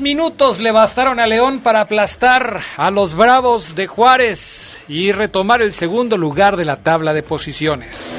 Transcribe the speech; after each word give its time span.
Minutos 0.00 0.60
le 0.60 0.72
bastaron 0.72 1.20
a 1.20 1.26
León 1.26 1.60
para 1.60 1.82
aplastar 1.82 2.60
a 2.78 2.90
los 2.90 3.14
Bravos 3.14 3.74
de 3.74 3.86
Juárez 3.86 4.82
y 4.88 5.12
retomar 5.12 5.60
el 5.60 5.72
segundo 5.72 6.16
lugar 6.16 6.56
de 6.56 6.64
la 6.64 6.76
tabla 6.76 7.12
de 7.12 7.22
posiciones. 7.22 8.14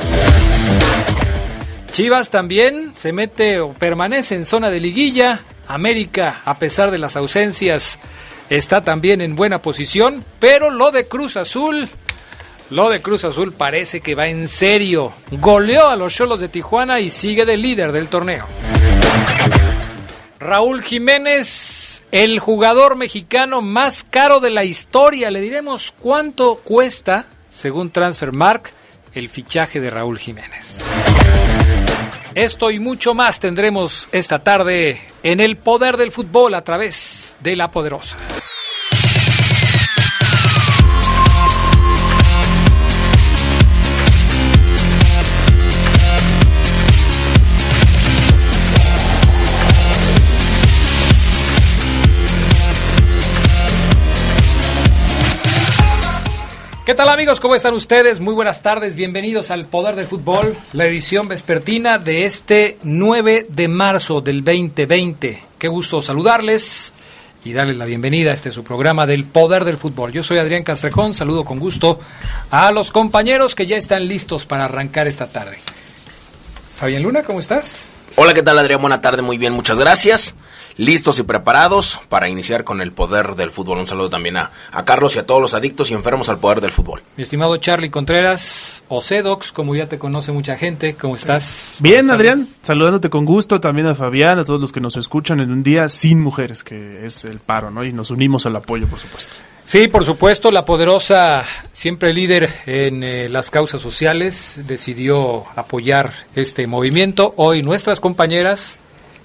Chivas 1.91 2.29
también 2.29 2.91
se 2.95 3.11
mete 3.13 3.59
o 3.59 3.73
permanece 3.73 4.35
en 4.35 4.45
zona 4.45 4.69
de 4.69 4.79
liguilla. 4.79 5.41
América, 5.67 6.41
a 6.45 6.59
pesar 6.59 6.91
de 6.91 6.99
las 6.99 7.15
ausencias, 7.15 7.99
está 8.49 8.83
también 8.83 9.19
en 9.19 9.35
buena 9.35 9.63
posición. 9.63 10.23
Pero 10.39 10.69
lo 10.69 10.91
de 10.91 11.07
Cruz 11.07 11.35
Azul, 11.35 11.89
lo 12.69 12.89
de 12.89 13.01
Cruz 13.01 13.25
Azul 13.25 13.53
parece 13.53 14.01
que 14.01 14.13
va 14.13 14.27
en 14.27 14.47
serio. 14.47 15.13
Goleó 15.31 15.89
a 15.89 15.95
los 15.95 16.13
Cholos 16.13 16.39
de 16.39 16.47
Tijuana 16.47 16.99
y 16.99 17.09
sigue 17.09 17.43
de 17.43 17.57
líder 17.57 17.91
del 17.91 18.07
torneo. 18.07 18.45
Raúl 20.41 20.81
Jiménez, 20.81 22.01
el 22.11 22.39
jugador 22.39 22.95
mexicano 22.95 23.61
más 23.61 24.03
caro 24.03 24.39
de 24.39 24.49
la 24.49 24.63
historia. 24.63 25.29
Le 25.29 25.39
diremos 25.39 25.93
cuánto 25.99 26.55
cuesta, 26.55 27.27
según 27.51 27.91
Transfermark, 27.91 28.73
el 29.13 29.29
fichaje 29.29 29.79
de 29.79 29.91
Raúl 29.91 30.17
Jiménez. 30.17 30.83
Esto 32.33 32.71
y 32.71 32.79
mucho 32.79 33.13
más 33.13 33.39
tendremos 33.39 34.09
esta 34.11 34.39
tarde 34.39 35.01
en 35.21 35.41
el 35.41 35.57
poder 35.57 35.95
del 35.95 36.11
fútbol 36.11 36.55
a 36.55 36.63
través 36.63 37.35
de 37.41 37.55
la 37.55 37.69
poderosa. 37.69 38.17
¿Qué 56.91 56.95
tal 56.95 57.07
amigos? 57.07 57.39
¿Cómo 57.39 57.55
están 57.55 57.73
ustedes? 57.73 58.19
Muy 58.19 58.33
buenas 58.33 58.61
tardes, 58.61 58.97
bienvenidos 58.97 59.49
al 59.49 59.65
Poder 59.65 59.95
del 59.95 60.07
Fútbol, 60.07 60.57
la 60.73 60.85
edición 60.85 61.29
vespertina 61.29 61.97
de 61.97 62.25
este 62.25 62.77
9 62.83 63.47
de 63.47 63.69
marzo 63.69 64.19
del 64.19 64.43
2020. 64.43 65.41
Qué 65.57 65.67
gusto 65.69 66.01
saludarles 66.01 66.91
y 67.45 67.53
darles 67.53 67.77
la 67.77 67.85
bienvenida 67.85 68.31
a 68.31 68.33
este 68.33 68.51
su 68.51 68.65
programa 68.65 69.07
del 69.07 69.23
Poder 69.23 69.63
del 69.63 69.77
Fútbol. 69.77 70.11
Yo 70.11 70.21
soy 70.21 70.39
Adrián 70.39 70.65
Castrejón, 70.65 71.13
saludo 71.13 71.45
con 71.45 71.59
gusto 71.59 71.97
a 72.49 72.73
los 72.73 72.91
compañeros 72.91 73.55
que 73.55 73.65
ya 73.65 73.77
están 73.77 74.09
listos 74.09 74.45
para 74.45 74.65
arrancar 74.65 75.07
esta 75.07 75.27
tarde. 75.27 75.59
Fabián 76.75 77.03
Luna, 77.03 77.23
¿cómo 77.23 77.39
estás? 77.39 77.87
Hola, 78.17 78.33
¿qué 78.33 78.43
tal 78.43 78.59
Adrián? 78.59 78.81
Buena 78.81 78.99
tarde, 78.99 79.21
muy 79.21 79.37
bien, 79.37 79.53
muchas 79.53 79.79
gracias 79.79 80.35
listos 80.81 81.19
y 81.19 81.23
preparados 81.23 81.99
para 82.09 82.27
iniciar 82.27 82.63
con 82.63 82.81
el 82.81 82.91
poder 82.91 83.35
del 83.35 83.51
fútbol. 83.51 83.77
Un 83.77 83.87
saludo 83.87 84.09
también 84.09 84.37
a, 84.37 84.49
a, 84.71 84.83
Carlos 84.83 85.15
y 85.15 85.19
a 85.19 85.27
todos 85.27 85.39
los 85.39 85.53
adictos 85.53 85.91
y 85.91 85.93
enfermos 85.93 86.27
al 86.27 86.39
poder 86.39 86.59
del 86.59 86.71
fútbol. 86.71 87.03
Mi 87.17 87.23
estimado 87.23 87.55
Charlie 87.57 87.91
Contreras, 87.91 88.83
o 88.89 88.99
Cedox, 88.99 89.51
como 89.51 89.75
ya 89.75 89.87
te 89.87 89.99
conoce 89.99 90.31
mucha 90.31 90.57
gente, 90.57 90.95
¿cómo 90.95 91.15
estás? 91.15 91.77
Bien, 91.79 92.09
Adrián, 92.09 92.47
saludándote 92.63 93.11
con 93.11 93.25
gusto, 93.25 93.61
también 93.61 93.87
a 93.87 93.93
Fabián, 93.93 94.39
a 94.39 94.43
todos 94.43 94.59
los 94.59 94.71
que 94.71 94.81
nos 94.81 94.97
escuchan 94.97 95.39
en 95.39 95.51
un 95.51 95.61
día 95.61 95.87
sin 95.87 96.19
mujeres, 96.19 96.63
que 96.63 97.05
es 97.05 97.25
el 97.25 97.37
paro, 97.37 97.69
¿no? 97.69 97.83
Y 97.85 97.93
nos 97.93 98.09
unimos 98.09 98.47
al 98.47 98.55
apoyo, 98.55 98.87
por 98.87 98.97
supuesto. 98.97 99.35
Sí, 99.63 99.87
por 99.87 100.03
supuesto, 100.03 100.49
la 100.49 100.65
poderosa, 100.65 101.45
siempre 101.71 102.11
líder 102.11 102.49
en 102.65 103.03
eh, 103.03 103.29
las 103.29 103.51
causas 103.51 103.79
sociales, 103.79 104.59
decidió 104.65 105.45
apoyar 105.55 106.11
este 106.33 106.65
movimiento. 106.65 107.35
Hoy 107.37 107.61
nuestras 107.61 107.99
compañeras 107.99 108.79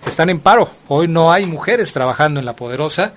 están 0.07 0.31
en 0.31 0.41
paro. 0.41 0.71
Hoy 0.89 1.09
no 1.09 1.33
hay 1.33 1.47
mujeres 1.47 1.93
trabajando 1.93 2.41
en 2.41 2.47
la 2.47 2.57
poderosa. 2.57 3.13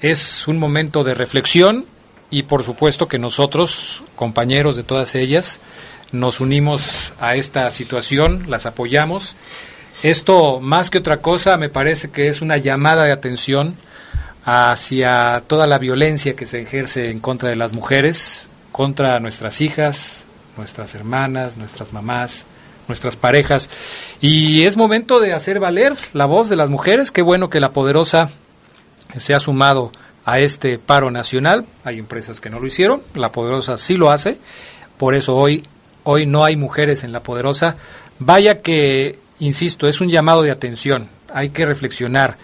Es 0.00 0.46
un 0.46 0.58
momento 0.58 1.02
de 1.02 1.14
reflexión 1.14 1.86
y 2.30 2.44
por 2.44 2.64
supuesto 2.64 3.08
que 3.08 3.18
nosotros, 3.18 4.04
compañeros 4.14 4.76
de 4.76 4.84
todas 4.84 5.14
ellas, 5.14 5.60
nos 6.12 6.40
unimos 6.40 7.14
a 7.18 7.34
esta 7.36 7.70
situación, 7.70 8.44
las 8.48 8.66
apoyamos. 8.66 9.36
Esto, 10.02 10.60
más 10.60 10.90
que 10.90 10.98
otra 10.98 11.18
cosa, 11.18 11.56
me 11.56 11.70
parece 11.70 12.10
que 12.10 12.28
es 12.28 12.42
una 12.42 12.58
llamada 12.58 13.04
de 13.04 13.12
atención 13.12 13.76
hacia 14.44 15.42
toda 15.46 15.66
la 15.66 15.78
violencia 15.78 16.36
que 16.36 16.46
se 16.46 16.60
ejerce 16.60 17.10
en 17.10 17.20
contra 17.20 17.48
de 17.48 17.56
las 17.56 17.72
mujeres, 17.72 18.48
contra 18.72 19.18
nuestras 19.18 19.60
hijas, 19.60 20.26
nuestras 20.56 20.94
hermanas, 20.94 21.56
nuestras 21.56 21.92
mamás, 21.92 22.46
nuestras 22.88 23.16
parejas. 23.16 23.70
Y 24.20 24.64
es 24.64 24.76
momento 24.76 25.20
de 25.20 25.32
hacer 25.32 25.60
valer 25.60 25.94
la 26.12 26.26
voz 26.26 26.48
de 26.48 26.56
las 26.56 26.68
mujeres. 26.68 27.12
Qué 27.12 27.22
bueno 27.22 27.50
que 27.50 27.60
la 27.60 27.72
poderosa 27.72 28.30
se 29.16 29.34
ha 29.34 29.40
sumado 29.40 29.92
a 30.24 30.40
este 30.40 30.78
paro 30.78 31.10
nacional. 31.10 31.64
Hay 31.84 31.98
empresas 31.98 32.40
que 32.40 32.50
no 32.50 32.60
lo 32.60 32.66
hicieron, 32.66 33.02
la 33.14 33.32
poderosa 33.32 33.76
sí 33.76 33.96
lo 33.96 34.10
hace. 34.10 34.38
Por 34.98 35.14
eso 35.14 35.36
hoy, 35.36 35.64
hoy 36.04 36.26
no 36.26 36.44
hay 36.44 36.56
mujeres 36.56 37.04
en 37.04 37.12
la 37.12 37.20
poderosa. 37.20 37.76
Vaya 38.18 38.60
que, 38.60 39.18
insisto, 39.38 39.86
es 39.86 40.00
un 40.00 40.08
llamado 40.08 40.42
de 40.42 40.50
atención. 40.50 41.08
Hay 41.32 41.50
que 41.50 41.66
reflexionar, 41.66 42.36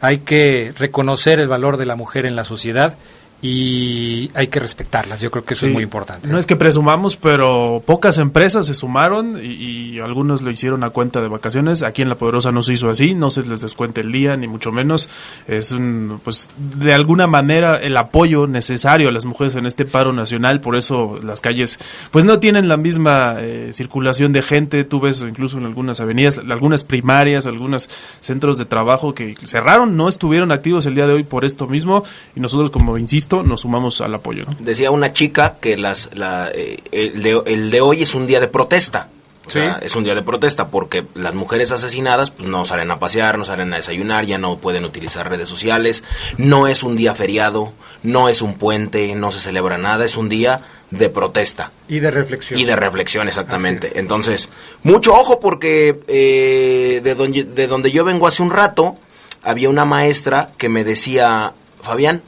hay 0.00 0.18
que 0.18 0.72
reconocer 0.76 1.40
el 1.40 1.48
valor 1.48 1.76
de 1.76 1.86
la 1.86 1.96
mujer 1.96 2.26
en 2.26 2.36
la 2.36 2.44
sociedad 2.44 2.96
y 3.42 4.30
hay 4.34 4.48
que 4.48 4.60
respetarlas. 4.60 5.20
Yo 5.20 5.30
creo 5.30 5.44
que 5.44 5.54
eso 5.54 5.60
Sí. 5.60 5.66
es 5.66 5.72
muy 5.72 5.82
importante. 5.82 6.28
No 6.28 6.38
es 6.38 6.46
que 6.46 6.56
presumamos, 6.56 7.16
pero 7.16 7.82
pocas 7.86 8.18
empresas 8.18 8.66
se 8.66 8.74
sumaron 8.74 9.38
y, 9.42 9.94
y 9.94 10.00
algunos 10.00 10.42
lo 10.42 10.50
hicieron 10.50 10.84
a 10.84 10.90
cuenta 10.90 11.20
de 11.22 11.28
vacaciones. 11.28 11.82
Aquí 11.82 12.02
en 12.02 12.08
La 12.10 12.16
Poderosa 12.16 12.52
no 12.52 12.62
se 12.62 12.74
hizo 12.74 12.90
así, 12.90 13.14
no 13.14 13.30
se 13.30 13.42
les 13.46 13.60
descuenta 13.62 14.00
el 14.02 14.12
día, 14.12 14.36
ni 14.36 14.46
mucho 14.46 14.72
menos. 14.72 15.08
Es 15.48 15.72
un, 15.72 16.20
pues, 16.22 16.50
de 16.58 16.92
alguna 16.92 17.26
manera 17.26 17.78
el 17.78 17.96
apoyo 17.96 18.46
necesario 18.46 19.08
a 19.08 19.12
las 19.12 19.24
mujeres 19.24 19.56
en 19.56 19.64
este 19.66 19.84
paro 19.86 20.12
nacional. 20.12 20.60
Por 20.60 20.76
eso 20.76 21.18
las 21.22 21.40
calles, 21.40 21.78
pues, 22.10 22.24
no 22.26 22.40
tienen 22.40 22.68
la 22.68 22.76
misma 22.76 23.36
eh, 23.40 23.70
circulación 23.72 24.32
de 24.32 24.42
gente. 24.42 24.84
Tú 24.84 25.00
ves 25.00 25.22
incluso 25.26 25.56
en 25.58 25.64
algunas 25.64 26.00
avenidas, 26.00 26.38
algunas 26.38 26.84
primarias, 26.84 27.46
algunos 27.46 27.88
centros 28.20 28.58
de 28.58 28.66
trabajo 28.66 29.14
que 29.14 29.34
cerraron, 29.44 29.96
no 29.96 30.08
estuvieron 30.08 30.52
activos 30.52 30.84
el 30.86 30.94
día 30.94 31.06
de 31.06 31.14
hoy 31.14 31.22
por 31.24 31.44
esto 31.46 31.66
mismo. 31.66 32.04
Y 32.36 32.40
nosotros, 32.40 32.70
como 32.70 32.98
insisto, 32.98 33.29
nos 33.44 33.62
sumamos 33.62 34.00
al 34.00 34.14
apoyo, 34.14 34.44
¿no? 34.44 34.56
Decía 34.58 34.90
una 34.90 35.12
chica 35.12 35.56
que 35.60 35.76
las, 35.76 36.10
la, 36.14 36.50
eh, 36.54 36.78
el, 36.92 37.22
de, 37.22 37.42
el 37.46 37.70
de 37.70 37.80
hoy 37.80 38.02
es 38.02 38.14
un 38.14 38.26
día 38.26 38.40
de 38.40 38.48
protesta. 38.48 39.08
O 39.46 39.50
sea, 39.52 39.78
Sí. 39.80 39.86
es 39.86 39.96
un 39.96 40.04
día 40.04 40.14
de 40.14 40.22
protesta 40.22 40.68
porque 40.68 41.04
las 41.14 41.34
mujeres 41.34 41.72
asesinadas 41.72 42.30
pues 42.30 42.48
no 42.48 42.64
salen 42.64 42.90
a 42.92 43.00
pasear, 43.00 43.36
no 43.36 43.44
salen 43.44 43.72
a 43.72 43.76
desayunar, 43.76 44.24
ya 44.24 44.38
no 44.38 44.58
pueden 44.58 44.84
utilizar 44.84 45.28
redes 45.28 45.48
sociales, 45.48 46.04
no 46.36 46.68
es 46.68 46.84
un 46.84 46.96
día 46.96 47.14
feriado, 47.16 47.72
no 48.04 48.28
es 48.28 48.42
un 48.42 48.54
puente, 48.54 49.12
no 49.16 49.32
se 49.32 49.40
celebra 49.40 49.76
nada, 49.76 50.04
es 50.04 50.16
un 50.16 50.28
día 50.28 50.62
de 50.90 51.08
protesta. 51.08 51.72
Y 51.88 51.98
de 51.98 52.10
reflexión. 52.12 52.60
Y 52.60 52.64
de 52.64 52.76
reflexión, 52.76 53.26
exactamente. 53.26 53.98
Entonces, 53.98 54.50
mucho 54.84 55.14
ojo 55.14 55.40
porque 55.40 55.98
eh, 56.06 57.00
de, 57.02 57.14
donde, 57.16 57.42
de 57.44 57.66
donde 57.66 57.90
yo 57.90 58.04
vengo 58.04 58.28
hace 58.28 58.42
un 58.44 58.50
rato, 58.50 58.98
había 59.42 59.68
una 59.68 59.84
maestra 59.84 60.52
que 60.58 60.68
me 60.68 60.84
decía, 60.84 61.54
Fabián, 61.82 62.22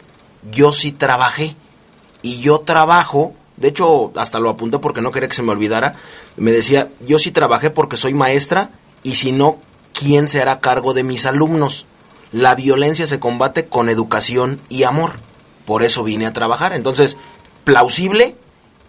yo 0.51 0.73
sí 0.73 0.93
trabajé 0.93 1.57
y 2.23 2.41
yo 2.41 2.61
trabajo, 2.61 3.35
de 3.57 3.69
hecho 3.69 4.13
hasta 4.17 4.41
lo 4.41 4.51
apunté 4.51 4.79
porque 4.79 5.01
no 5.01 5.11
quería 5.11 5.29
que 5.29 5.37
se 5.37 5.43
me 5.43 5.53
olvidara, 5.53 5.97
me 6.37 6.53
decía, 6.53 6.89
yo 7.01 7.19
sí 7.19 7.31
trabajé 7.31 7.71
porque 7.71 7.97
soy 7.97 8.15
maestra 8.15 8.71
y 9.03 9.15
si 9.17 9.33
no, 9.33 9.59
¿quién 9.93 10.29
se 10.29 10.41
hará 10.41 10.61
cargo 10.61 10.95
de 10.95 11.03
mis 11.05 11.27
alumnos? 11.27 11.87
la 12.33 12.55
violencia 12.55 13.07
se 13.07 13.21
combate 13.21 13.67
con 13.67 13.89
educación 13.89 14.61
y 14.69 14.83
amor. 14.83 15.13
Por 15.67 15.83
eso 15.83 16.03
vine 16.03 16.27
a 16.27 16.33
trabajar. 16.33 16.73
Entonces, 16.73 17.17
plausible 17.65 18.35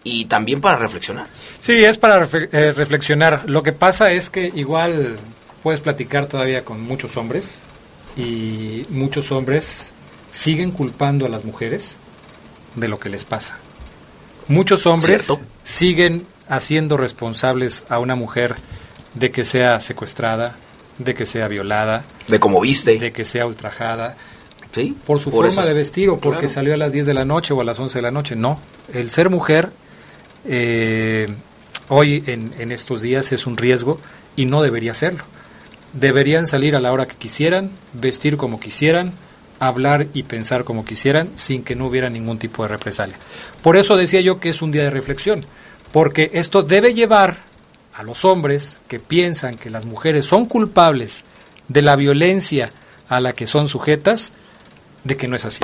y 0.03 0.25
también 0.25 0.61
para 0.61 0.77
reflexionar. 0.77 1.27
Sí, 1.59 1.73
es 1.73 1.97
para 1.97 2.27
eh, 2.33 2.73
reflexionar. 2.75 3.43
Lo 3.45 3.61
que 3.61 3.73
pasa 3.73 4.11
es 4.11 4.29
que 4.29 4.49
igual 4.55 5.17
puedes 5.61 5.81
platicar 5.81 6.25
todavía 6.27 6.63
con 6.63 6.81
muchos 6.81 7.15
hombres 7.17 7.61
y 8.15 8.85
muchos 8.89 9.31
hombres 9.31 9.91
siguen 10.33 10.71
culpando 10.71 11.27
a 11.27 11.29
las 11.29 11.45
mujeres 11.45 11.95
de 12.75 12.87
lo 12.87 12.99
que 12.99 13.07
les 13.07 13.23
pasa. 13.23 13.55
Muchos 14.47 14.87
hombres 14.87 15.31
siguen 15.61 16.25
haciendo 16.49 16.97
responsables 16.97 17.85
a 17.87 17.99
una 17.99 18.15
mujer 18.15 18.55
de 19.13 19.31
que 19.31 19.45
sea 19.45 19.79
secuestrada, 19.79 20.55
de 20.97 21.13
que 21.13 21.27
sea 21.27 21.47
violada, 21.47 22.03
de 22.27 22.39
cómo 22.39 22.59
viste, 22.59 22.97
de 22.97 23.13
que 23.13 23.23
sea 23.23 23.45
ultrajada, 23.45 24.17
¿Sí? 24.71 24.97
por 25.05 25.19
su 25.19 25.29
forma 25.29 25.63
de 25.63 25.73
vestir 25.73 26.09
o 26.09 26.19
porque 26.19 26.47
salió 26.47 26.73
a 26.73 26.77
las 26.77 26.91
10 26.91 27.05
de 27.05 27.13
la 27.13 27.25
noche 27.25 27.53
o 27.53 27.61
a 27.61 27.63
las 27.63 27.79
11 27.79 27.99
de 27.99 28.01
la 28.01 28.11
noche. 28.11 28.35
No, 28.35 28.59
el 28.91 29.11
ser 29.11 29.29
mujer 29.29 29.69
eh, 30.45 31.31
hoy 31.89 32.23
en, 32.25 32.53
en 32.57 32.71
estos 32.71 33.03
días 33.03 33.31
es 33.31 33.45
un 33.45 33.55
riesgo 33.55 33.99
y 34.35 34.45
no 34.45 34.63
debería 34.63 34.95
serlo. 34.95 35.25
Deberían 35.93 36.47
salir 36.47 36.75
a 36.75 36.79
la 36.79 36.91
hora 36.91 37.07
que 37.07 37.15
quisieran, 37.15 37.69
vestir 37.93 38.35
como 38.35 38.59
quisieran, 38.59 39.13
hablar 39.67 40.07
y 40.13 40.23
pensar 40.23 40.63
como 40.63 40.85
quisieran 40.85 41.29
sin 41.35 41.63
que 41.63 41.75
no 41.75 41.87
hubiera 41.87 42.09
ningún 42.09 42.37
tipo 42.37 42.63
de 42.63 42.69
represalia. 42.69 43.17
Por 43.61 43.77
eso 43.77 43.95
decía 43.95 44.21
yo 44.21 44.39
que 44.39 44.49
es 44.49 44.61
un 44.61 44.71
día 44.71 44.83
de 44.83 44.89
reflexión, 44.89 45.45
porque 45.91 46.31
esto 46.33 46.63
debe 46.63 46.93
llevar 46.93 47.37
a 47.93 48.03
los 48.03 48.25
hombres 48.25 48.81
que 48.87 48.99
piensan 48.99 49.57
que 49.57 49.69
las 49.69 49.85
mujeres 49.85 50.25
son 50.25 50.45
culpables 50.45 51.25
de 51.67 51.81
la 51.81 51.95
violencia 51.95 52.71
a 53.07 53.19
la 53.19 53.33
que 53.33 53.47
son 53.47 53.67
sujetas, 53.67 54.31
de 55.03 55.15
que 55.15 55.27
no 55.27 55.35
es 55.35 55.45
así. 55.45 55.63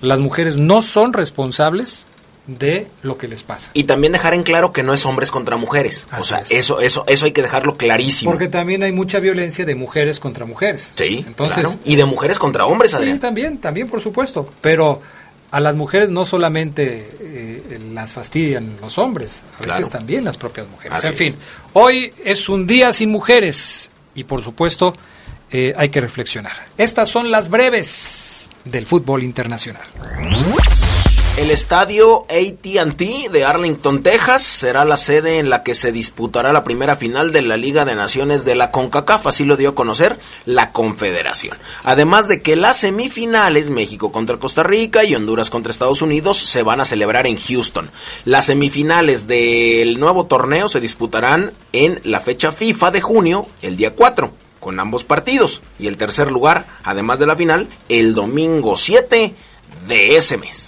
Las 0.00 0.18
mujeres 0.18 0.56
no 0.56 0.82
son 0.82 1.12
responsables 1.12 2.06
de 2.48 2.88
lo 3.02 3.18
que 3.18 3.28
les 3.28 3.44
pasa. 3.44 3.70
Y 3.74 3.84
también 3.84 4.12
dejar 4.12 4.34
en 4.34 4.42
claro 4.42 4.72
que 4.72 4.82
no 4.82 4.94
es 4.94 5.06
hombres 5.06 5.30
contra 5.30 5.56
mujeres. 5.56 6.06
o 6.18 6.22
sea, 6.24 6.42
eso, 6.50 6.80
eso, 6.80 7.04
eso 7.06 7.26
hay 7.26 7.32
que 7.32 7.42
dejarlo 7.42 7.76
clarísimo. 7.76 8.32
Porque 8.32 8.48
también 8.48 8.82
hay 8.82 8.90
mucha 8.90 9.20
violencia 9.20 9.64
de 9.64 9.74
mujeres 9.74 10.18
contra 10.18 10.46
mujeres. 10.46 10.94
Sí, 10.96 11.24
entonces. 11.26 11.78
Y 11.84 11.96
de 11.96 12.06
mujeres 12.06 12.38
contra 12.38 12.66
hombres, 12.66 12.94
Adrián. 12.94 13.16
Sí, 13.16 13.20
también, 13.20 13.58
también, 13.58 13.86
por 13.86 14.00
supuesto. 14.00 14.50
Pero 14.62 15.00
a 15.50 15.60
las 15.60 15.76
mujeres 15.76 16.10
no 16.10 16.24
solamente 16.24 17.10
eh, 17.20 17.78
las 17.92 18.14
fastidian 18.14 18.78
los 18.80 18.98
hombres, 18.98 19.42
a 19.62 19.66
veces 19.66 19.90
también 19.90 20.24
las 20.24 20.36
propias 20.36 20.66
mujeres. 20.68 21.04
en 21.04 21.14
fin, 21.14 21.36
hoy 21.74 22.12
es 22.24 22.48
un 22.48 22.66
día 22.66 22.92
sin 22.92 23.10
mujeres 23.10 23.90
y 24.14 24.24
por 24.24 24.42
supuesto 24.42 24.94
eh, 25.50 25.72
hay 25.76 25.88
que 25.88 26.00
reflexionar. 26.00 26.66
Estas 26.76 27.08
son 27.08 27.30
las 27.30 27.48
breves 27.48 28.48
del 28.64 28.86
fútbol 28.86 29.22
internacional. 29.22 29.82
El 31.38 31.52
estadio 31.52 32.26
ATT 32.28 33.30
de 33.30 33.44
Arlington, 33.44 34.02
Texas, 34.02 34.42
será 34.42 34.84
la 34.84 34.96
sede 34.96 35.38
en 35.38 35.50
la 35.50 35.62
que 35.62 35.76
se 35.76 35.92
disputará 35.92 36.52
la 36.52 36.64
primera 36.64 36.96
final 36.96 37.32
de 37.32 37.42
la 37.42 37.56
Liga 37.56 37.84
de 37.84 37.94
Naciones 37.94 38.44
de 38.44 38.56
la 38.56 38.72
CONCACAF, 38.72 39.28
así 39.28 39.44
lo 39.44 39.56
dio 39.56 39.68
a 39.68 39.74
conocer 39.76 40.18
la 40.46 40.72
Confederación. 40.72 41.56
Además 41.84 42.26
de 42.26 42.42
que 42.42 42.56
las 42.56 42.78
semifinales, 42.78 43.70
México 43.70 44.10
contra 44.10 44.38
Costa 44.38 44.64
Rica 44.64 45.04
y 45.04 45.14
Honduras 45.14 45.48
contra 45.48 45.70
Estados 45.70 46.02
Unidos, 46.02 46.38
se 46.38 46.64
van 46.64 46.80
a 46.80 46.84
celebrar 46.84 47.28
en 47.28 47.38
Houston. 47.38 47.88
Las 48.24 48.46
semifinales 48.46 49.28
del 49.28 50.00
nuevo 50.00 50.26
torneo 50.26 50.68
se 50.68 50.80
disputarán 50.80 51.52
en 51.72 52.00
la 52.02 52.18
fecha 52.18 52.50
FIFA 52.50 52.90
de 52.90 53.00
junio, 53.00 53.46
el 53.62 53.76
día 53.76 53.94
4 53.94 54.32
con 54.58 54.80
ambos 54.80 55.04
partidos. 55.04 55.62
Y 55.78 55.86
el 55.86 55.96
tercer 55.98 56.32
lugar, 56.32 56.66
además 56.82 57.20
de 57.20 57.26
la 57.26 57.36
final, 57.36 57.68
el 57.88 58.12
domingo 58.12 58.76
7 58.76 59.36
de 59.86 60.16
ese 60.16 60.36
mes. 60.36 60.67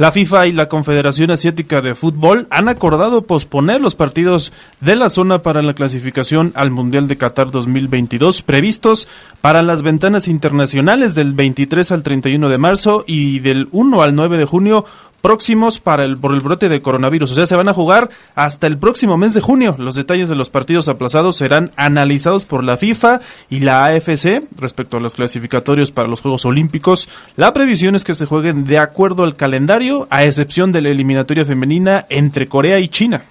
La 0.00 0.12
FIFA 0.12 0.46
y 0.46 0.52
la 0.52 0.70
Confederación 0.70 1.30
Asiática 1.30 1.82
de 1.82 1.94
Fútbol 1.94 2.46
han 2.48 2.70
acordado 2.70 3.20
posponer 3.20 3.82
los 3.82 3.94
partidos 3.94 4.50
de 4.80 4.96
la 4.96 5.10
zona 5.10 5.40
para 5.42 5.60
la 5.60 5.74
clasificación 5.74 6.52
al 6.54 6.70
Mundial 6.70 7.06
de 7.06 7.18
Qatar 7.18 7.50
2022 7.50 8.40
previstos 8.40 9.08
para 9.42 9.60
las 9.60 9.82
ventanas 9.82 10.26
internacionales 10.26 11.14
del 11.14 11.34
23 11.34 11.92
al 11.92 12.02
31 12.02 12.48
de 12.48 12.56
marzo 12.56 13.04
y 13.06 13.40
del 13.40 13.68
1 13.72 14.00
al 14.00 14.14
9 14.14 14.38
de 14.38 14.46
junio 14.46 14.86
próximos 15.20 15.78
para 15.78 16.04
el, 16.04 16.16
por 16.16 16.34
el 16.34 16.40
brote 16.40 16.68
de 16.68 16.82
coronavirus. 16.82 17.32
O 17.32 17.34
sea, 17.34 17.46
se 17.46 17.56
van 17.56 17.68
a 17.68 17.74
jugar 17.74 18.10
hasta 18.34 18.66
el 18.66 18.78
próximo 18.78 19.16
mes 19.16 19.34
de 19.34 19.40
junio. 19.40 19.76
Los 19.78 19.94
detalles 19.94 20.28
de 20.28 20.34
los 20.34 20.50
partidos 20.50 20.88
aplazados 20.88 21.36
serán 21.36 21.72
analizados 21.76 22.44
por 22.44 22.64
la 22.64 22.76
FIFA 22.76 23.20
y 23.48 23.60
la 23.60 23.84
AFC 23.84 24.42
respecto 24.56 24.96
a 24.96 25.00
los 25.00 25.14
clasificatorios 25.14 25.92
para 25.92 26.08
los 26.08 26.20
Juegos 26.20 26.44
Olímpicos. 26.44 27.08
La 27.36 27.52
previsión 27.52 27.94
es 27.94 28.04
que 28.04 28.14
se 28.14 28.26
jueguen 28.26 28.64
de 28.64 28.78
acuerdo 28.78 29.24
al 29.24 29.36
calendario, 29.36 30.06
a 30.10 30.24
excepción 30.24 30.72
de 30.72 30.82
la 30.82 30.90
eliminatoria 30.90 31.44
femenina 31.44 32.06
entre 32.08 32.48
Corea 32.48 32.78
y 32.78 32.88
China. 32.88 33.24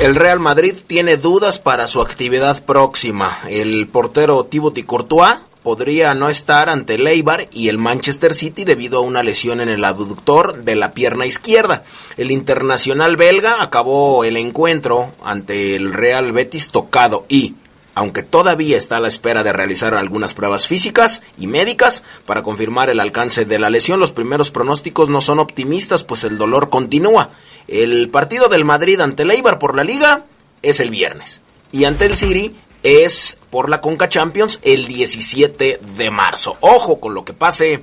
El 0.00 0.14
Real 0.14 0.38
Madrid 0.38 0.74
tiene 0.86 1.16
dudas 1.16 1.58
para 1.58 1.86
su 1.86 2.02
actividad 2.02 2.62
próxima. 2.62 3.38
El 3.48 3.88
portero 3.88 4.44
Thibaut 4.44 4.78
Courtois 4.84 5.36
podría 5.66 6.14
no 6.14 6.28
estar 6.28 6.68
ante 6.68 6.94
el 6.94 7.24
y 7.50 7.68
el 7.68 7.76
Manchester 7.76 8.34
City 8.34 8.64
debido 8.64 8.98
a 8.98 9.02
una 9.02 9.24
lesión 9.24 9.60
en 9.60 9.68
el 9.68 9.84
abductor 9.84 10.62
de 10.62 10.76
la 10.76 10.94
pierna 10.94 11.26
izquierda. 11.26 11.82
El 12.16 12.30
internacional 12.30 13.16
belga 13.16 13.60
acabó 13.60 14.22
el 14.22 14.36
encuentro 14.36 15.12
ante 15.24 15.74
el 15.74 15.92
Real 15.92 16.30
Betis 16.30 16.70
tocado 16.70 17.26
y, 17.28 17.56
aunque 17.96 18.22
todavía 18.22 18.76
está 18.76 18.98
a 18.98 19.00
la 19.00 19.08
espera 19.08 19.42
de 19.42 19.52
realizar 19.52 19.92
algunas 19.94 20.34
pruebas 20.34 20.68
físicas 20.68 21.24
y 21.36 21.48
médicas 21.48 22.04
para 22.26 22.44
confirmar 22.44 22.88
el 22.88 23.00
alcance 23.00 23.44
de 23.44 23.58
la 23.58 23.68
lesión, 23.68 23.98
los 23.98 24.12
primeros 24.12 24.52
pronósticos 24.52 25.08
no 25.08 25.20
son 25.20 25.40
optimistas, 25.40 26.04
pues 26.04 26.22
el 26.22 26.38
dolor 26.38 26.70
continúa. 26.70 27.30
El 27.66 28.08
partido 28.10 28.48
del 28.48 28.64
Madrid 28.64 29.00
ante 29.00 29.24
el 29.24 29.32
por 29.58 29.74
la 29.74 29.82
liga 29.82 30.26
es 30.62 30.78
el 30.78 30.90
viernes 30.90 31.42
y 31.72 31.86
ante 31.86 32.06
el 32.06 32.16
City 32.16 32.54
es 32.82 33.38
por 33.50 33.68
la 33.68 33.80
Conca 33.80 34.08
Champions 34.08 34.60
el 34.62 34.86
17 34.86 35.80
de 35.96 36.10
marzo. 36.10 36.56
Ojo 36.60 37.00
con 37.00 37.14
lo 37.14 37.24
que 37.24 37.32
pase 37.32 37.82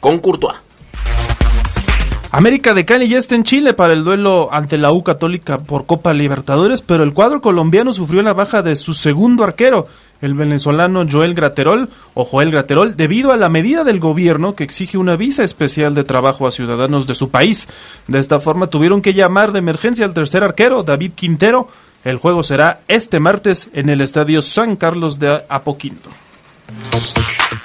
con 0.00 0.18
Courtois. 0.18 0.56
América 2.30 2.74
de 2.74 2.84
Cali 2.84 3.08
ya 3.08 3.16
está 3.16 3.36
en 3.36 3.42
Chile 3.42 3.72
para 3.72 3.94
el 3.94 4.04
duelo 4.04 4.50
ante 4.52 4.76
la 4.76 4.92
U 4.92 5.02
Católica 5.02 5.60
por 5.60 5.86
Copa 5.86 6.12
Libertadores, 6.12 6.82
pero 6.82 7.02
el 7.02 7.14
cuadro 7.14 7.40
colombiano 7.40 7.94
sufrió 7.94 8.22
la 8.22 8.34
baja 8.34 8.62
de 8.62 8.76
su 8.76 8.92
segundo 8.92 9.44
arquero, 9.44 9.86
el 10.20 10.34
venezolano 10.34 11.06
Joel 11.10 11.32
Graterol 11.32 11.88
o 12.12 12.26
Joel 12.26 12.50
Graterol, 12.50 12.96
debido 12.96 13.32
a 13.32 13.38
la 13.38 13.48
medida 13.48 13.82
del 13.82 13.98
gobierno 13.98 14.54
que 14.54 14.64
exige 14.64 14.98
una 14.98 15.16
visa 15.16 15.42
especial 15.42 15.94
de 15.94 16.04
trabajo 16.04 16.46
a 16.46 16.50
ciudadanos 16.50 17.06
de 17.06 17.14
su 17.14 17.30
país. 17.30 17.66
De 18.08 18.18
esta 18.18 18.40
forma 18.40 18.66
tuvieron 18.66 19.00
que 19.00 19.14
llamar 19.14 19.52
de 19.52 19.60
emergencia 19.60 20.04
al 20.04 20.12
tercer 20.12 20.44
arquero, 20.44 20.82
David 20.82 21.12
Quintero, 21.14 21.68
el 22.04 22.16
juego 22.16 22.42
será 22.42 22.80
este 22.88 23.20
martes 23.20 23.68
en 23.72 23.88
el 23.88 24.00
Estadio 24.00 24.42
San 24.42 24.76
Carlos 24.76 25.18
de 25.18 25.42
Apoquinto. 25.48 26.10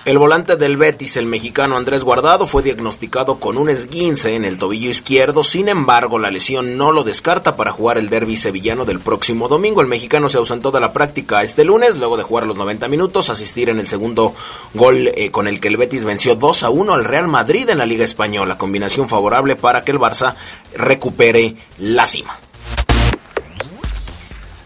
El 0.05 0.17
volante 0.17 0.57
del 0.57 0.75
Betis, 0.75 1.15
el 1.15 1.25
mexicano 1.25 1.77
Andrés 1.77 2.03
Guardado, 2.03 2.45
fue 2.45 2.61
diagnosticado 2.61 3.39
con 3.39 3.57
un 3.57 3.69
esguince 3.69 4.35
en 4.35 4.43
el 4.43 4.57
tobillo 4.57 4.89
izquierdo. 4.89 5.45
Sin 5.45 5.69
embargo, 5.69 6.19
la 6.19 6.29
lesión 6.29 6.77
no 6.77 6.91
lo 6.91 7.05
descarta 7.05 7.55
para 7.55 7.71
jugar 7.71 7.97
el 7.97 8.09
derby 8.09 8.35
sevillano 8.35 8.83
del 8.83 8.99
próximo 8.99 9.47
domingo. 9.47 9.79
El 9.79 9.87
mexicano 9.87 10.27
se 10.27 10.39
ausentó 10.39 10.71
de 10.71 10.81
la 10.81 10.91
práctica 10.91 11.41
este 11.41 11.63
lunes, 11.63 11.95
luego 11.95 12.17
de 12.17 12.23
jugar 12.23 12.47
los 12.47 12.57
90 12.57 12.89
minutos, 12.89 13.29
asistir 13.29 13.69
en 13.69 13.79
el 13.79 13.87
segundo 13.87 14.35
gol 14.73 15.07
eh, 15.07 15.31
con 15.31 15.47
el 15.47 15.61
que 15.61 15.69
el 15.69 15.77
Betis 15.77 16.03
venció 16.03 16.35
2 16.35 16.63
a 16.63 16.69
1 16.69 16.93
al 16.93 17.05
Real 17.05 17.29
Madrid 17.29 17.69
en 17.69 17.77
la 17.77 17.85
Liga 17.85 18.03
Española. 18.03 18.57
Combinación 18.57 19.07
favorable 19.07 19.55
para 19.55 19.85
que 19.85 19.91
el 19.91 19.99
Barça 19.99 20.35
recupere 20.75 21.55
la 21.77 22.05
cima. 22.05 22.37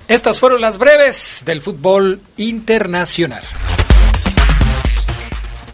Estas 0.07 0.39
fueron 0.39 0.61
las 0.61 0.77
breves 0.77 1.43
del 1.45 1.61
fútbol 1.61 2.21
internacional. 2.37 3.43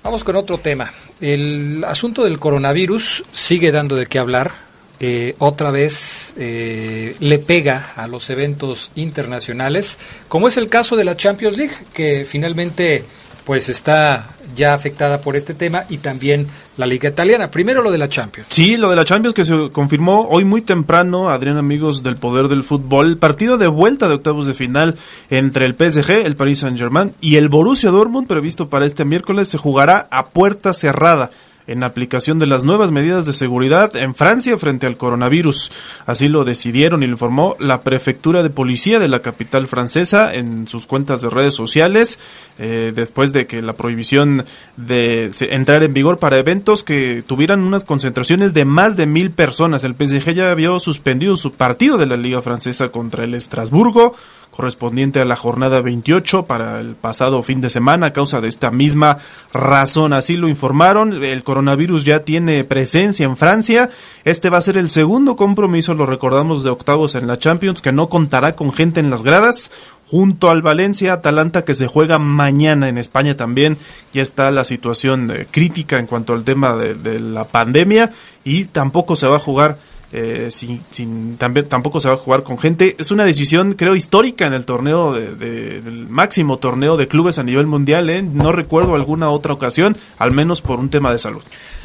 Vamos 0.01 0.23
con 0.23 0.35
otro 0.35 0.57
tema. 0.57 0.91
El 1.21 1.83
asunto 1.87 2.23
del 2.23 2.39
coronavirus 2.39 3.25
sigue 3.31 3.71
dando 3.71 3.95
de 3.95 4.07
qué 4.07 4.17
hablar. 4.17 4.51
Eh, 4.99 5.35
otra 5.37 5.69
vez 5.69 6.33
eh, 6.35 7.15
le 7.19 7.37
pega 7.37 7.93
a 7.95 8.07
los 8.07 8.27
eventos 8.31 8.91
internacionales, 8.95 9.99
como 10.29 10.47
es 10.47 10.57
el 10.57 10.67
caso 10.67 10.95
de 10.95 11.03
la 11.03 11.15
Champions 11.15 11.55
League, 11.55 11.75
que 11.93 12.25
finalmente 12.27 13.05
pues 13.43 13.69
está 13.69 14.29
ya 14.55 14.73
afectada 14.73 15.21
por 15.21 15.35
este 15.35 15.53
tema 15.53 15.85
y 15.89 15.97
también 15.97 16.47
la 16.77 16.85
liga 16.85 17.09
italiana. 17.09 17.49
Primero 17.51 17.81
lo 17.81 17.91
de 17.91 17.97
la 17.97 18.09
Champions. 18.09 18.47
Sí, 18.49 18.77
lo 18.77 18.89
de 18.89 18.95
la 18.95 19.05
Champions 19.05 19.33
que 19.33 19.43
se 19.43 19.69
confirmó 19.71 20.27
hoy 20.29 20.43
muy 20.43 20.61
temprano, 20.61 21.29
Adrián 21.29 21.57
amigos 21.57 22.03
del 22.03 22.15
poder 22.15 22.47
del 22.47 22.63
fútbol, 22.63 23.17
partido 23.17 23.57
de 23.57 23.67
vuelta 23.67 24.07
de 24.07 24.15
octavos 24.15 24.47
de 24.47 24.53
final 24.53 24.95
entre 25.29 25.65
el 25.65 25.75
PSG, 25.75 26.25
el 26.25 26.35
Paris 26.35 26.59
Saint-Germain 26.59 27.13
y 27.21 27.35
el 27.35 27.49
Borussia 27.49 27.91
Dortmund 27.91 28.27
previsto 28.27 28.69
para 28.69 28.85
este 28.85 29.05
miércoles 29.05 29.47
se 29.47 29.57
jugará 29.57 30.07
a 30.11 30.27
puerta 30.27 30.73
cerrada 30.73 31.31
en 31.67 31.83
aplicación 31.83 32.39
de 32.39 32.47
las 32.47 32.63
nuevas 32.63 32.91
medidas 32.91 33.25
de 33.25 33.33
seguridad 33.33 33.95
en 33.95 34.15
Francia 34.15 34.57
frente 34.57 34.87
al 34.87 34.97
coronavirus. 34.97 35.71
Así 36.05 36.27
lo 36.27 36.43
decidieron 36.45 37.03
y 37.03 37.07
lo 37.07 37.13
informó 37.13 37.55
la 37.59 37.81
prefectura 37.81 38.43
de 38.43 38.49
policía 38.49 38.99
de 38.99 39.07
la 39.07 39.21
capital 39.21 39.67
francesa 39.67 40.33
en 40.33 40.67
sus 40.67 40.87
cuentas 40.87 41.21
de 41.21 41.29
redes 41.29 41.55
sociales, 41.55 42.19
eh, 42.59 42.91
después 42.95 43.33
de 43.33 43.47
que 43.47 43.61
la 43.61 43.73
prohibición 43.73 44.45
de 44.77 45.29
entrar 45.49 45.83
en 45.83 45.93
vigor 45.93 46.19
para 46.19 46.39
eventos 46.39 46.83
que 46.83 47.23
tuvieran 47.25 47.61
unas 47.61 47.85
concentraciones 47.85 48.53
de 48.53 48.65
más 48.65 48.97
de 48.97 49.05
mil 49.05 49.31
personas. 49.31 49.83
El 49.83 49.95
PSG 49.95 50.33
ya 50.33 50.51
había 50.51 50.77
suspendido 50.79 51.35
su 51.35 51.53
partido 51.53 51.97
de 51.97 52.05
la 52.05 52.17
Liga 52.17 52.41
Francesa 52.41 52.89
contra 52.89 53.23
el 53.23 53.35
Estrasburgo 53.35 54.15
correspondiente 54.55 55.19
a 55.19 55.25
la 55.25 55.35
jornada 55.35 55.81
28 55.81 56.45
para 56.45 56.79
el 56.79 56.95
pasado 56.95 57.41
fin 57.41 57.59
de 57.59 57.71
semana 57.71 58.07
a 58.07 58.13
causa 58.13 58.39
de 58.39 58.47
esta 58.47 58.69
misma 58.69 59.17
razón. 59.51 60.13
Así 60.13 60.37
lo 60.37 60.47
informaron. 60.47 61.23
El 61.23 61.43
coronavirus 61.43 62.05
ya 62.05 62.19
tiene 62.19 62.63
presencia 62.63 63.25
en 63.25 63.35
Francia. 63.35 63.89
Este 64.23 64.49
va 64.49 64.59
a 64.59 64.61
ser 64.61 64.77
el 64.77 64.89
segundo 64.89 65.35
compromiso, 65.35 65.95
lo 65.95 66.05
recordamos, 66.05 66.63
de 66.63 66.69
octavos 66.69 67.15
en 67.15 67.27
la 67.27 67.39
Champions, 67.39 67.81
que 67.81 67.91
no 67.91 68.09
contará 68.09 68.55
con 68.55 68.71
gente 68.71 68.99
en 68.99 69.09
las 69.09 69.23
gradas. 69.23 69.71
Junto 70.07 70.51
al 70.51 70.61
Valencia, 70.61 71.13
Atalanta 71.13 71.65
que 71.65 71.73
se 71.73 71.87
juega 71.87 72.19
mañana 72.19 72.89
en 72.89 72.99
España 72.99 73.35
también. 73.35 73.77
Ya 74.13 74.21
está 74.21 74.51
la 74.51 74.63
situación 74.63 75.31
eh, 75.31 75.47
crítica 75.49 75.97
en 75.97 76.05
cuanto 76.05 76.33
al 76.33 76.43
tema 76.43 76.75
de 76.75 77.19
la 77.19 77.45
pandemia 77.45 78.11
y 78.43 78.65
tampoco 78.65 79.15
se 79.15 79.27
va 79.27 79.37
a 79.37 79.39
jugar 79.39 79.77
eh, 80.15 80.49
sin, 80.51 81.37
también 81.37 81.67
tampoco 81.67 81.99
se 81.99 82.07
va 82.07 82.13
a 82.13 82.17
jugar 82.17 82.43
con 82.43 82.59
gente. 82.59 82.95
Es 82.99 83.09
una 83.09 83.25
decisión, 83.25 83.73
creo, 83.73 83.95
histórica 83.95 84.45
en 84.45 84.53
el 84.53 84.63
torneo, 84.63 85.11
de, 85.11 85.35
del 85.81 86.07
máximo 86.07 86.59
torneo 86.59 86.97
de 86.97 87.07
clubes 87.07 87.39
a 87.39 87.43
nivel 87.43 87.65
mundial. 87.65 88.09
¿eh? 88.11 88.21
No 88.21 88.51
recuerdo 88.51 88.93
alguna 88.93 89.31
otra 89.31 89.53
ocasión, 89.53 89.97
al 90.19 90.31
menos 90.31 90.61
por 90.61 90.79
un 90.79 90.89
tema 90.89 91.11
de 91.11 91.17
salud. 91.17 91.41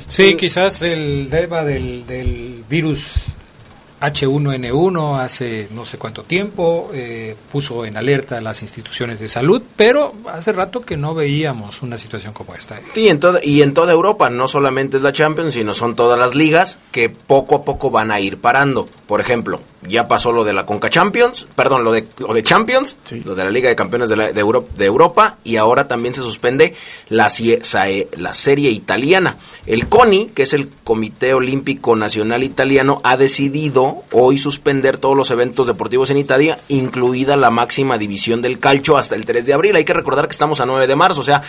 Sí, 0.06 0.36
quizás 0.36 0.82
el 0.82 1.28
tema 1.30 1.64
del, 1.64 2.06
del 2.06 2.64
virus 2.68 3.32
H1N1 4.00 5.20
hace 5.20 5.68
no 5.70 5.84
sé 5.84 5.98
cuánto 5.98 6.22
tiempo, 6.22 6.90
eh, 6.92 7.36
puso 7.50 7.84
en 7.84 7.96
alerta 7.96 8.38
a 8.38 8.40
las 8.40 8.62
instituciones 8.62 9.20
de 9.20 9.28
salud, 9.28 9.62
pero 9.76 10.14
hace 10.32 10.52
rato 10.52 10.80
que 10.80 10.96
no 10.96 11.14
veíamos 11.14 11.82
una 11.82 11.98
situación 11.98 12.32
como 12.32 12.54
esta. 12.54 12.80
Sí, 12.94 13.08
en 13.08 13.20
y 13.42 13.62
en 13.62 13.74
toda 13.74 13.92
Europa, 13.92 14.30
no 14.30 14.48
solamente 14.48 14.98
es 14.98 15.02
la 15.02 15.12
Champions, 15.12 15.54
sino 15.54 15.74
son 15.74 15.96
todas 15.96 16.18
las 16.18 16.34
ligas 16.34 16.78
que 16.92 17.08
poco 17.08 17.56
a 17.56 17.64
poco 17.64 17.90
van 17.90 18.10
a 18.10 18.20
ir 18.20 18.38
parando. 18.38 18.88
Por 19.06 19.20
ejemplo, 19.20 19.60
ya 19.86 20.08
pasó 20.08 20.32
lo 20.32 20.44
de 20.44 20.52
la 20.52 20.66
Conca 20.66 20.90
Champions, 20.90 21.46
perdón, 21.54 21.84
lo 21.84 21.92
de, 21.92 22.06
lo 22.18 22.34
de 22.34 22.42
Champions, 22.42 22.96
lo 23.24 23.34
de 23.34 23.44
la 23.44 23.50
Liga 23.50 23.68
de 23.68 23.76
Campeones 23.76 24.08
de, 24.08 24.32
de, 24.32 24.40
Europa, 24.40 24.68
de 24.76 24.84
Europa, 24.84 25.36
y 25.44 25.56
ahora 25.56 25.86
también 25.86 26.14
se 26.14 26.22
suspende 26.22 26.74
la, 27.08 27.30
la 28.16 28.34
serie 28.34 28.70
italiana. 28.70 29.36
El 29.66 29.88
CONI, 29.88 30.30
que 30.34 30.42
es 30.42 30.52
el 30.52 30.68
Comité 30.82 31.34
Olímpico 31.34 31.94
Nacional 31.94 32.42
Italiano, 32.42 33.00
ha 33.04 33.16
decidido 33.16 34.02
hoy 34.10 34.38
suspender 34.38 34.98
todos 34.98 35.16
los 35.16 35.30
eventos 35.30 35.66
deportivos 35.66 36.10
en 36.10 36.18
Italia, 36.18 36.58
incluida 36.68 37.36
la 37.36 37.50
máxima 37.50 37.98
división 37.98 38.42
del 38.42 38.58
calcio 38.58 38.96
hasta 38.96 39.14
el 39.14 39.24
3 39.24 39.46
de 39.46 39.54
abril. 39.54 39.76
Hay 39.76 39.84
que 39.84 39.94
recordar 39.94 40.26
que 40.26 40.32
estamos 40.32 40.60
a 40.60 40.66
9 40.66 40.86
de 40.86 40.96
marzo, 40.96 41.20
o 41.20 41.24
sea, 41.24 41.42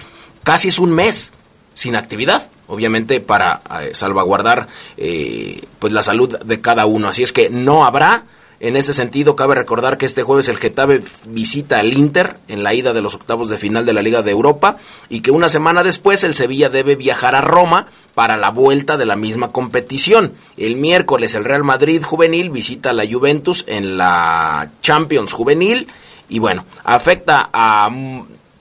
casi 0.43 0.67
es 0.67 0.77
un 0.77 0.91
mes 0.91 1.31
sin 1.79 1.95
actividad, 1.95 2.49
obviamente 2.67 3.21
para 3.21 3.61
eh, 3.79 3.91
salvaguardar 3.93 4.67
eh, 4.97 5.61
pues 5.79 5.93
la 5.93 6.01
salud 6.01 6.37
de 6.37 6.59
cada 6.59 6.85
uno. 6.85 7.07
Así 7.07 7.23
es 7.23 7.31
que 7.31 7.49
no 7.49 7.85
habrá. 7.85 8.25
En 8.59 8.75
ese 8.75 8.91
sentido, 8.91 9.37
cabe 9.37 9.55
recordar 9.55 9.97
que 9.97 10.05
este 10.05 10.23
jueves 10.23 10.49
el 10.49 10.57
Getafe 10.57 10.99
visita 11.27 11.79
al 11.79 11.93
Inter 11.93 12.35
en 12.49 12.63
la 12.63 12.73
ida 12.73 12.91
de 12.91 13.01
los 13.01 13.15
octavos 13.15 13.47
de 13.47 13.57
final 13.57 13.85
de 13.85 13.93
la 13.93 14.01
Liga 14.01 14.21
de 14.21 14.31
Europa 14.31 14.75
y 15.07 15.21
que 15.21 15.31
una 15.31 15.47
semana 15.47 15.81
después 15.81 16.25
el 16.25 16.35
Sevilla 16.35 16.67
debe 16.67 16.97
viajar 16.97 17.33
a 17.33 17.39
Roma 17.39 17.87
para 18.13 18.35
la 18.35 18.49
vuelta 18.49 18.97
de 18.97 19.05
la 19.05 19.15
misma 19.15 19.53
competición. 19.53 20.33
El 20.57 20.75
miércoles 20.75 21.35
el 21.35 21.45
Real 21.45 21.63
Madrid 21.63 22.03
juvenil 22.03 22.49
visita 22.49 22.89
a 22.89 22.93
la 22.93 23.07
Juventus 23.09 23.63
en 23.69 23.97
la 23.97 24.69
Champions 24.81 25.31
juvenil 25.31 25.87
y 26.27 26.39
bueno, 26.39 26.65
afecta 26.83 27.49
a 27.53 27.89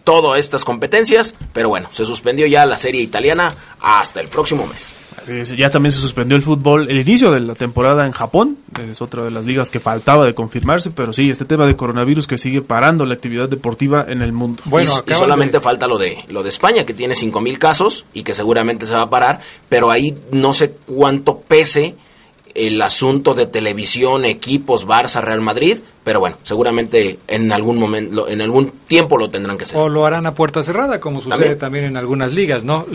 todas 0.08 0.38
estas 0.38 0.64
competencias, 0.64 1.34
pero 1.52 1.68
bueno, 1.68 1.90
se 1.92 2.06
suspendió 2.06 2.46
ya 2.46 2.64
la 2.64 2.78
serie 2.78 3.02
italiana 3.02 3.52
hasta 3.78 4.22
el 4.22 4.28
próximo 4.28 4.66
mes. 4.66 4.94
ya 5.54 5.68
también 5.68 5.92
se 5.92 6.00
suspendió 6.00 6.34
el 6.34 6.42
fútbol, 6.42 6.88
el 6.88 6.98
inicio 6.98 7.30
de 7.30 7.40
la 7.40 7.54
temporada 7.54 8.06
en 8.06 8.12
Japón, 8.12 8.56
es 8.90 9.02
otra 9.02 9.24
de 9.24 9.30
las 9.30 9.44
ligas 9.44 9.68
que 9.68 9.80
faltaba 9.80 10.24
de 10.24 10.32
confirmarse, 10.32 10.90
pero 10.92 11.12
sí, 11.12 11.28
este 11.28 11.44
tema 11.44 11.66
de 11.66 11.76
coronavirus 11.76 12.26
que 12.26 12.38
sigue 12.38 12.62
parando 12.62 13.04
la 13.04 13.12
actividad 13.12 13.50
deportiva 13.50 14.06
en 14.08 14.22
el 14.22 14.32
mundo. 14.32 14.62
Bueno, 14.64 14.90
y, 15.06 15.12
solamente 15.12 15.60
falta 15.60 15.86
lo 15.86 15.98
de 15.98 16.24
lo 16.28 16.42
de 16.42 16.48
España, 16.48 16.86
que 16.86 16.94
tiene 16.94 17.12
5.000 17.12 17.58
casos 17.58 18.06
y 18.14 18.22
que 18.22 18.32
seguramente 18.32 18.86
se 18.86 18.94
va 18.94 19.02
a 19.02 19.10
parar, 19.10 19.40
pero 19.68 19.90
ahí 19.90 20.16
no 20.32 20.54
sé 20.54 20.72
cuánto 20.86 21.40
pese 21.40 21.96
el 22.54 22.80
asunto 22.82 23.34
de 23.34 23.46
televisión, 23.46 24.24
equipos, 24.24 24.86
Barça, 24.86 25.20
Real 25.20 25.40
Madrid, 25.40 25.78
pero 26.04 26.20
bueno, 26.20 26.38
seguramente 26.42 27.18
en 27.28 27.52
algún 27.52 27.78
momento, 27.78 28.28
en 28.28 28.40
algún 28.40 28.72
tiempo 28.86 29.18
lo 29.18 29.28
tendrán 29.28 29.58
que 29.58 29.64
hacer. 29.64 29.78
O 29.78 29.88
lo 29.88 30.06
harán 30.06 30.26
a 30.26 30.34
puerta 30.34 30.62
cerrada, 30.62 31.00
como 31.00 31.20
sucede 31.20 31.56
también, 31.56 31.84
en 31.84 31.96
algunas 31.96 32.32
ligas, 32.32 32.64
¿no? 32.64 32.86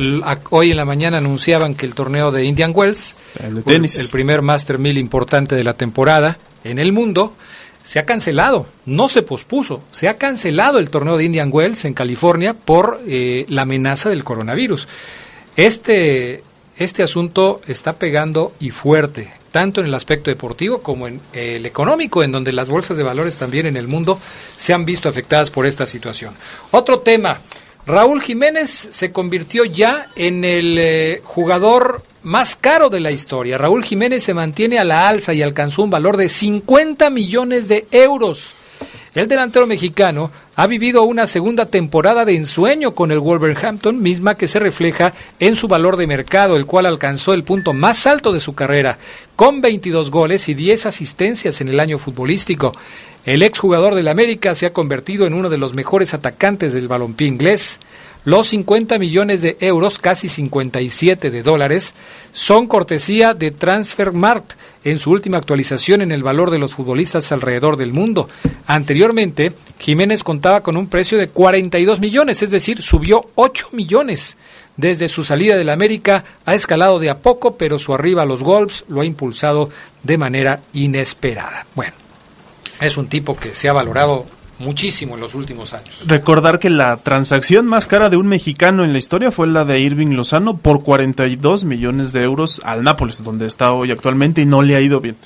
Hoy 0.49 0.71
en 0.71 0.77
la 0.77 0.85
mañana 0.85 1.17
anunciaban 1.17 1.75
que 1.75 1.85
el 1.85 1.93
torneo 1.93 2.31
de 2.31 2.45
Indian 2.45 2.71
Wells, 2.73 3.15
el, 3.43 3.63
tenis. 3.63 3.99
el 3.99 4.09
primer 4.09 4.41
Master 4.41 4.79
1000 4.79 4.97
importante 4.97 5.55
de 5.55 5.63
la 5.63 5.73
temporada 5.73 6.37
en 6.63 6.79
el 6.79 6.91
mundo, 6.91 7.33
se 7.83 7.99
ha 7.99 8.05
cancelado, 8.05 8.65
no 8.85 9.07
se 9.07 9.21
pospuso, 9.21 9.83
se 9.91 10.09
ha 10.09 10.17
cancelado 10.17 10.79
el 10.79 10.89
torneo 10.89 11.17
de 11.17 11.25
Indian 11.25 11.49
Wells 11.51 11.85
en 11.85 11.93
California 11.93 12.53
por 12.53 13.01
eh, 13.05 13.45
la 13.49 13.63
amenaza 13.63 14.09
del 14.09 14.23
coronavirus. 14.23 14.87
Este, 15.55 16.43
este 16.77 17.03
asunto 17.03 17.61
está 17.67 17.93
pegando 17.93 18.53
y 18.59 18.71
fuerte 18.71 19.42
tanto 19.53 19.81
en 19.81 19.87
el 19.87 19.93
aspecto 19.93 20.31
deportivo 20.31 20.81
como 20.81 21.07
en 21.07 21.21
el 21.31 21.63
económico, 21.67 22.23
en 22.23 22.31
donde 22.31 22.51
las 22.51 22.69
bolsas 22.69 22.97
de 22.97 23.03
valores 23.03 23.37
también 23.37 23.67
en 23.67 23.77
el 23.77 23.87
mundo 23.87 24.19
se 24.57 24.73
han 24.73 24.83
visto 24.83 25.07
afectadas 25.07 25.51
por 25.51 25.67
esta 25.67 25.85
situación. 25.85 26.33
Otro 26.71 26.99
tema, 26.99 27.39
Raúl 27.85 28.19
Jiménez 28.23 28.89
se 28.91 29.11
convirtió 29.11 29.63
ya 29.63 30.07
en 30.15 30.43
el 30.43 30.77
eh, 30.79 31.21
jugador 31.23 32.03
más 32.23 32.55
caro 32.55 32.89
de 32.89 32.99
la 32.99 33.11
historia. 33.11 33.59
Raúl 33.59 33.83
Jiménez 33.83 34.23
se 34.23 34.33
mantiene 34.33 34.79
a 34.79 34.85
la 34.85 35.07
alza 35.07 35.35
y 35.35 35.43
alcanzó 35.43 35.83
un 35.83 35.91
valor 35.91 36.17
de 36.17 36.29
50 36.29 37.11
millones 37.11 37.67
de 37.67 37.85
euros. 37.91 38.55
El 39.15 39.27
delantero 39.27 39.67
mexicano 39.67 40.31
ha 40.55 40.65
vivido 40.65 41.03
una 41.03 41.27
segunda 41.27 41.67
temporada 41.67 42.25
de 42.25 42.35
ensueño 42.35 42.95
con 42.95 43.11
el 43.11 43.19
Wolverhampton, 43.19 44.01
misma 44.01 44.35
que 44.35 44.47
se 44.47 44.57
refleja 44.57 45.13
en 45.39 45.55
su 45.55 45.67
valor 45.67 45.97
de 45.97 46.07
mercado, 46.07 46.55
el 46.55 46.65
cual 46.65 46.87
alcanzó 46.87 47.33
el 47.33 47.43
punto 47.43 47.73
más 47.73 48.07
alto 48.07 48.31
de 48.31 48.39
su 48.39 48.55
carrera, 48.55 48.97
con 49.35 49.61
22 49.61 50.09
goles 50.09 50.49
y 50.49 50.55
10 50.55 50.87
asistencias 50.87 51.61
en 51.61 51.69
el 51.69 51.79
año 51.79 51.99
futbolístico. 51.99 52.73
El 53.23 53.43
exjugador 53.43 53.93
del 53.93 54.07
América 54.07 54.55
se 54.55 54.65
ha 54.65 54.73
convertido 54.73 55.27
en 55.27 55.35
uno 55.35 55.51
de 55.51 55.59
los 55.59 55.75
mejores 55.75 56.15
atacantes 56.15 56.73
del 56.73 56.87
balompié 56.87 57.27
inglés. 57.27 57.79
Los 58.25 58.47
50 58.47 58.97
millones 58.99 59.41
de 59.41 59.57
euros, 59.59 59.97
casi 59.97 60.29
57 60.29 61.29
de 61.29 61.43
dólares, 61.43 61.93
son 62.31 62.67
cortesía 62.67 63.33
de 63.33 63.51
Transfermarkt 63.51 64.53
en 64.85 64.97
su 64.97 65.11
última 65.11 65.37
actualización 65.37 66.01
en 66.01 66.11
el 66.11 66.23
valor 66.23 66.49
de 66.49 66.57
los 66.57 66.73
futbolistas 66.75 67.33
alrededor 67.33 67.75
del 67.75 67.91
mundo. 67.91 68.29
Anteriormente, 68.65 69.51
Jiménez 69.77 70.23
contaba 70.23 70.61
con 70.61 70.77
un 70.77 70.87
precio 70.87 71.17
de 71.17 71.27
42 71.27 71.99
millones, 71.99 72.41
es 72.41 72.51
decir, 72.51 72.81
subió 72.81 73.29
8 73.35 73.69
millones. 73.73 74.37
Desde 74.77 75.09
su 75.09 75.25
salida 75.25 75.57
del 75.57 75.69
América 75.69 76.23
ha 76.45 76.55
escalado 76.55 76.99
de 76.99 77.09
a 77.09 77.19
poco, 77.19 77.57
pero 77.57 77.77
su 77.77 77.93
arriba 77.93 78.23
a 78.23 78.25
los 78.25 78.41
Wolves 78.41 78.85
lo 78.87 79.01
ha 79.01 79.05
impulsado 79.05 79.69
de 80.01 80.17
manera 80.17 80.61
inesperada. 80.71 81.67
Bueno, 81.75 81.93
es 82.79 82.95
un 82.95 83.07
tipo 83.07 83.35
que 83.35 83.53
se 83.53 83.67
ha 83.67 83.73
valorado 83.73 84.25
muchísimo 84.63 85.15
en 85.15 85.21
los 85.21 85.35
últimos 85.35 85.73
años. 85.73 85.99
Recordar 86.05 86.59
que 86.59 86.69
la 86.69 86.97
transacción 86.97 87.67
más 87.67 87.87
cara 87.87 88.09
de 88.09 88.17
un 88.17 88.27
mexicano 88.27 88.83
en 88.83 88.93
la 88.93 88.99
historia 88.99 89.31
fue 89.31 89.47
la 89.47 89.65
de 89.65 89.79
Irving 89.79 90.15
Lozano 90.15 90.57
por 90.57 90.83
42 90.83 91.65
millones 91.65 92.13
de 92.13 92.23
euros 92.23 92.61
al 92.63 92.83
Nápoles, 92.83 93.23
donde 93.23 93.45
está 93.45 93.73
hoy 93.73 93.91
actualmente 93.91 94.41
y 94.41 94.45
no 94.45 94.61
le 94.61 94.75
ha 94.75 94.81
ido 94.81 95.01
bien. 95.01 95.17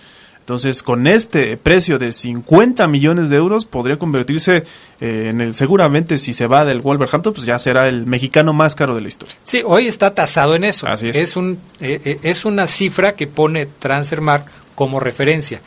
Entonces, 0.48 0.82
con 0.82 1.08
este 1.08 1.58
precio 1.58 2.00
de 2.00 2.14
50 2.14 2.88
millones 2.88 3.30
de 3.30 3.36
euros, 3.36 3.66
podría 3.66 3.98
convertirse 3.98 4.64
eh, 5.02 5.28
en 5.30 5.42
el, 5.42 5.54
seguramente 5.54 6.18
si 6.18 6.34
se 6.34 6.48
va 6.48 6.64
del 6.64 6.80
Wolverhampton, 6.80 7.34
pues 7.34 7.46
ya 7.46 7.60
será 7.60 7.90
el 7.90 8.06
mexicano 8.06 8.54
más 8.54 8.74
caro 8.74 8.96
de 8.96 9.02
la 9.02 9.10
historia. 9.10 9.36
Sí, 9.44 9.62
hoy 9.66 9.88
está 9.88 10.14
tasado 10.14 10.56
en 10.56 10.64
eso. 10.64 10.88
Así 10.88 11.10
es. 11.10 11.18
Es, 11.18 11.36
un, 11.36 11.60
eh, 11.82 12.00
eh, 12.06 12.20
es 12.24 12.46
una 12.46 12.66
cifra 12.68 13.12
que 13.12 13.28
pone 13.28 13.66
Transfermarkt 13.66 14.48
como 14.74 15.02
referencia 15.02 15.60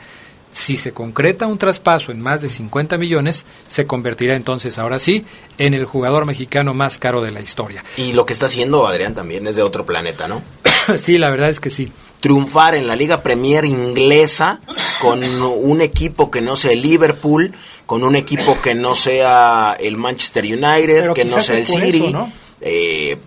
si 0.51 0.77
se 0.77 0.91
concreta 0.91 1.47
un 1.47 1.57
traspaso 1.57 2.11
en 2.11 2.21
más 2.21 2.41
de 2.41 2.49
50 2.49 2.97
millones, 2.97 3.45
se 3.67 3.87
convertirá 3.87 4.35
entonces 4.35 4.77
ahora 4.77 4.99
sí 4.99 5.25
en 5.57 5.73
el 5.73 5.85
jugador 5.85 6.25
mexicano 6.25 6.73
más 6.73 6.99
caro 6.99 7.21
de 7.21 7.31
la 7.31 7.41
historia. 7.41 7.83
Y 7.97 8.13
lo 8.13 8.25
que 8.25 8.33
está 8.33 8.47
haciendo 8.47 8.87
Adrián 8.87 9.15
también 9.15 9.47
es 9.47 9.55
de 9.55 9.61
otro 9.61 9.85
planeta, 9.85 10.27
¿no? 10.27 10.41
sí, 10.97 11.17
la 11.17 11.29
verdad 11.29 11.49
es 11.49 11.59
que 11.59 11.69
sí. 11.69 11.91
Triunfar 12.19 12.75
en 12.75 12.85
la 12.85 12.95
Liga 12.95 13.23
Premier 13.23 13.65
inglesa 13.65 14.61
con 15.01 15.23
un 15.23 15.81
equipo 15.81 16.29
que 16.29 16.41
no 16.41 16.55
sea 16.55 16.71
el 16.71 16.81
Liverpool, 16.81 17.53
con 17.87 18.03
un 18.03 18.15
equipo 18.15 18.61
que 18.61 18.75
no 18.75 18.93
sea 18.93 19.75
el 19.79 19.97
Manchester 19.97 20.45
United, 20.45 21.13
que 21.13 21.25
no 21.25 21.39
sea 21.39 21.57
el 21.57 21.65
City. 21.65 22.15
Eh, 22.61 23.17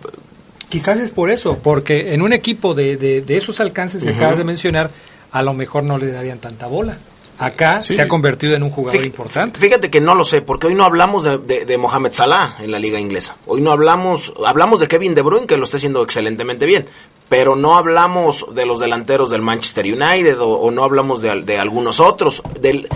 Quizás 0.69 0.99
es 0.99 1.11
por 1.11 1.29
eso, 1.29 1.59
porque 1.59 2.13
en 2.13 2.21
un 2.21 2.33
equipo 2.33 2.73
de, 2.73 2.97
de, 2.97 3.37
esos 3.37 3.59
alcances 3.59 4.03
que 4.03 4.09
acabas 4.09 4.37
de 4.37 4.43
mencionar, 4.43 4.89
a 5.31 5.41
lo 5.43 5.53
mejor 5.53 5.83
no 5.83 5.97
le 5.97 6.11
darían 6.11 6.39
tanta 6.39 6.67
bola. 6.67 6.97
Acá 7.37 7.83
se 7.83 8.01
ha 8.01 8.07
convertido 8.07 8.55
en 8.55 8.63
un 8.63 8.69
jugador 8.69 9.03
importante. 9.05 9.59
Fíjate 9.59 9.89
que 9.89 9.99
no 9.99 10.15
lo 10.15 10.23
sé, 10.25 10.41
porque 10.41 10.67
hoy 10.67 10.75
no 10.75 10.85
hablamos 10.85 11.23
de, 11.23 11.65
de, 11.65 11.77
Mohamed 11.77 12.13
Salah 12.13 12.57
en 12.59 12.71
la 12.71 12.79
liga 12.79 12.99
inglesa. 12.99 13.35
Hoy 13.45 13.61
no 13.61 13.71
hablamos, 13.71 14.33
hablamos 14.45 14.79
de 14.79 14.87
Kevin 14.87 15.15
De 15.15 15.21
Bruyne, 15.21 15.47
que 15.47 15.57
lo 15.57 15.65
está 15.65 15.77
haciendo 15.77 16.01
excelentemente 16.01 16.65
bien, 16.65 16.87
pero 17.27 17.55
no 17.55 17.77
hablamos 17.77 18.45
de 18.53 18.65
los 18.65 18.79
delanteros 18.79 19.29
del 19.29 19.41
Manchester 19.41 19.85
United 19.85 20.37
o, 20.39 20.71
no 20.71 20.83
hablamos 20.83 21.21
de, 21.21 21.41
de, 21.41 21.57
algunos 21.57 21.99
otros. 21.99 22.41
Del, 22.59 22.87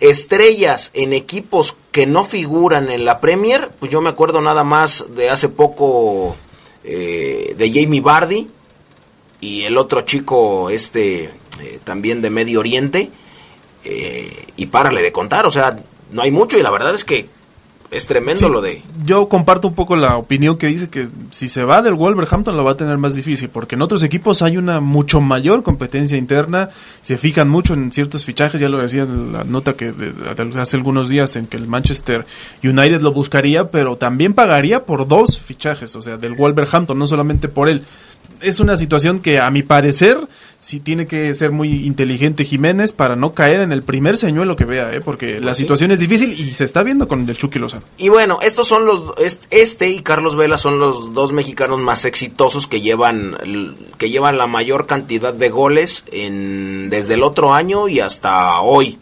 estrellas 0.00 0.90
en 0.94 1.12
equipos 1.12 1.76
que 1.92 2.06
no 2.06 2.24
figuran 2.24 2.90
en 2.90 3.04
la 3.04 3.20
Premier, 3.20 3.70
pues 3.78 3.90
yo 3.90 4.00
me 4.00 4.10
acuerdo 4.10 4.40
nada 4.40 4.64
más 4.64 5.06
de 5.14 5.30
hace 5.30 5.48
poco 5.48 6.36
eh, 6.84 7.54
de 7.56 7.72
Jamie 7.72 8.00
Bardi 8.00 8.48
y 9.40 9.62
el 9.62 9.76
otro 9.78 10.02
chico 10.02 10.70
este 10.70 11.24
eh, 11.60 11.80
también 11.84 12.20
de 12.22 12.30
Medio 12.30 12.60
Oriente 12.60 13.10
eh, 13.88 14.46
y 14.56 14.66
párale 14.66 15.00
de 15.00 15.12
contar, 15.12 15.46
o 15.46 15.50
sea, 15.50 15.78
no 16.10 16.22
hay 16.22 16.30
mucho 16.32 16.58
y 16.58 16.62
la 16.62 16.72
verdad 16.72 16.94
es 16.94 17.04
que 17.04 17.28
es 17.92 18.08
tremendo 18.08 18.48
lo 18.48 18.60
de... 18.60 18.82
Yo 19.04 19.28
comparto 19.28 19.68
un 19.68 19.74
poco 19.74 19.94
la 19.94 20.16
opinión 20.16 20.58
que 20.58 20.66
dice 20.66 20.88
que 20.88 21.08
si 21.30 21.48
se 21.48 21.62
va 21.62 21.82
del 21.82 21.94
Wolverhampton 21.94 22.56
lo 22.56 22.64
va 22.64 22.72
a 22.72 22.76
tener 22.76 22.98
más 22.98 23.14
difícil, 23.14 23.48
porque 23.48 23.76
en 23.76 23.82
otros 23.82 24.02
equipos 24.02 24.42
hay 24.42 24.56
una 24.56 24.80
mucho 24.80 25.20
mayor 25.20 25.62
competencia 25.62 26.18
interna, 26.18 26.70
se 27.02 27.16
fijan 27.16 27.48
mucho 27.48 27.74
en 27.74 27.92
ciertos 27.92 28.24
fichajes, 28.24 28.60
ya 28.60 28.68
lo 28.68 28.78
decía 28.78 29.02
en 29.02 29.32
la 29.32 29.44
nota 29.44 29.74
que 29.74 29.94
hace 30.58 30.76
algunos 30.76 31.08
días 31.08 31.36
en 31.36 31.46
que 31.46 31.56
el 31.56 31.68
Manchester 31.68 32.26
United 32.64 33.00
lo 33.00 33.12
buscaría, 33.12 33.70
pero 33.70 33.96
también 33.96 34.34
pagaría 34.34 34.84
por 34.84 35.06
dos 35.06 35.40
fichajes, 35.40 35.94
o 35.94 36.02
sea, 36.02 36.16
del 36.16 36.34
Wolverhampton, 36.34 36.98
no 36.98 37.06
solamente 37.06 37.46
por 37.46 37.68
él 37.68 37.82
es 38.40 38.60
una 38.60 38.76
situación 38.76 39.20
que 39.20 39.40
a 39.40 39.50
mi 39.50 39.62
parecer 39.62 40.18
sí 40.60 40.80
tiene 40.80 41.06
que 41.06 41.32
ser 41.34 41.52
muy 41.52 41.86
inteligente 41.86 42.44
Jiménez 42.44 42.92
para 42.92 43.16
no 43.16 43.34
caer 43.34 43.60
en 43.60 43.72
el 43.72 43.82
primer 43.82 44.16
señuelo 44.16 44.56
que 44.56 44.64
vea, 44.64 44.92
¿eh? 44.92 45.00
porque 45.00 45.34
la 45.34 45.48
pues 45.48 45.58
situación 45.58 45.92
es 45.92 46.00
difícil 46.00 46.32
y 46.32 46.54
se 46.54 46.64
está 46.64 46.82
viendo 46.82 47.06
con 47.06 47.28
el 47.28 47.36
Chucky 47.36 47.58
Lozano. 47.58 47.84
Y 47.98 48.08
bueno, 48.08 48.38
estos 48.42 48.66
son 48.66 48.86
los 48.86 49.14
este 49.50 49.90
y 49.90 50.00
Carlos 50.00 50.36
Vela 50.36 50.58
son 50.58 50.78
los 50.78 51.14
dos 51.14 51.32
mexicanos 51.32 51.78
más 51.78 52.04
exitosos 52.04 52.66
que 52.66 52.80
llevan 52.80 53.36
que 53.98 54.10
llevan 54.10 54.38
la 54.38 54.46
mayor 54.46 54.86
cantidad 54.86 55.32
de 55.32 55.48
goles 55.50 56.04
en 56.10 56.90
desde 56.90 57.14
el 57.14 57.22
otro 57.22 57.54
año 57.54 57.88
y 57.88 58.00
hasta 58.00 58.60
hoy. 58.60 58.98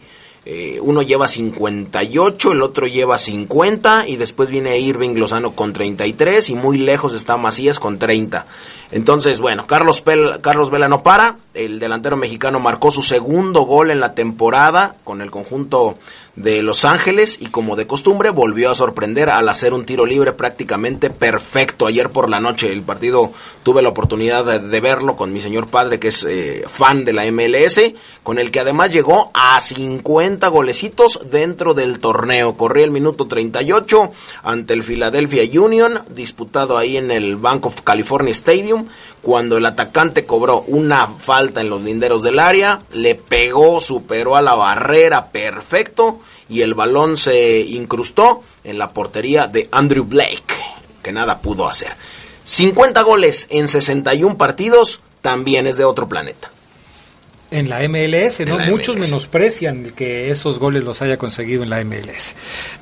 Eh, 0.47 0.79
uno 0.83 1.01
lleva 1.01 1.27
58, 1.27 2.53
el 2.53 2.63
otro 2.63 2.87
lleva 2.87 3.17
50 3.17 4.09
y 4.09 4.17
después 4.17 4.51
viene 4.51 4.79
Irving 4.79 5.15
Lozano 5.15 5.53
con 5.55 5.73
33 5.73 6.51
y 6.51 6.55
muy 6.55 6.77
lejos 6.77 7.15
está 7.15 7.39
Macías 7.39 7.81
con 7.81 7.99
30. 7.99 8.45
Entonces, 8.91 9.41
bueno, 9.41 9.67
Carlos, 9.67 10.05
Carlos 10.43 10.71
Vela 10.71 10.89
no 10.89 11.03
para, 11.03 11.39
el 11.55 11.79
delantero 11.79 12.17
mexicano 12.17 12.61
marcó 12.61 12.91
su 12.91 13.01
segundo 13.01 13.63
gol 13.63 13.91
en 13.91 14.01
la 14.01 14.15
temporada 14.15 14.97
con 15.03 15.23
el 15.23 15.31
conjunto 15.31 15.97
de 16.37 16.63
Los 16.63 16.85
Ángeles 16.85 17.39
y 17.41 17.47
como 17.47 17.77
de 17.77 17.87
costumbre 17.87 18.31
volvió 18.31 18.71
a 18.71 18.75
sorprender 18.75 19.31
al 19.31 19.49
hacer 19.49 19.73
un 19.73 19.87
tiro 19.87 20.05
libre 20.05 20.33
prácticamente 20.33 21.11
perfecto. 21.11 21.87
Ayer 21.87 22.11
por 22.11 22.29
la 22.29 22.41
noche 22.41 22.73
el 22.73 22.83
partido 22.83 23.33
tuve 23.63 23.83
la 23.83 23.91
oportunidad 23.91 24.61
de, 24.61 24.81
verlo 24.81 25.17
con 25.17 25.33
mi 25.33 25.41
señor 25.41 25.69
padre 25.69 26.01
que 26.01 26.09
es 26.09 26.27
eh, 26.29 26.65
fan 26.67 27.05
de 27.05 27.13
la 27.13 27.25
MLS, 27.31 27.81
con 28.23 28.39
el 28.39 28.51
que 28.51 28.61
además 28.61 28.91
llegó 28.91 29.31
a 29.33 29.61
50 29.61 30.49
golecitos 30.49 31.21
dentro 31.31 31.73
del 31.75 32.01
torneo. 32.01 32.57
Corría 32.57 32.85
el 32.85 32.91
minuto 32.91 33.27
38 33.27 34.13
ante 34.43 34.75
el 34.75 34.83
Philadelphia 34.83 35.43
Union, 35.61 36.01
disputado 36.11 36.77
ahí 36.77 36.97
en 36.97 37.11
el 37.11 37.37
Bank 37.37 37.67
of 37.67 37.83
California 37.83 38.33
Stadium 38.33 38.87
cuando 39.25 39.57
el 39.57 39.67
atacante 39.67 40.27
cobró 40.27 40.61
una 40.69 41.09
falta 41.09 41.63
en 41.63 41.71
los 41.71 41.81
linderos 41.81 42.23
del 42.23 42.39
área, 42.39 42.83
le 42.93 43.15
pegó, 43.15 43.81
superó 43.81 44.37
a 44.37 44.43
la 44.43 44.55
barrera 44.55 45.31
perfecto 45.31 46.21
y 46.49 46.61
el 46.61 46.75
balón 46.75 47.17
se 47.17 47.61
incrustó 47.61 48.43
en 48.63 48.79
la 48.79 48.91
portería 48.91 49.47
de 49.47 49.69
Andrew 49.73 50.05
Blake, 50.05 50.55
que 51.03 51.11
nada 51.11 51.41
pudo 51.41 51.67
hacer. 51.67 51.93
50 52.45 53.03
goles 53.03 53.47
en 53.49 53.67
61 53.67 54.37
partidos 54.37 55.01
también 55.23 55.67
es 55.67 55.79
de 55.79 55.85
otro 55.85 56.07
planeta. 56.07 56.51
En 57.51 57.71
la 57.71 57.81
MLS, 57.89 58.41
¿no? 58.41 58.59
Muchos 58.59 58.97
menosprecian 58.97 59.93
que 59.93 60.31
esos 60.31 60.59
goles 60.59 60.85
los 60.85 61.01
haya 61.01 61.17
conseguido 61.17 61.63
en 61.63 61.71
la 61.71 61.83
MLS. 61.85 62.35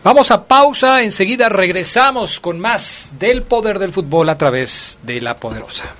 Vamos 0.02 0.30
a 0.32 0.44
pausa, 0.44 1.02
enseguida 1.02 1.48
regresamos 1.48 2.40
con 2.40 2.58
más 2.58 3.12
del 3.18 3.42
poder 3.42 3.78
del 3.78 3.92
fútbol 3.92 4.28
a 4.28 4.38
través 4.38 4.98
de 5.02 5.20
la 5.20 5.36
poderosa. 5.36 5.94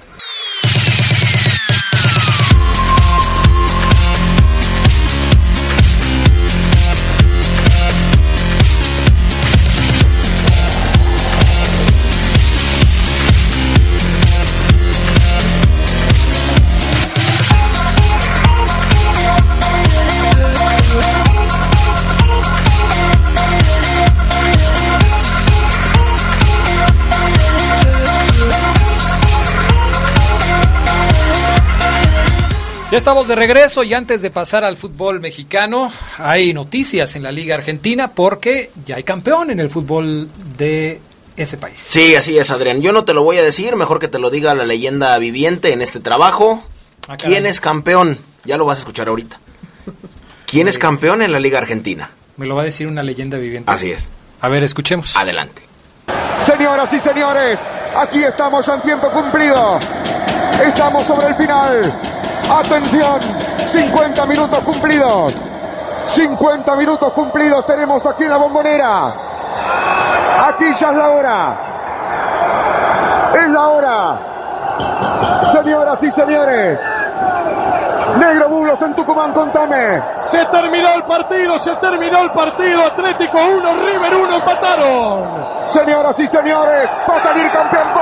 Ya 32.93 32.99
estamos 32.99 33.27
de 33.27 33.35
regreso 33.35 33.83
y 33.85 33.95
antes 33.95 34.21
de 34.21 34.31
pasar 34.31 34.65
al 34.65 34.77
fútbol 34.77 35.19
mexicano, 35.19 35.91
hay 36.19 36.53
noticias 36.53 37.17
en 37.17 37.23
la 37.23 37.33
Liga 37.33 37.55
Argentina 37.55 38.09
porque 38.09 38.71
ya 38.85 38.97
hay 38.97 39.03
campeón 39.03 39.51
en 39.51 39.61
el 39.61 39.71
fútbol 39.71 40.29
de 40.59 41.01
ese 41.35 41.57
país. 41.57 41.81
Sí, 41.81 42.15
así 42.17 42.37
es, 42.37 42.51
Adrián. 42.51 42.83
Yo 42.83 42.93
no 42.93 43.07
te 43.07 43.15
lo 43.15 43.25
voy 43.25 43.39
a 43.39 43.43
decir, 43.43 43.77
mejor 43.77 43.99
que 43.99 44.09
te 44.09 44.19
lo 44.19 44.29
diga 44.29 44.55
la 44.55 44.67
leyenda 44.67 45.17
viviente 45.17 45.73
en 45.73 45.81
este 45.81 46.01
trabajo. 46.01 46.65
Ah, 47.09 47.17
¿Quién 47.17 47.47
es 47.47 47.63
campeón? 47.63 48.19
Ya 48.45 48.59
lo 48.59 48.67
vas 48.67 48.77
a 48.77 48.81
escuchar 48.81 49.09
ahorita. 49.09 49.41
¿Quién 50.45 50.69
es 50.69 50.79
campeón 50.79 51.23
en 51.23 51.33
la 51.33 51.41
Liga 51.41 51.61
Argentina? 51.61 52.11
Me 52.37 52.45
lo 52.45 52.57
va 52.57 52.61
a 52.61 52.67
decir 52.67 52.89
una 52.89 53.03
leyenda 53.03 53.39
viviente. 53.39 53.73
Así 53.73 53.91
es. 53.91 54.07
A 54.43 54.51
ver, 54.51 54.65
escuchemos. 54.65 55.17
Adelante. 55.17 55.63
Señoras 56.45 56.93
y 56.93 57.01
señores, 57.01 57.59
aquí 57.97 58.23
estamos 58.23 58.69
en 58.69 58.83
tiempo 58.83 59.11
cumplido. 59.11 59.79
Estamos 60.63 61.07
sobre 61.07 61.29
el 61.29 61.37
final. 61.37 62.22
Atención, 62.51 63.21
50 63.67 64.27
minutos 64.27 64.61
cumplidos. 64.61 65.35
50 66.05 66.77
minutos 66.77 67.13
cumplidos 67.13 67.65
tenemos 67.67 68.05
aquí 68.07 68.25
en 68.25 68.31
la 68.31 68.37
bombonera. 68.37 69.15
Aquí 70.49 70.75
ya 70.77 70.91
es 70.91 70.97
la 70.97 71.09
hora. 71.11 71.57
Es 73.35 73.49
la 73.49 73.69
hora. 73.69 74.19
Señoras 75.53 76.03
y 76.03 76.11
señores. 76.11 76.81
Negro 78.19 78.49
Bulos 78.49 78.83
en 78.83 78.95
Tucumán, 78.95 79.33
contame. 79.33 80.03
Se 80.17 80.45
terminó 80.47 80.95
el 80.95 81.05
partido, 81.05 81.59
se 81.59 81.75
terminó 81.77 82.23
el 82.23 82.31
partido. 82.33 82.85
Atlético 82.85 83.39
1, 83.39 83.77
River 83.87 84.15
1, 84.15 84.35
empataron. 84.35 85.47
Señoras 85.67 86.19
y 86.21 86.27
señores, 86.27 86.91
va 87.09 87.17
a 87.17 87.23
salir 87.23 87.51
campeón 87.51 87.93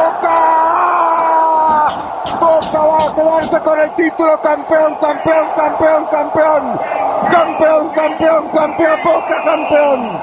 quedarse 3.13 3.61
con 3.61 3.81
el 3.81 3.95
título 3.95 4.41
campeón, 4.41 4.97
campeón, 5.01 5.49
campeón, 5.57 6.07
campeón. 6.07 6.81
Campeón, 7.31 7.89
campeón, 7.91 8.49
campeón, 8.49 8.99
Boca 9.05 9.45
campeón. 9.45 10.21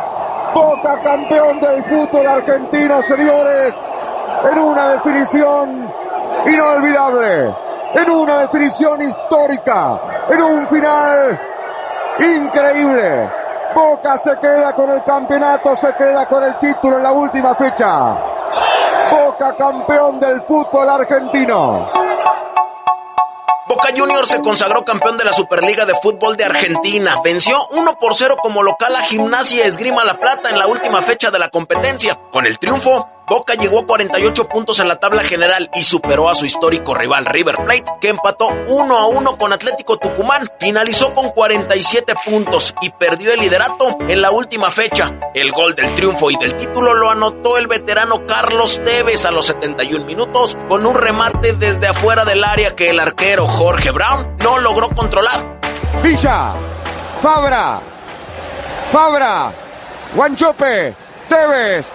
Boca 0.54 1.02
campeón 1.04 1.60
del 1.60 1.84
fútbol 1.86 2.28
argentino, 2.28 3.02
señores. 3.04 3.80
En 4.52 4.60
una 4.60 4.90
definición 4.94 5.92
inolvidable. 6.46 7.56
En 7.94 8.10
una 8.10 8.40
definición 8.40 9.02
histórica. 9.02 10.00
En 10.30 10.42
un 10.42 10.68
final 10.68 11.40
increíble. 12.20 13.30
Boca 13.74 14.18
se 14.18 14.36
queda 14.38 14.74
con 14.74 14.90
el 14.90 15.04
campeonato, 15.04 15.76
se 15.76 15.94
queda 15.94 16.26
con 16.26 16.44
el 16.44 16.56
título 16.56 16.98
en 16.98 17.04
la 17.04 17.12
última 17.12 17.54
fecha. 17.56 18.18
Boca 19.12 19.56
campeón 19.56 20.20
del 20.20 20.42
fútbol 20.42 20.90
argentino. 20.90 21.86
Boca 23.88 24.02
Juniors 24.02 24.30
se 24.30 24.42
consagró 24.42 24.84
campeón 24.84 25.18
de 25.18 25.24
la 25.24 25.34
Superliga 25.34 25.86
de 25.86 25.96
Fútbol 26.02 26.36
de 26.36 26.44
Argentina. 26.44 27.16
Venció 27.24 27.68
1 27.70 28.00
por 28.00 28.16
0 28.16 28.38
como 28.42 28.62
local 28.62 28.94
a 28.96 29.04
Gimnasia 29.04 29.66
Esgrima 29.66 30.04
La 30.04 30.16
Plata 30.16 30.50
en 30.50 30.60
la 30.60 30.68
última 30.68 31.02
fecha 31.02 31.32
de 31.32 31.40
la 31.40 31.50
competencia. 31.50 32.20
Con 32.32 32.46
el 32.46 32.60
triunfo, 32.60 33.08
Boca 33.30 33.56
llegó 33.56 33.80
a 33.80 33.86
48 33.86 34.48
puntos 34.48 34.80
en 34.80 34.88
la 34.88 35.02
tabla 35.02 35.22
general 35.22 35.70
y 35.76 35.84
superó 35.84 36.30
a 36.30 36.36
su 36.36 36.46
histórico 36.46 36.96
rival 36.96 37.26
River 37.26 37.58
Plate, 37.58 37.84
que 38.00 38.08
empató 38.08 38.48
1 38.68 38.96
a 38.96 39.08
1 39.08 39.38
con 39.38 39.52
Atlético 39.52 39.98
Tucumán. 39.98 40.50
Finalizó 40.58 41.14
con 41.14 41.32
47 41.32 42.14
puntos 42.24 42.74
y 42.82 42.90
perdió 42.92 43.34
el 43.34 43.42
liderato 43.42 43.98
en 44.08 44.22
la 44.22 44.32
última 44.32 44.72
fecha. 44.72 45.14
El 45.34 45.52
gol 45.52 45.76
del 45.76 45.94
triunfo 45.94 46.32
y 46.32 46.38
del 46.38 46.56
título 46.56 46.94
lo 46.94 47.12
anotó 47.12 47.58
el 47.58 47.68
veterano 47.68 48.26
Carlos 48.26 48.82
Tevez 48.86 49.26
a 49.26 49.32
los 49.32 49.48
71 49.48 50.06
minutos 50.06 50.58
con 50.70 50.86
un 50.86 50.96
remate 50.96 51.52
desde 51.52 51.88
afuera 51.90 52.24
del 52.24 52.46
área 52.46 52.78
que 52.78 52.92
el 52.92 53.00
arquero 53.02 53.46
Jorge 53.46 53.92
Brown 53.92 54.38
no 54.42 54.58
logró 54.60 54.88
controlar. 54.92 55.60
Villa, 56.02 56.54
Fabra, 57.22 57.82
Fabra, 58.90 59.52
Guanchope, 60.16 60.96
Tevez, 61.28 61.88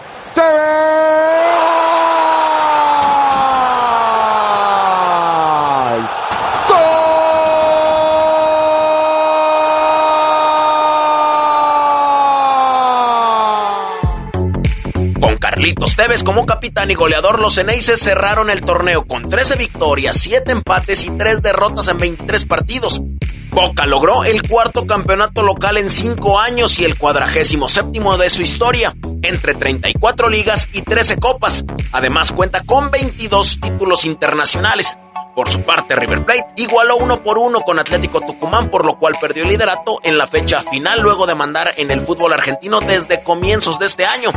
Con 15.21 15.37
Carlitos 15.39 15.97
Tevez 15.97 16.23
como 16.23 16.47
capitán 16.47 16.91
y 16.91 16.95
goleador, 16.95 17.41
los 17.41 17.57
Ceneices 17.57 18.01
cerraron 18.01 18.49
el 18.49 18.63
torneo 18.63 19.07
con 19.07 19.29
13 19.29 19.57
victorias, 19.57 20.17
7 20.19 20.53
empates 20.53 21.05
y 21.05 21.11
3 21.11 21.43
derrotas 21.43 21.89
en 21.89 21.99
23 21.99 22.45
partidos. 22.47 23.03
Boca 23.51 23.85
logró 23.85 24.25
el 24.25 24.41
cuarto 24.49 24.87
campeonato 24.87 25.43
local 25.43 25.77
en 25.77 25.91
5 25.91 26.41
años 26.41 26.79
y 26.79 26.87
el 26.87 26.97
cuadragésimo 26.97 27.69
séptimo 27.69 28.17
de 28.17 28.31
su 28.31 28.41
historia, 28.41 28.95
entre 29.23 29.55
34 29.55 30.29
ligas 30.29 30.69
y 30.73 30.83
13 30.83 31.19
copas. 31.19 31.65
Además 31.93 32.33
cuenta 32.33 32.63
con 32.65 32.91
22 32.91 33.61
títulos 33.61 34.05
internacionales. 34.05 34.99
Por 35.35 35.49
su 35.49 35.63
parte, 35.63 35.97
River 35.97 36.25
Plate 36.27 36.47
igualó 36.57 36.97
uno 36.99 37.23
por 37.23 37.39
uno 37.39 37.61
con 37.61 37.79
Atlético 37.79 38.21
Tucumán, 38.21 38.69
por 38.69 38.85
lo 38.85 38.99
cual 38.99 39.15
perdió 39.19 39.45
el 39.45 39.49
liderato 39.49 39.99
en 40.03 40.19
la 40.19 40.27
fecha 40.27 40.63
final 40.63 41.01
luego 41.01 41.27
de 41.27 41.35
mandar 41.35 41.73
en 41.77 41.91
el 41.91 42.03
fútbol 42.03 42.35
argentino 42.35 42.81
desde 42.81 43.23
comienzos 43.23 43.79
de 43.79 43.87
este 43.87 44.05
año. 44.05 44.31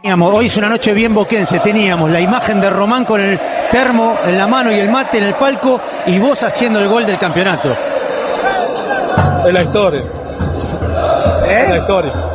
Teníamos, 0.00 0.34
hoy 0.34 0.46
es 0.46 0.56
una 0.56 0.68
noche 0.68 0.94
bien 0.94 1.14
boquense, 1.14 1.60
teníamos 1.60 2.10
la 2.10 2.20
imagen 2.20 2.60
de 2.60 2.68
Román 2.70 3.04
con 3.04 3.20
el 3.20 3.38
termo 3.70 4.18
en 4.24 4.36
la 4.36 4.48
mano 4.48 4.72
y 4.72 4.80
el 4.80 4.90
mate 4.90 5.18
en 5.18 5.24
el 5.24 5.34
palco 5.34 5.80
y 6.06 6.18
vos 6.18 6.42
haciendo 6.42 6.80
el 6.80 6.88
gol 6.88 7.06
del 7.06 7.18
campeonato. 7.18 7.76
Es 9.46 9.52
la 9.52 9.62
historia. 9.62 10.02
Es 11.48 11.68
la 11.68 11.78
historia. 11.78 12.31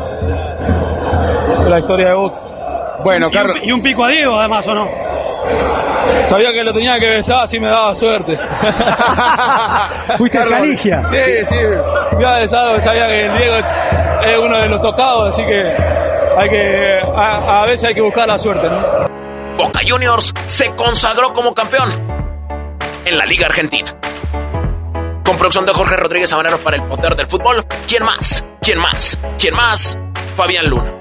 La 1.68 1.80
historia 1.80 2.08
de 2.10 2.14
Boca. 2.14 2.40
Bueno, 3.04 3.30
Carlos. 3.32 3.58
y 3.64 3.72
un 3.72 3.82
pico 3.82 4.04
a 4.06 4.10
Diego, 4.10 4.40
además, 4.40 4.66
¿o 4.68 4.74
no? 4.74 4.88
Sabía 6.26 6.52
que 6.52 6.64
lo 6.64 6.74
tenía 6.74 7.00
que 7.00 7.08
besar, 7.08 7.44
así 7.44 7.60
me 7.60 7.68
daba 7.68 7.94
suerte. 7.96 8.38
Fuiste 10.18 10.38
a 10.38 10.42
Carlos, 10.42 10.60
Caligia. 10.60 11.06
Sí, 11.08 11.18
sí. 11.44 11.56
Ya 12.20 12.32
besado, 12.34 12.82
sabía 12.82 13.08
que 13.08 13.26
el 13.26 13.38
Diego 13.38 13.56
es 14.26 14.38
uno 14.40 14.58
de 14.58 14.70
los 14.70 14.82
tocados, 14.82 15.34
así 15.34 15.44
que 15.46 15.64
hay 16.38 16.50
que. 16.50 17.00
A, 17.16 17.62
a 17.62 17.66
veces 17.66 17.90
hay 17.90 17.96
que 17.96 18.02
buscar 18.02 18.28
la 18.28 18.38
suerte, 18.38 18.68
¿no? 18.70 18.78
Boca 19.58 19.80
Juniors 19.88 20.34
se 20.48 20.72
consagró 20.76 21.34
como 21.34 21.54
campeón 21.54 21.90
en 23.06 23.18
la 23.18 23.26
Liga 23.26 23.48
Argentina. 23.48 23.96
Con 25.24 25.38
producción 25.38 25.66
de 25.66 25.74
Jorge 25.74 25.96
Rodríguez 25.98 26.32
Habanero 26.34 26.58
para 26.60 26.78
el 26.78 26.84
poder 26.84 27.16
del 27.16 27.28
fútbol. 27.28 27.66
¿Quién 27.88 28.04
más? 28.04 28.46
¿Quién 28.62 28.80
más? 28.80 29.18
¿Quién 29.38 29.54
más? 29.56 29.98
Fabián 30.36 30.70
Luna. 30.70 30.94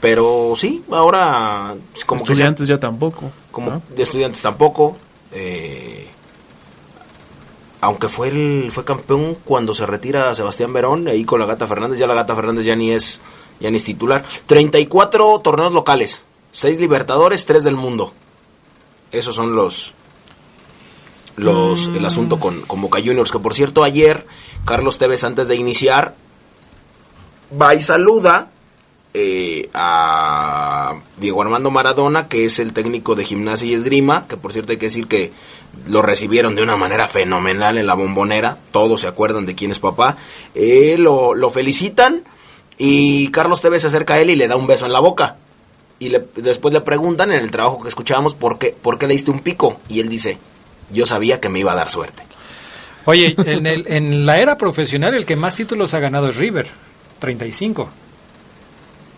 pero 0.00 0.52
sí, 0.56 0.84
ahora 0.90 1.74
como 2.06 2.20
que 2.20 2.26
se- 2.26 2.32
Estudiantes 2.34 2.68
ya 2.68 2.78
tampoco. 2.78 3.30
como 3.50 3.70
¿no? 3.70 3.82
de 3.96 4.02
estudiantes 4.02 4.42
tampoco, 4.42 4.96
eh, 5.32 6.06
aunque 7.80 8.08
fue 8.08 8.28
el 8.28 8.70
fue 8.72 8.84
campeón 8.84 9.36
cuando 9.44 9.74
se 9.74 9.86
retira 9.86 10.34
Sebastián 10.34 10.72
Verón 10.72 11.08
ahí 11.08 11.24
con 11.24 11.40
la 11.40 11.46
Gata 11.46 11.66
Fernández, 11.66 11.98
ya 11.98 12.06
la 12.06 12.14
Gata 12.14 12.34
Fernández 12.34 12.64
ya 12.64 12.76
ni 12.76 12.90
es 12.90 13.20
ya 13.60 13.70
ni 13.70 13.76
es 13.76 13.84
titular. 13.84 14.24
34 14.46 15.40
torneos 15.40 15.72
locales, 15.72 16.22
6 16.52 16.80
Libertadores, 16.80 17.46
3 17.46 17.64
del 17.64 17.76
mundo. 17.76 18.12
Esos 19.12 19.34
son 19.34 19.54
los 19.54 19.94
los 21.36 21.88
el 21.88 22.04
asunto 22.04 22.40
con, 22.40 22.62
con 22.62 22.80
Boca 22.80 22.98
Juniors, 22.98 23.30
que 23.30 23.38
por 23.38 23.54
cierto 23.54 23.84
ayer 23.84 24.26
Carlos 24.64 24.98
Tevez 24.98 25.22
antes 25.22 25.46
de 25.46 25.54
iniciar 25.54 26.16
va 27.60 27.74
y 27.74 27.80
saluda 27.80 28.50
eh, 29.14 29.68
a 29.74 30.94
Diego 31.18 31.42
Armando 31.42 31.70
Maradona, 31.70 32.28
que 32.28 32.44
es 32.44 32.58
el 32.58 32.72
técnico 32.72 33.14
de 33.14 33.24
gimnasia 33.24 33.68
y 33.68 33.74
esgrima, 33.74 34.26
que 34.28 34.36
por 34.36 34.52
cierto 34.52 34.72
hay 34.72 34.78
que 34.78 34.86
decir 34.86 35.06
que 35.06 35.32
lo 35.86 36.02
recibieron 36.02 36.54
de 36.54 36.62
una 36.62 36.76
manera 36.76 37.08
fenomenal 37.08 37.78
en 37.78 37.86
la 37.86 37.94
bombonera, 37.94 38.58
todos 38.72 39.00
se 39.02 39.06
acuerdan 39.06 39.46
de 39.46 39.54
quién 39.54 39.70
es 39.70 39.78
papá, 39.80 40.16
Eh, 40.54 40.96
lo, 40.98 41.34
lo 41.34 41.50
felicitan 41.50 42.22
y 42.76 43.28
Carlos 43.30 43.60
Tevez 43.60 43.82
se 43.82 43.88
acerca 43.88 44.14
a 44.14 44.20
él 44.20 44.30
y 44.30 44.36
le 44.36 44.48
da 44.48 44.56
un 44.56 44.66
beso 44.66 44.86
en 44.86 44.92
la 44.92 45.00
boca. 45.00 45.36
Y 46.00 46.10
le- 46.10 46.24
después 46.36 46.72
le 46.72 46.80
preguntan 46.80 47.32
en 47.32 47.40
el 47.40 47.50
trabajo 47.50 47.80
que 47.82 47.88
escuchábamos 47.88 48.34
por 48.34 48.58
qué, 48.58 48.74
por 48.80 48.98
qué 48.98 49.06
le 49.08 49.14
diste 49.14 49.30
un 49.32 49.40
pico. 49.40 49.80
Y 49.88 49.98
él 50.00 50.08
dice, 50.08 50.38
yo 50.90 51.04
sabía 51.06 51.40
que 51.40 51.48
me 51.48 51.58
iba 51.58 51.72
a 51.72 51.76
dar 51.76 51.90
suerte. 51.90 52.22
Oye, 53.04 53.34
en, 53.36 53.66
el, 53.66 53.84
en 53.88 54.26
la 54.26 54.38
era 54.38 54.56
profesional 54.56 55.14
el 55.14 55.24
que 55.24 55.34
más 55.34 55.56
títulos 55.56 55.92
ha 55.94 55.98
ganado 55.98 56.28
es 56.28 56.36
River, 56.36 56.68
35. 57.18 57.88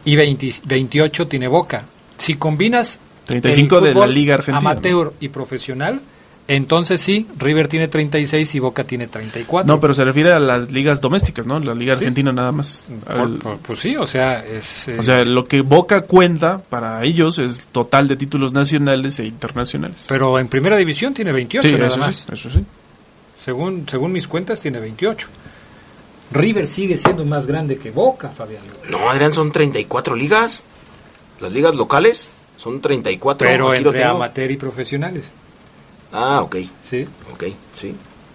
Y 0.04 0.16
20 0.16 0.54
28 0.64 1.28
tiene 1.28 1.48
Boca. 1.48 1.84
Si 2.16 2.34
combinas 2.34 3.00
35 3.26 3.78
el 3.78 3.84
de 3.84 3.94
la 3.94 4.06
Liga 4.06 4.34
Argentina, 4.34 4.58
Amateur 4.70 5.12
y 5.20 5.28
profesional, 5.28 6.00
entonces 6.48 7.00
sí, 7.00 7.28
River 7.38 7.68
tiene 7.68 7.86
36 7.86 8.54
y 8.56 8.58
Boca 8.58 8.82
tiene 8.84 9.06
34. 9.06 9.72
No, 9.72 9.78
pero 9.80 9.94
se 9.94 10.04
refiere 10.04 10.32
a 10.32 10.38
las 10.40 10.72
ligas 10.72 11.00
domésticas, 11.00 11.46
¿no? 11.46 11.60
La 11.60 11.74
Liga 11.74 11.92
Argentina 11.92 12.32
nada 12.32 12.50
más. 12.50 12.88
Por- 13.06 13.20
Al- 13.20 13.34
por- 13.38 13.58
pues 13.58 13.78
sí, 13.78 13.96
o 13.96 14.04
sea, 14.04 14.44
es... 14.44 14.88
eh, 14.88 14.96
o 14.98 15.02
sea, 15.02 15.24
lo 15.24 15.46
que 15.46 15.60
Boca 15.60 16.00
cuenta 16.02 16.58
para 16.58 17.04
ellos 17.04 17.38
es 17.38 17.68
total 17.70 18.08
de 18.08 18.16
títulos 18.16 18.52
nacionales 18.52 19.18
e 19.20 19.26
internacionales. 19.26 20.06
pero 20.08 20.38
en 20.40 20.48
primera 20.48 20.76
división 20.76 21.14
tiene 21.14 21.30
28 21.30 21.68
sí, 21.68 21.74
nada 21.74 21.86
eso 21.86 21.96
más. 21.98 22.14
sí, 22.16 22.24
eso 22.32 22.50
sí. 22.50 22.64
Según, 23.38 23.84
según 23.88 24.12
mis 24.12 24.26
cuentas 24.26 24.60
tiene 24.60 24.80
28. 24.80 25.28
River 26.32 26.66
sigue 26.66 26.96
siendo 26.96 27.24
más 27.24 27.46
grande 27.46 27.76
que 27.78 27.90
Boca, 27.90 28.28
Fabián. 28.28 28.62
No, 28.90 29.10
Adrián, 29.10 29.32
son 29.34 29.50
34 29.52 30.14
ligas. 30.14 30.62
Las 31.40 31.52
ligas 31.52 31.74
locales 31.74 32.28
son 32.56 32.80
34. 32.80 33.48
Pero 33.48 33.70
aquí 33.70 33.78
entre 33.84 34.04
amateur 34.04 34.50
y 34.50 34.56
profesionales. 34.56 35.32
Ah, 36.12 36.40
ok, 36.42 36.56
Sí. 36.82 37.06
ok, 37.32 37.44
sí. 37.74 37.94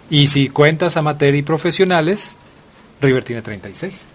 Y 0.09 0.27
si 0.27 0.49
cuentas 0.49 0.97
amateur 0.97 1.33
y 1.35 1.41
profesionales, 1.41 2.35
River 3.01 3.23
tiene 3.23 3.41
36. 3.41 4.05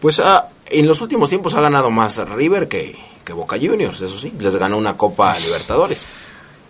Pues 0.00 0.20
ah, 0.20 0.48
en 0.66 0.86
los 0.86 1.00
últimos 1.00 1.28
tiempos 1.28 1.54
ha 1.54 1.60
ganado 1.60 1.90
más 1.90 2.16
River 2.28 2.68
que, 2.68 2.96
que 3.24 3.32
Boca 3.32 3.56
Juniors, 3.60 4.00
eso 4.00 4.18
sí. 4.18 4.32
Les 4.38 4.54
ganó 4.56 4.78
una 4.78 4.96
Copa 4.96 5.38
Libertadores. 5.38 6.06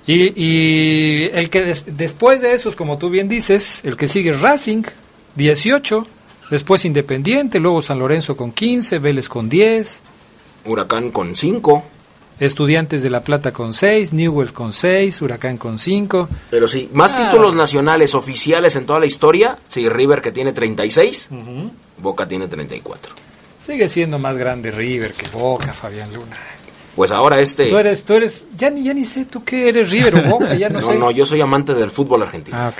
Y, 0.07 0.33
y 0.41 1.31
el 1.33 1.49
que 1.51 1.63
des- 1.63 1.85
después 1.97 2.41
de 2.43 2.53
esos, 2.55 2.77
como 2.77 2.99
tú 2.99 3.09
bien 3.11 3.29
dices, 3.29 3.81
el 3.85 3.97
que 3.97 4.07
sigue 4.07 4.31
es 4.31 4.41
Racing, 4.43 4.83
18, 5.37 6.07
después 6.51 6.85
Independiente, 6.85 7.61
luego 7.61 7.83
San 7.83 7.99
Lorenzo 7.99 8.37
con 8.37 8.53
15, 8.53 8.99
Vélez 8.99 9.29
con 9.29 9.49
10, 9.49 10.03
Huracán 10.65 11.11
con 11.11 11.37
5. 11.37 11.85
Estudiantes 12.41 13.03
de 13.03 13.11
La 13.11 13.23
Plata 13.23 13.53
con 13.53 13.73
6, 13.73 14.13
Newells 14.13 14.51
con 14.53 14.73
6, 14.73 15.23
Huracán 15.23 15.57
con 15.57 15.79
5. 15.79 16.29
Pero 16.51 16.67
sí, 16.67 16.91
más 16.93 17.15
Ah. 17.15 17.31
títulos 17.31 17.55
nacionales 17.55 18.15
oficiales 18.17 18.75
en 18.75 18.87
toda 18.87 18.99
la 18.99 19.07
historia. 19.07 19.57
Sí, 19.69 19.89
River 19.89 20.21
que 20.21 20.33
tiene 20.33 20.53
36, 20.53 21.29
Boca 21.99 22.27
tiene 22.27 22.49
34. 22.49 23.15
Sigue 23.65 23.89
siendo 23.89 24.19
más 24.19 24.37
grande 24.37 24.71
River 24.73 25.13
que 25.13 25.31
Boca, 25.31 25.73
Fabián 25.73 26.13
Luna. 26.13 26.37
Pues 26.97 27.11
ahora 27.11 27.41
este... 27.41 27.67
Tú 27.67 27.79
eres, 27.79 28.05
tú 28.05 28.15
eres, 28.15 28.47
ya 28.57 28.71
ni, 28.71 28.85
ya 28.85 28.95
ni 28.95 29.05
sé 29.05 29.25
tú 29.25 29.43
qué 29.45 29.69
eres, 29.69 29.91
River 29.91 30.15
o 30.15 30.23
Boca, 30.31 30.55
ya 30.55 30.69
no, 30.69 30.81
no, 30.81 30.87
sé. 30.87 30.99
no, 30.99 31.11
yo 31.11 31.27
soy 31.27 31.41
amante 31.41 31.75
del 31.75 31.91
fútbol 31.91 32.23
argentino. 32.23 32.57
Ah. 32.57 32.73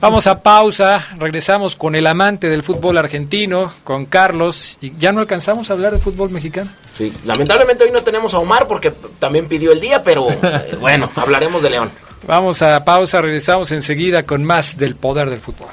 Vamos 0.00 0.26
a 0.26 0.42
pausa, 0.42 1.06
regresamos 1.18 1.74
con 1.74 1.94
el 1.94 2.06
amante 2.06 2.48
del 2.48 2.62
fútbol 2.62 2.98
argentino, 2.98 3.72
con 3.84 4.06
Carlos, 4.06 4.78
y 4.80 4.96
ya 4.98 5.12
no 5.12 5.20
alcanzamos 5.20 5.70
a 5.70 5.72
hablar 5.72 5.92
de 5.92 5.98
fútbol 5.98 6.30
mexicano. 6.30 6.70
Sí, 6.96 7.12
lamentablemente 7.24 7.84
hoy 7.84 7.90
no 7.90 8.00
tenemos 8.02 8.34
a 8.34 8.38
Omar 8.38 8.66
porque 8.66 8.92
también 9.18 9.46
pidió 9.48 9.72
el 9.72 9.80
día, 9.80 10.02
pero 10.02 10.28
eh, 10.30 10.76
bueno, 10.80 11.10
hablaremos 11.16 11.62
de 11.62 11.70
León. 11.70 11.90
Vamos 12.26 12.62
a 12.62 12.84
pausa, 12.84 13.20
regresamos 13.20 13.72
enseguida 13.72 14.24
con 14.24 14.44
más 14.44 14.76
del 14.76 14.96
poder 14.96 15.30
del 15.30 15.40
fútbol. 15.40 15.68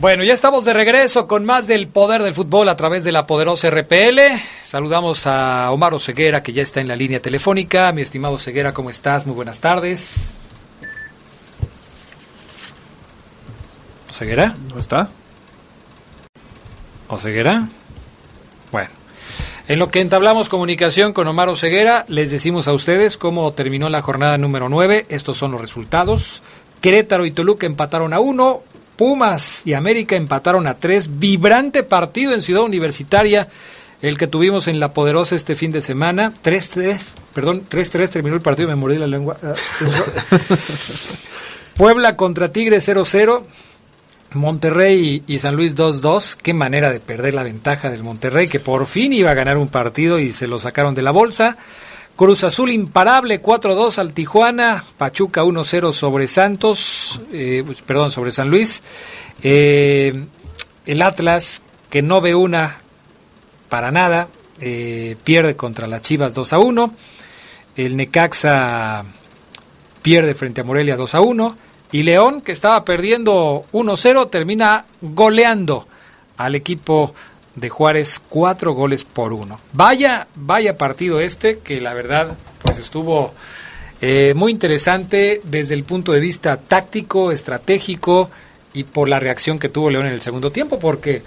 Bueno, 0.00 0.22
ya 0.22 0.32
estamos 0.32 0.64
de 0.64 0.72
regreso 0.72 1.26
con 1.26 1.44
más 1.44 1.66
del 1.66 1.88
poder 1.88 2.22
del 2.22 2.32
fútbol 2.32 2.68
a 2.68 2.76
través 2.76 3.02
de 3.02 3.10
la 3.10 3.26
poderosa 3.26 3.68
RPL. 3.68 4.20
Saludamos 4.62 5.26
a 5.26 5.72
Omar 5.72 5.92
Oseguera, 5.92 6.40
que 6.40 6.52
ya 6.52 6.62
está 6.62 6.80
en 6.80 6.86
la 6.86 6.94
línea 6.94 7.20
telefónica. 7.20 7.90
Mi 7.90 8.02
estimado 8.02 8.34
Oseguera, 8.34 8.72
¿cómo 8.72 8.90
estás? 8.90 9.26
Muy 9.26 9.34
buenas 9.34 9.58
tardes. 9.58 10.30
¿Oseguera? 14.08 14.54
¿No 14.72 14.78
está? 14.78 15.08
¿Oseguera? 17.08 17.66
Bueno. 18.70 18.90
En 19.66 19.80
lo 19.80 19.90
que 19.90 20.00
entablamos 20.00 20.48
comunicación 20.48 21.12
con 21.12 21.26
Omar 21.26 21.48
Oseguera, 21.48 22.04
les 22.06 22.30
decimos 22.30 22.68
a 22.68 22.72
ustedes 22.72 23.18
cómo 23.18 23.52
terminó 23.52 23.88
la 23.88 24.00
jornada 24.00 24.38
número 24.38 24.68
9. 24.68 25.06
Estos 25.08 25.38
son 25.38 25.50
los 25.50 25.60
resultados. 25.60 26.44
Querétaro 26.80 27.26
y 27.26 27.32
Toluca 27.32 27.66
empataron 27.66 28.12
a 28.12 28.20
uno. 28.20 28.62
Pumas 28.98 29.62
y 29.64 29.74
América 29.74 30.16
empataron 30.16 30.66
a 30.66 30.74
tres. 30.74 31.20
Vibrante 31.20 31.84
partido 31.84 32.34
en 32.34 32.42
Ciudad 32.42 32.64
Universitaria, 32.64 33.48
el 34.02 34.18
que 34.18 34.26
tuvimos 34.26 34.66
en 34.66 34.80
La 34.80 34.92
Poderosa 34.92 35.36
este 35.36 35.54
fin 35.54 35.70
de 35.70 35.80
semana. 35.80 36.34
3-3, 36.42 37.00
perdón, 37.32 37.62
3-3 37.70 38.10
terminó 38.10 38.34
el 38.34 38.42
partido, 38.42 38.68
me 38.68 38.74
mordí 38.74 38.98
la 38.98 39.06
lengua. 39.06 39.36
Puebla 41.76 42.16
contra 42.16 42.52
Tigre 42.52 42.78
0-0. 42.78 43.44
Monterrey 44.34 45.22
y 45.28 45.38
San 45.38 45.54
Luis 45.54 45.76
2-2. 45.76 46.36
Qué 46.36 46.52
manera 46.52 46.90
de 46.90 46.98
perder 46.98 47.34
la 47.34 47.44
ventaja 47.44 47.90
del 47.90 48.02
Monterrey, 48.02 48.48
que 48.48 48.58
por 48.58 48.86
fin 48.86 49.12
iba 49.12 49.30
a 49.30 49.34
ganar 49.34 49.58
un 49.58 49.68
partido 49.68 50.18
y 50.18 50.32
se 50.32 50.48
lo 50.48 50.58
sacaron 50.58 50.96
de 50.96 51.02
la 51.02 51.12
bolsa. 51.12 51.56
Cruz 52.18 52.42
Azul 52.42 52.72
imparable 52.72 53.40
4-2 53.40 53.98
al 53.98 54.12
Tijuana, 54.12 54.84
Pachuca 54.96 55.44
1-0 55.44 55.92
sobre 55.92 56.26
Santos, 56.26 57.20
eh, 57.32 57.62
pues, 57.64 57.80
perdón, 57.82 58.10
sobre 58.10 58.32
San 58.32 58.50
Luis. 58.50 58.82
Eh, 59.40 60.26
el 60.84 61.02
Atlas, 61.02 61.62
que 61.88 62.02
no 62.02 62.20
ve 62.20 62.34
una 62.34 62.78
para 63.68 63.92
nada, 63.92 64.26
eh, 64.60 65.14
pierde 65.22 65.54
contra 65.54 65.86
las 65.86 66.02
Chivas 66.02 66.34
2-1. 66.34 66.90
El 67.76 67.96
Necaxa 67.96 69.04
pierde 70.02 70.34
frente 70.34 70.62
a 70.62 70.64
Morelia 70.64 70.96
2-1. 70.96 71.54
Y 71.92 72.02
León, 72.02 72.40
que 72.40 72.50
estaba 72.50 72.84
perdiendo 72.84 73.64
1-0, 73.70 74.28
termina 74.28 74.86
goleando 75.00 75.86
al 76.36 76.56
equipo 76.56 77.14
de 77.60 77.68
Juárez 77.68 78.20
cuatro 78.28 78.72
goles 78.72 79.04
por 79.04 79.32
uno. 79.32 79.60
Vaya, 79.72 80.28
vaya 80.34 80.78
partido 80.78 81.20
este, 81.20 81.58
que 81.58 81.80
la 81.80 81.94
verdad 81.94 82.36
pues 82.62 82.78
estuvo 82.78 83.32
eh, 84.00 84.32
muy 84.34 84.52
interesante 84.52 85.40
desde 85.44 85.74
el 85.74 85.84
punto 85.84 86.12
de 86.12 86.20
vista 86.20 86.56
táctico, 86.56 87.32
estratégico 87.32 88.30
y 88.72 88.84
por 88.84 89.08
la 89.08 89.18
reacción 89.18 89.58
que 89.58 89.68
tuvo 89.68 89.90
León 89.90 90.06
en 90.06 90.12
el 90.12 90.20
segundo 90.20 90.50
tiempo, 90.50 90.78
porque 90.78 91.22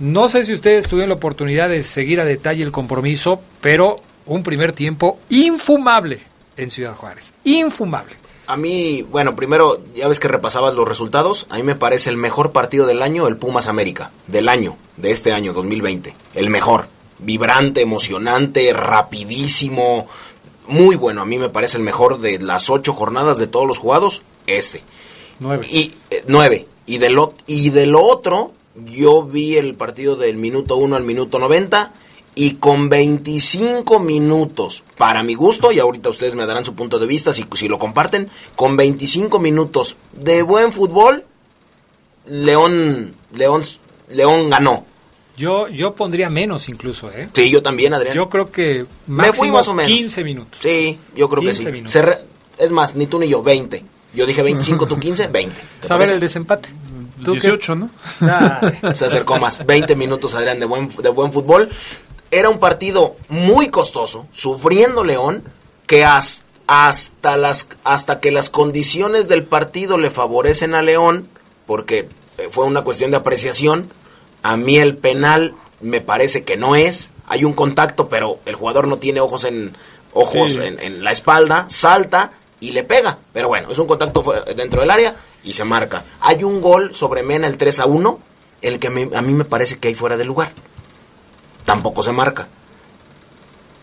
no 0.00 0.28
sé 0.28 0.44
si 0.44 0.52
ustedes 0.52 0.88
tuvieron 0.88 1.10
la 1.10 1.16
oportunidad 1.16 1.68
de 1.68 1.82
seguir 1.82 2.20
a 2.20 2.24
detalle 2.24 2.62
el 2.62 2.72
compromiso, 2.72 3.40
pero 3.60 3.96
un 4.26 4.42
primer 4.42 4.72
tiempo 4.72 5.18
infumable 5.30 6.20
en 6.56 6.70
Ciudad 6.70 6.94
Juárez, 6.94 7.32
infumable. 7.44 8.14
A 8.48 8.56
mí, 8.56 9.02
bueno, 9.02 9.36
primero, 9.36 9.78
ya 9.94 10.08
ves 10.08 10.20
que 10.20 10.26
repasabas 10.26 10.74
los 10.74 10.88
resultados. 10.88 11.44
A 11.50 11.56
mí 11.58 11.62
me 11.62 11.74
parece 11.74 12.08
el 12.08 12.16
mejor 12.16 12.52
partido 12.52 12.86
del 12.86 13.02
año, 13.02 13.28
el 13.28 13.36
Pumas 13.36 13.66
América. 13.68 14.10
Del 14.26 14.48
año, 14.48 14.78
de 14.96 15.10
este 15.10 15.32
año, 15.32 15.52
2020. 15.52 16.14
El 16.34 16.48
mejor. 16.48 16.88
Vibrante, 17.18 17.82
emocionante, 17.82 18.72
rapidísimo. 18.72 20.08
Muy 20.66 20.96
bueno. 20.96 21.20
A 21.20 21.26
mí 21.26 21.36
me 21.36 21.50
parece 21.50 21.76
el 21.76 21.82
mejor 21.82 22.20
de 22.20 22.38
las 22.38 22.70
ocho 22.70 22.94
jornadas 22.94 23.36
de 23.36 23.48
todos 23.48 23.66
los 23.66 23.76
jugados. 23.76 24.22
Este. 24.46 24.82
Nueve. 25.40 25.66
Y, 25.70 25.92
eh, 26.10 26.24
nueve. 26.26 26.66
Y 26.86 26.96
de, 26.96 27.10
lo, 27.10 27.34
y 27.46 27.68
de 27.68 27.84
lo 27.84 28.00
otro, 28.00 28.52
yo 28.86 29.24
vi 29.24 29.58
el 29.58 29.74
partido 29.74 30.16
del 30.16 30.38
minuto 30.38 30.78
1 30.78 30.96
al 30.96 31.04
minuto 31.04 31.38
90 31.38 31.92
y 32.40 32.52
con 32.54 32.88
25 32.88 33.98
minutos, 33.98 34.84
para 34.96 35.24
mi 35.24 35.34
gusto, 35.34 35.72
y 35.72 35.80
ahorita 35.80 36.08
ustedes 36.08 36.36
me 36.36 36.46
darán 36.46 36.64
su 36.64 36.74
punto 36.76 37.00
de 37.00 37.06
vista 37.08 37.32
si, 37.32 37.44
si 37.54 37.66
lo 37.66 37.80
comparten, 37.80 38.30
con 38.54 38.76
25 38.76 39.40
minutos 39.40 39.96
de 40.12 40.42
buen 40.42 40.72
fútbol, 40.72 41.24
León, 42.26 43.14
León, 43.32 43.62
León 44.10 44.50
ganó. 44.50 44.84
Yo, 45.36 45.68
yo 45.68 45.94
pondría 45.94 46.30
menos 46.30 46.68
incluso, 46.68 47.10
¿eh? 47.12 47.28
Sí, 47.32 47.50
yo 47.50 47.62
también, 47.62 47.92
Adrián. 47.94 48.14
Yo 48.14 48.28
creo 48.28 48.50
que 48.52 48.86
Me 49.06 49.32
fui 49.32 49.48
máximo 49.48 49.52
más 49.54 49.68
o 49.68 49.74
menos. 49.74 49.90
15 49.92 50.24
minutos. 50.24 50.58
Sí, 50.60 50.98
yo 51.16 51.28
creo 51.28 51.40
que 51.42 51.48
15 51.48 51.64
sí. 51.64 51.70
minutos. 51.72 51.92
Se 51.92 52.02
re- 52.02 52.18
es 52.58 52.70
más, 52.70 52.94
ni 52.94 53.06
tú 53.06 53.18
ni 53.18 53.28
yo, 53.28 53.42
20. 53.42 53.84
Yo 54.14 54.26
dije 54.26 54.42
25, 54.42 54.86
tú 54.86 54.98
15, 54.98 55.26
20. 55.28 55.56
¿Te 55.80 55.86
Saber 55.88 56.08
el 56.10 56.20
desempate. 56.20 56.68
¿Tú 57.24 57.32
qué? 57.32 57.40
18, 57.40 57.74
¿no? 57.74 57.90
Se 58.94 59.04
acercó 59.04 59.38
más. 59.38 59.64
20 59.66 59.96
minutos, 59.96 60.34
Adrián, 60.34 60.58
de 60.60 60.66
buen, 60.66 60.88
de 60.88 61.08
buen 61.08 61.32
fútbol. 61.32 61.68
Era 62.30 62.48
un 62.50 62.58
partido 62.58 63.16
muy 63.28 63.68
costoso, 63.70 64.26
sufriendo 64.32 65.04
León, 65.04 65.44
que 65.86 66.04
has- 66.04 66.44
hasta, 66.66 67.36
las, 67.38 67.68
hasta 67.84 68.20
que 68.20 68.30
las 68.30 68.50
condiciones 68.50 69.26
del 69.28 69.44
partido 69.44 69.96
le 69.96 70.10
favorecen 70.10 70.74
a 70.74 70.82
León, 70.82 71.28
porque 71.66 72.08
eh, 72.36 72.48
fue 72.50 72.64
una 72.66 72.82
cuestión 72.84 73.10
de 73.10 73.16
apreciación, 73.16 73.90
a 74.42 74.56
mí 74.58 74.78
el 74.78 74.96
penal 74.96 75.54
me 75.80 76.00
parece 76.02 76.44
que 76.44 76.56
no 76.56 76.76
es. 76.76 77.12
Hay 77.26 77.44
un 77.44 77.52
contacto, 77.54 78.08
pero 78.08 78.38
el 78.46 78.54
jugador 78.54 78.86
no 78.86 78.98
tiene 78.98 79.20
ojos 79.20 79.44
en 79.44 79.74
ojos 80.12 80.52
Sí. 80.52 80.60
en, 80.60 80.78
en 80.80 81.02
la 81.04 81.12
espalda, 81.12 81.66
salta 81.68 82.32
y 82.60 82.72
le 82.72 82.82
pega. 82.84 83.18
Pero 83.32 83.48
bueno, 83.48 83.70
es 83.70 83.78
un 83.78 83.86
contacto 83.86 84.24
dentro 84.56 84.80
del 84.82 84.90
área 84.90 85.16
y 85.44 85.52
se 85.54 85.64
marca. 85.64 86.04
Hay 86.20 86.44
un 86.44 86.60
gol 86.60 86.94
sobre 86.94 87.22
Mena, 87.22 87.46
el 87.46 87.56
3 87.56 87.80
a 87.80 87.86
1, 87.86 88.18
el 88.62 88.78
que 88.78 88.90
me- 88.90 89.16
a 89.16 89.22
mí 89.22 89.32
me 89.34 89.44
parece 89.44 89.78
que 89.78 89.88
hay 89.88 89.94
fuera 89.94 90.16
de 90.16 90.24
lugar. 90.24 90.52
Tampoco 91.68 92.02
se 92.02 92.12
marca. 92.12 92.48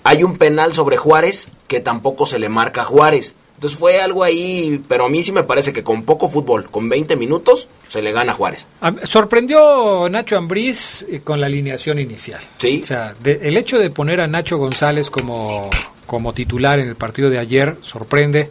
Hay 0.03 0.23
un 0.23 0.37
penal 0.37 0.73
sobre 0.73 0.97
Juárez 0.97 1.49
que 1.67 1.79
tampoco 1.79 2.25
se 2.25 2.39
le 2.39 2.49
marca 2.49 2.81
a 2.81 2.85
Juárez. 2.85 3.35
Entonces 3.55 3.79
fue 3.79 4.01
algo 4.01 4.23
ahí, 4.23 4.83
pero 4.89 5.05
a 5.05 5.09
mí 5.09 5.23
sí 5.23 5.31
me 5.31 5.43
parece 5.43 5.71
que 5.71 5.83
con 5.83 6.03
poco 6.03 6.27
fútbol, 6.29 6.69
con 6.69 6.89
20 6.89 7.15
minutos, 7.15 7.67
se 7.87 8.01
le 8.01 8.11
gana 8.11 8.33
a 8.33 8.35
Juárez. 8.35 8.67
Sorprendió 9.03 10.09
Nacho 10.09 10.35
Ambriz 10.37 11.05
eh, 11.09 11.21
con 11.23 11.39
la 11.39 11.45
alineación 11.45 11.97
inicial. 11.99 12.41
Sí. 12.57 12.81
O 12.83 12.85
sea, 12.85 13.15
de- 13.23 13.39
el 13.43 13.55
hecho 13.55 13.79
de 13.79 13.89
poner 13.89 14.19
a 14.19 14.27
Nacho 14.27 14.57
González 14.57 15.09
como, 15.09 15.69
como 16.05 16.33
titular 16.33 16.79
en 16.79 16.89
el 16.89 16.95
partido 16.95 17.29
de 17.29 17.39
ayer 17.39 17.77
sorprende. 17.81 18.49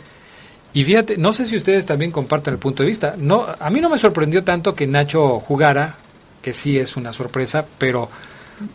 Y 0.73 0.85
fíjate, 0.85 1.19
no 1.19 1.33
sé 1.33 1.45
si 1.47 1.57
ustedes 1.57 1.85
también 1.87 2.11
comparten 2.11 2.55
el 2.55 2.59
punto 2.59 2.83
de 2.83 2.89
vista. 2.89 3.15
No, 3.19 3.47
a 3.61 3.71
mí 3.71 3.81
no 3.81 3.91
me 3.91 3.99
sorprendió 3.99 4.43
tanto 4.43 4.75
que 4.75 4.87
Nacho 4.87 5.39
jugara, 5.41 5.97
que 6.41 6.53
sí 6.55 6.79
es 6.79 6.97
una 6.97 7.13
sorpresa, 7.13 7.67
pero 7.79 8.09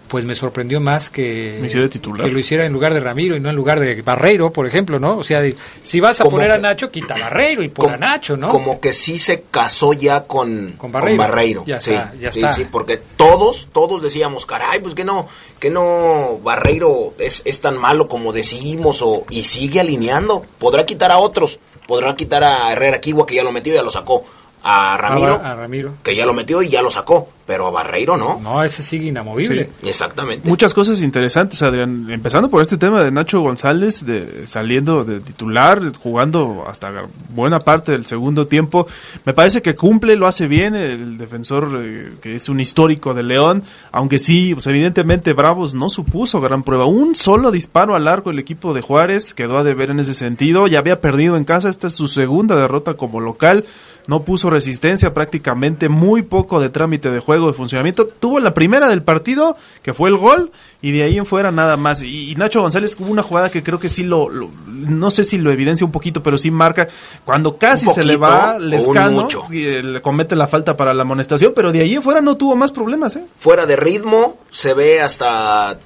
pues 0.08 0.26
me 0.26 0.36
sorprendió 0.36 0.80
más 0.82 1.10
que, 1.10 1.58
¿Me 1.62 1.68
hiciera 1.68 1.88
titular? 1.90 2.26
que 2.28 2.34
lo 2.34 2.40
hiciera 2.40 2.66
en 2.66 2.74
lugar 2.74 2.94
de 2.94 3.00
Ramiro 3.00 3.36
y 3.36 3.40
no 3.40 3.50
en 3.50 3.56
lugar 3.56 3.80
de 3.80 4.02
Barreiro, 4.02 4.52
por 4.52 4.68
ejemplo, 4.68 5.00
¿no? 5.00 5.18
O 5.18 5.24
sea, 5.24 5.42
de- 5.42 5.56
si 5.82 6.00
vas 6.00 6.20
a 6.20 6.24
Como 6.24 6.38
poner 6.38 6.52
a 6.52 6.58
Nacho, 6.58 6.92
quita 6.92 7.16
a 7.16 7.20
Barreiro 7.20 7.64
y 7.64 7.70
pon 7.70 7.92
a 7.92 7.98
Nacho, 7.98 8.36
¿no? 8.38 8.50
Como 8.50 8.80
que 8.80 8.92
sí 8.94 9.18
se 9.18 9.44
casó 9.52 9.94
ya 9.94 10.26
con, 10.26 10.74
Con 10.78 10.92
Barreiro. 10.92 11.64
Ya 11.66 11.80
sí, 11.80 11.92
está, 11.92 12.14
ya 12.20 12.32
sí, 12.32 12.40
está. 12.40 12.54
sí, 12.54 12.66
porque 12.72 12.98
todos, 13.16 13.70
todos 13.72 14.02
decíamos, 14.02 14.46
caray, 14.46 14.80
pues 14.82 14.96
que 14.96 15.04
no, 15.06 15.28
que 15.60 15.70
no, 15.70 16.40
Barreiro 16.44 17.14
es, 17.20 17.42
es 17.46 17.62
tan 17.62 17.78
malo 17.78 18.08
como 18.08 18.34
decimos, 18.34 19.02
o, 19.02 19.26
y 19.30 19.44
sigue 19.44 19.80
alineando. 19.80 20.46
Podrá 20.58 20.86
quitar 20.86 21.12
a 21.12 21.18
otros, 21.20 21.60
podrá 21.88 22.16
quitar 22.16 22.44
a 22.44 22.72
Herrera 22.74 23.00
Kiwa, 23.00 23.26
que 23.26 23.36
ya 23.36 23.44
lo 23.44 23.52
metió 23.52 23.74
y 23.74 23.76
ya 23.78 23.84
lo 23.84 23.92
sacó. 23.92 24.26
A 24.62 24.98
Ramiro, 24.98 25.36
A, 25.42 25.52
a 25.52 25.56
Ramiro. 25.56 25.94
que 26.04 26.14
ya 26.18 26.26
lo 26.26 26.34
metió 26.34 26.62
y 26.62 26.68
ya 26.68 26.82
lo 26.82 26.92
sacó. 26.92 27.30
Pero 27.50 27.66
a 27.66 27.72
Barreiro 27.72 28.16
no. 28.16 28.40
No, 28.40 28.64
ese 28.64 28.84
sigue 28.84 29.08
inamovible. 29.08 29.72
Exactamente. 29.82 30.48
Muchas 30.48 30.72
cosas 30.72 31.02
interesantes, 31.02 31.60
Adrián. 31.64 32.06
Empezando 32.08 32.48
por 32.48 32.62
este 32.62 32.78
tema 32.78 33.04
de 33.04 33.10
Nacho 33.10 33.42
González, 33.42 34.06
de 34.06 34.46
saliendo 34.46 35.04
de 35.04 35.20
titular, 35.20 35.82
jugando 35.98 36.66
hasta 36.68 36.92
buena 37.30 37.60
parte 37.62 37.92
del 37.92 38.06
segundo 38.06 38.46
tiempo. 38.46 38.86
Me 39.26 39.34
parece 39.34 39.64
que 39.64 39.76
cumple, 39.76 40.16
lo 40.16 40.28
hace 40.28 40.46
bien 40.46 40.76
el 40.76 41.18
defensor 41.18 41.82
eh, 41.84 42.12
que 42.22 42.36
es 42.36 42.50
un 42.50 42.60
histórico 42.60 43.16
de 43.16 43.24
León, 43.24 43.64
aunque 43.92 44.20
sí, 44.20 44.54
pues 44.54 44.68
evidentemente 44.68 45.34
Bravos 45.34 45.74
no 45.74 45.90
supuso 45.90 46.42
gran 46.42 46.62
prueba. 46.62 46.86
Un 46.86 47.16
solo 47.16 47.50
disparo 47.50 47.96
al 47.96 48.08
arco 48.08 48.30
el 48.30 48.38
equipo 48.38 48.76
de 48.76 48.82
Juárez 48.82 49.34
quedó 49.34 49.58
a 49.58 49.64
deber 49.64 49.90
en 49.90 50.00
ese 50.00 50.14
sentido. 50.14 50.68
Ya 50.68 50.78
había 50.78 51.02
perdido 51.02 51.36
en 51.36 51.46
casa, 51.46 51.70
esta 51.70 51.88
es 51.88 51.96
su 51.96 52.08
segunda 52.08 52.56
derrota 52.56 52.94
como 52.94 53.20
local 53.20 53.66
no 54.10 54.24
puso 54.24 54.50
resistencia 54.50 55.14
prácticamente, 55.14 55.88
muy 55.88 56.24
poco 56.24 56.60
de 56.60 56.70
trámite 56.70 57.12
de 57.12 57.20
juego, 57.20 57.39
de 57.48 57.54
funcionamiento. 57.54 58.08
Tuvo 58.08 58.40
la 58.40 58.54
primera 58.54 58.90
del 58.90 59.04
partido, 59.04 59.58
que 59.82 59.94
fue 59.94 60.10
el 60.10 60.18
gol, 60.18 60.52
y 60.82 60.92
de 60.92 61.04
ahí 61.04 61.18
en 61.18 61.26
fuera 61.26 61.52
nada 61.52 61.78
más. 61.78 62.02
Y, 62.02 62.36
Nacho 62.36 62.62
González 62.62 62.96
hubo 63.00 63.12
una 63.12 63.24
jugada 63.24 63.50
que 63.50 63.64
creo 63.64 63.80
que 63.80 63.90
sí 63.90 64.04
lo, 64.04 64.30
no 64.30 65.12
sé 65.12 65.24
si 65.24 65.38
lo 65.38 65.52
evidencia 65.52 65.86
un 65.86 65.92
poquito, 65.92 66.24
pero 66.24 66.38
sí 66.38 66.52
marca, 66.52 66.88
cuando 67.26 67.58
casi 67.58 67.88
se 67.88 68.04
le 68.04 68.18
va 68.18 68.58
Lescano, 68.60 69.28
y 69.50 69.66
eh, 69.66 69.84
le 69.84 70.02
comete 70.02 70.36
la 70.36 70.48
falta 70.48 70.78
para 70.78 70.94
la 70.94 71.02
amonestación, 71.04 71.54
pero 71.56 71.72
de 71.72 71.82
ahí 71.82 71.96
en 71.96 72.02
fuera 72.02 72.22
no 72.22 72.38
tuvo 72.38 72.56
más 72.56 72.72
problemas. 72.72 73.16
¿eh? 73.16 73.26
Fuera 73.40 73.66
de 73.66 73.76
ritmo, 73.76 74.38
se 74.52 74.74
ve 74.74 75.02
hasta 75.02 75.78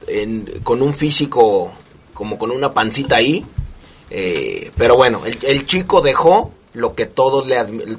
con 0.63 0.81
un 0.81 0.93
físico 0.93 1.71
como 2.13 2.37
con 2.37 2.51
una 2.51 2.73
pancita 2.73 3.17
ahí. 3.17 3.45
Eh, 4.09 4.71
pero 4.77 4.95
bueno, 4.95 5.21
el 5.25 5.65
chico 5.65 6.01
dejó 6.01 6.51
lo 6.73 6.95
que 6.95 7.05
todos 7.05 7.47
le, 7.47 7.57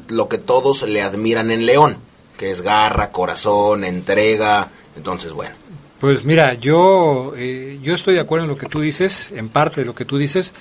lo 0.09 0.29
que 0.29 0.39
todos 0.39 0.83
le 0.83 1.03
admiran 1.03 1.51
en 1.51 1.67
León, 1.67 1.97
que 2.37 2.51
es 2.51 2.63
garra, 2.63 3.11
corazón, 3.11 3.85
entrega. 3.85 4.71
Entonces, 4.97 5.33
bueno. 5.33 5.55
Pues 6.01 6.25
mira, 6.25 6.55
yo, 6.55 7.33
eh, 7.37 7.79
yo 7.83 7.95
estoy 7.95 8.15
de 8.15 8.21
acuerdo 8.21 8.45
en 8.45 8.51
lo 8.51 8.59
que 8.59 8.67
tú 8.67 8.81
dices, 8.81 9.33
en 9.35 9.49
parte 9.49 9.81
de 9.81 9.87
lo 9.87 9.95
que 9.95 10.05
tú 10.05 10.19
dices, 10.19 10.53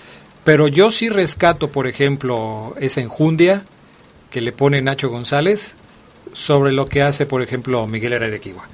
pero 0.43 0.67
yo 0.67 0.91
sí 0.91 1.09
rescato, 1.09 1.69
por 1.69 1.87
ejemplo, 1.87 2.75
esa 2.79 3.01
enjundia 3.01 3.65
que 4.29 4.41
le 4.41 4.51
pone 4.51 4.81
Nacho 4.81 5.09
González 5.09 5.75
sobre 6.33 6.71
lo 6.71 6.85
que 6.85 7.01
hace, 7.01 7.25
por 7.25 7.41
ejemplo, 7.41 7.85
Miguel 7.87 8.13
Heredequigua, 8.13 8.65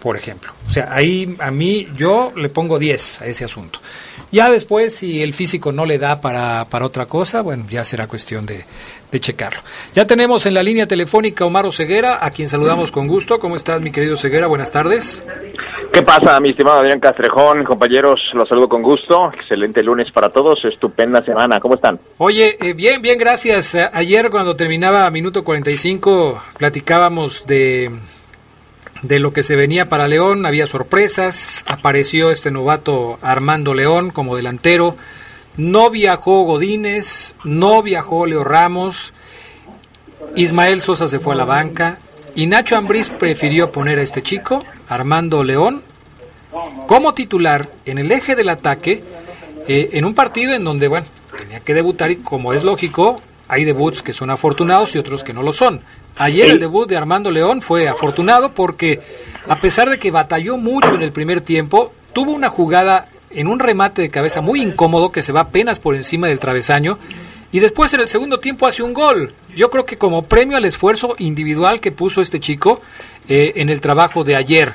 por 0.00 0.16
ejemplo. 0.16 0.52
O 0.66 0.70
sea, 0.70 0.92
ahí 0.92 1.36
a 1.38 1.50
mí 1.50 1.88
yo 1.96 2.32
le 2.36 2.48
pongo 2.48 2.78
10 2.78 3.22
a 3.22 3.26
ese 3.26 3.44
asunto. 3.44 3.80
Ya 4.34 4.50
después, 4.50 4.96
si 4.96 5.22
el 5.22 5.32
físico 5.32 5.70
no 5.70 5.86
le 5.86 5.96
da 5.96 6.20
para, 6.20 6.64
para 6.64 6.86
otra 6.86 7.06
cosa, 7.06 7.40
bueno, 7.40 7.66
ya 7.70 7.84
será 7.84 8.08
cuestión 8.08 8.44
de, 8.44 8.64
de, 9.12 9.20
checarlo. 9.20 9.60
Ya 9.94 10.08
tenemos 10.08 10.44
en 10.46 10.54
la 10.54 10.62
línea 10.64 10.88
telefónica 10.88 11.44
Omar 11.44 11.72
Ceguera, 11.72 12.18
a 12.20 12.32
quien 12.32 12.48
saludamos 12.48 12.90
con 12.90 13.06
gusto. 13.06 13.38
¿Cómo 13.38 13.54
estás, 13.54 13.80
mi 13.80 13.92
querido 13.92 14.16
Ceguera? 14.16 14.48
Buenas 14.48 14.72
tardes. 14.72 15.24
¿Qué 15.92 16.02
pasa, 16.02 16.40
mi 16.40 16.50
estimado 16.50 16.80
Adrián 16.80 16.98
Castrejón? 16.98 17.62
Compañeros, 17.62 18.20
los 18.32 18.48
saludo 18.48 18.68
con 18.68 18.82
gusto. 18.82 19.30
Excelente 19.34 19.84
lunes 19.84 20.10
para 20.10 20.30
todos, 20.30 20.64
estupenda 20.64 21.24
semana. 21.24 21.60
¿Cómo 21.60 21.76
están? 21.76 22.00
Oye, 22.18 22.56
eh, 22.60 22.72
bien, 22.72 23.00
bien, 23.00 23.16
gracias. 23.16 23.76
Ayer 23.92 24.30
cuando 24.30 24.56
terminaba 24.56 25.08
minuto 25.10 25.44
45 25.44 26.42
platicábamos 26.58 27.46
de 27.46 27.88
de 29.04 29.18
lo 29.18 29.32
que 29.32 29.42
se 29.42 29.54
venía 29.54 29.88
para 29.88 30.08
León, 30.08 30.46
había 30.46 30.66
sorpresas, 30.66 31.62
apareció 31.68 32.30
este 32.30 32.50
novato 32.50 33.18
Armando 33.20 33.74
León 33.74 34.10
como 34.10 34.34
delantero, 34.34 34.96
no 35.58 35.90
viajó 35.90 36.44
Godínez, 36.44 37.34
no 37.44 37.82
viajó 37.82 38.26
Leo 38.26 38.44
Ramos, 38.44 39.12
Ismael 40.36 40.80
Sosa 40.80 41.06
se 41.06 41.18
fue 41.18 41.34
a 41.34 41.36
la 41.36 41.44
banca 41.44 41.98
y 42.34 42.46
Nacho 42.46 42.76
Ambriz 42.76 43.10
prefirió 43.10 43.70
poner 43.70 43.98
a 43.98 44.02
este 44.02 44.22
chico, 44.22 44.64
Armando 44.88 45.44
León, 45.44 45.82
como 46.86 47.12
titular 47.12 47.68
en 47.84 47.98
el 47.98 48.10
eje 48.10 48.34
del 48.34 48.48
ataque 48.48 49.04
eh, 49.68 49.90
en 49.92 50.06
un 50.06 50.14
partido 50.14 50.54
en 50.54 50.64
donde, 50.64 50.88
bueno, 50.88 51.06
tenía 51.36 51.60
que 51.60 51.74
debutar 51.74 52.10
y 52.10 52.16
como 52.16 52.54
es 52.54 52.64
lógico, 52.64 53.20
hay 53.48 53.64
debuts 53.64 54.02
que 54.02 54.14
son 54.14 54.30
afortunados 54.30 54.94
y 54.94 54.98
otros 54.98 55.24
que 55.24 55.34
no 55.34 55.42
lo 55.42 55.52
son. 55.52 55.82
Ayer 56.16 56.50
el 56.50 56.60
debut 56.60 56.88
de 56.88 56.96
Armando 56.96 57.30
León 57.30 57.60
fue 57.60 57.88
afortunado 57.88 58.52
porque 58.52 59.00
a 59.46 59.58
pesar 59.58 59.90
de 59.90 59.98
que 59.98 60.10
batalló 60.10 60.56
mucho 60.56 60.94
en 60.94 61.02
el 61.02 61.12
primer 61.12 61.40
tiempo, 61.40 61.92
tuvo 62.12 62.32
una 62.32 62.48
jugada 62.48 63.08
en 63.30 63.48
un 63.48 63.58
remate 63.58 64.02
de 64.02 64.10
cabeza 64.10 64.40
muy 64.40 64.62
incómodo 64.62 65.10
que 65.10 65.22
se 65.22 65.32
va 65.32 65.40
apenas 65.40 65.80
por 65.80 65.96
encima 65.96 66.28
del 66.28 66.38
travesaño 66.38 66.98
y 67.50 67.60
después 67.60 67.92
en 67.94 68.00
el 68.00 68.08
segundo 68.08 68.38
tiempo 68.38 68.66
hace 68.66 68.82
un 68.82 68.94
gol. 68.94 69.32
Yo 69.56 69.70
creo 69.70 69.84
que 69.84 69.98
como 69.98 70.22
premio 70.22 70.56
al 70.56 70.64
esfuerzo 70.64 71.14
individual 71.18 71.80
que 71.80 71.92
puso 71.92 72.20
este 72.20 72.40
chico 72.40 72.80
eh, 73.28 73.52
en 73.56 73.68
el 73.68 73.80
trabajo 73.80 74.24
de 74.24 74.36
ayer, 74.36 74.74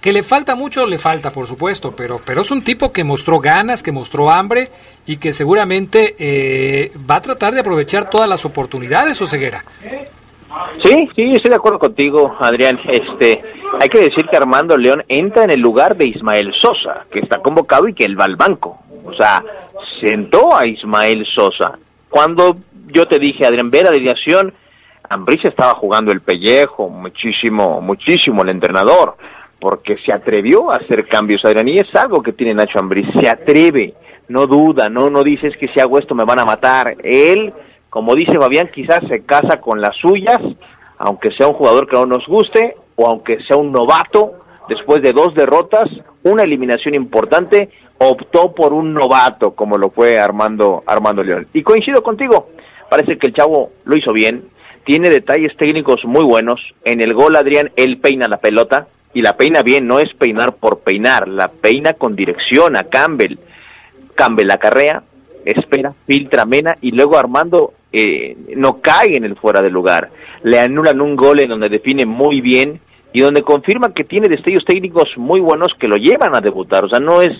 que 0.00 0.12
le 0.12 0.24
falta 0.24 0.56
mucho, 0.56 0.84
le 0.84 0.98
falta 0.98 1.30
por 1.30 1.46
supuesto, 1.46 1.94
pero, 1.94 2.20
pero 2.24 2.42
es 2.42 2.50
un 2.50 2.64
tipo 2.64 2.92
que 2.92 3.04
mostró 3.04 3.38
ganas, 3.38 3.84
que 3.84 3.92
mostró 3.92 4.32
hambre 4.32 4.70
y 5.06 5.16
que 5.16 5.32
seguramente 5.32 6.16
eh, 6.18 6.92
va 7.08 7.16
a 7.16 7.22
tratar 7.22 7.54
de 7.54 7.60
aprovechar 7.60 8.10
todas 8.10 8.28
las 8.28 8.44
oportunidades, 8.44 9.20
o 9.20 9.26
ceguera. 9.28 9.64
Sí, 10.84 11.08
sí, 11.14 11.32
estoy 11.32 11.50
de 11.50 11.56
acuerdo 11.56 11.78
contigo, 11.78 12.36
Adrián. 12.38 12.78
Este, 12.88 13.42
hay 13.80 13.88
que 13.88 14.00
decir 14.00 14.26
que 14.26 14.36
Armando 14.36 14.76
León 14.76 15.04
entra 15.08 15.44
en 15.44 15.50
el 15.50 15.60
lugar 15.60 15.96
de 15.96 16.06
Ismael 16.06 16.52
Sosa, 16.60 17.06
que 17.10 17.20
está 17.20 17.38
convocado 17.38 17.88
y 17.88 17.94
que 17.94 18.04
él 18.04 18.18
va 18.18 18.24
al 18.24 18.36
banco. 18.36 18.78
O 19.04 19.14
sea, 19.14 19.42
sentó 20.00 20.54
a 20.56 20.66
Ismael 20.66 21.26
Sosa. 21.26 21.78
Cuando 22.08 22.56
yo 22.88 23.06
te 23.06 23.18
dije, 23.18 23.46
Adrián, 23.46 23.70
ver 23.70 23.84
la 23.84 23.90
alineación, 23.90 24.52
Ambriz 25.08 25.44
estaba 25.44 25.74
jugando 25.74 26.12
el 26.12 26.20
pellejo, 26.20 26.88
muchísimo, 26.88 27.80
muchísimo 27.80 28.42
el 28.42 28.50
entrenador, 28.50 29.16
porque 29.60 29.96
se 30.04 30.12
atrevió 30.12 30.70
a 30.72 30.76
hacer 30.76 31.06
cambios, 31.06 31.44
Adrián, 31.44 31.68
y 31.68 31.78
es 31.78 31.94
algo 31.94 32.22
que 32.22 32.32
tiene 32.32 32.54
Nacho 32.54 32.78
Ambriz, 32.78 33.06
se 33.18 33.28
atreve, 33.28 33.94
no 34.28 34.46
duda, 34.46 34.88
no, 34.88 35.10
no 35.10 35.22
dices 35.22 35.56
que 35.58 35.68
si 35.68 35.80
hago 35.80 35.98
esto 35.98 36.14
me 36.14 36.24
van 36.24 36.40
a 36.40 36.44
matar. 36.44 36.96
Él 37.02 37.52
como 37.92 38.14
dice 38.14 38.38
Fabián, 38.38 38.70
quizás 38.74 39.00
se 39.06 39.20
casa 39.26 39.60
con 39.60 39.82
las 39.82 39.94
suyas, 39.98 40.40
aunque 40.96 41.30
sea 41.32 41.48
un 41.48 41.52
jugador 41.52 41.86
que 41.86 41.96
no 41.96 42.06
nos 42.06 42.26
guste 42.26 42.74
o 42.96 43.06
aunque 43.06 43.42
sea 43.42 43.58
un 43.58 43.70
novato, 43.70 44.32
después 44.66 45.02
de 45.02 45.12
dos 45.12 45.34
derrotas, 45.34 45.90
una 46.22 46.42
eliminación 46.42 46.94
importante, 46.94 47.68
optó 47.98 48.54
por 48.54 48.72
un 48.72 48.94
novato 48.94 49.50
como 49.50 49.76
lo 49.76 49.90
fue 49.90 50.18
Armando 50.18 50.82
Armando 50.86 51.22
León. 51.22 51.48
Y 51.52 51.62
coincido 51.62 52.02
contigo, 52.02 52.48
parece 52.88 53.18
que 53.18 53.26
el 53.26 53.34
chavo 53.34 53.72
lo 53.84 53.94
hizo 53.94 54.14
bien, 54.14 54.44
tiene 54.86 55.10
detalles 55.10 55.54
técnicos 55.58 56.02
muy 56.06 56.24
buenos. 56.24 56.62
En 56.86 57.02
el 57.02 57.12
gol 57.12 57.36
Adrián 57.36 57.72
él 57.76 57.98
peina 57.98 58.26
la 58.26 58.38
pelota 58.38 58.86
y 59.12 59.20
la 59.20 59.36
peina 59.36 59.62
bien, 59.62 59.86
no 59.86 59.98
es 59.98 60.08
peinar 60.14 60.54
por 60.54 60.78
peinar, 60.78 61.28
la 61.28 61.48
peina 61.48 61.92
con 61.92 62.16
dirección 62.16 62.74
a 62.74 62.84
Campbell. 62.84 63.38
Campbell 64.14 64.46
la 64.46 64.56
carrea, 64.56 65.02
espera, 65.44 65.92
filtra 66.06 66.46
Mena 66.46 66.78
y 66.80 66.92
luego 66.92 67.18
Armando 67.18 67.74
eh, 67.92 68.36
no 68.56 68.80
cae 68.80 69.16
en 69.16 69.24
el 69.24 69.36
fuera 69.36 69.60
de 69.60 69.70
lugar. 69.70 70.10
Le 70.42 70.58
anulan 70.58 71.00
un 71.00 71.16
gol 71.16 71.40
en 71.40 71.50
donde 71.50 71.68
define 71.68 72.06
muy 72.06 72.40
bien 72.40 72.80
y 73.12 73.20
donde 73.20 73.42
confirma 73.42 73.92
que 73.92 74.04
tiene 74.04 74.28
destellos 74.28 74.64
técnicos 74.64 75.08
muy 75.16 75.40
buenos 75.40 75.68
que 75.78 75.88
lo 75.88 75.96
llevan 75.96 76.34
a 76.34 76.40
debutar. 76.40 76.84
O 76.84 76.88
sea, 76.88 76.98
no 76.98 77.20
es, 77.20 77.32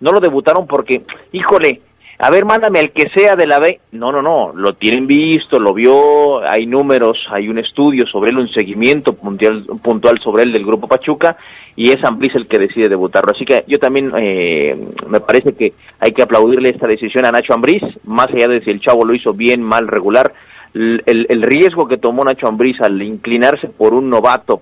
no 0.00 0.10
lo 0.10 0.20
debutaron 0.20 0.66
porque, 0.66 1.02
híjole, 1.32 1.80
a 2.22 2.30
ver, 2.30 2.44
mándame 2.44 2.80
al 2.80 2.92
que 2.92 3.08
sea 3.14 3.34
de 3.34 3.46
la 3.46 3.58
B. 3.58 3.80
No, 3.92 4.12
no, 4.12 4.20
no, 4.20 4.52
lo 4.54 4.74
tienen 4.74 5.06
visto, 5.06 5.58
lo 5.58 5.72
vio, 5.72 6.46
hay 6.46 6.66
números, 6.66 7.18
hay 7.30 7.48
un 7.48 7.58
estudio 7.58 8.06
sobre 8.06 8.30
él, 8.30 8.38
un 8.38 8.50
seguimiento 8.50 9.14
puntual, 9.14 9.64
puntual 9.82 10.20
sobre 10.20 10.42
él 10.42 10.52
del 10.52 10.66
Grupo 10.66 10.86
Pachuca 10.86 11.38
y 11.76 11.90
es 11.90 12.04
Amplis 12.04 12.34
el 12.34 12.46
que 12.46 12.58
decide 12.58 12.90
debutarlo. 12.90 13.32
Así 13.34 13.46
que 13.46 13.64
yo 13.66 13.78
también 13.78 14.12
eh, 14.18 14.78
me 15.08 15.20
parece 15.20 15.54
que 15.54 15.72
hay 15.98 16.12
que 16.12 16.22
aplaudirle 16.22 16.68
esta 16.68 16.86
decisión 16.86 17.24
a 17.24 17.32
Nacho 17.32 17.54
Ambriz, 17.54 17.82
más 18.04 18.28
allá 18.28 18.48
de 18.48 18.60
si 18.60 18.70
el 18.70 18.82
chavo 18.82 19.06
lo 19.06 19.14
hizo 19.14 19.32
bien, 19.32 19.62
mal, 19.62 19.88
regular. 19.88 20.34
El, 20.74 21.02
el, 21.06 21.42
riesgo 21.42 21.88
que 21.88 21.96
tomó 21.96 22.22
Nacho 22.22 22.46
Ambriz 22.46 22.78
al 22.82 23.00
inclinarse 23.00 23.68
por 23.68 23.94
un 23.94 24.10
novato 24.10 24.60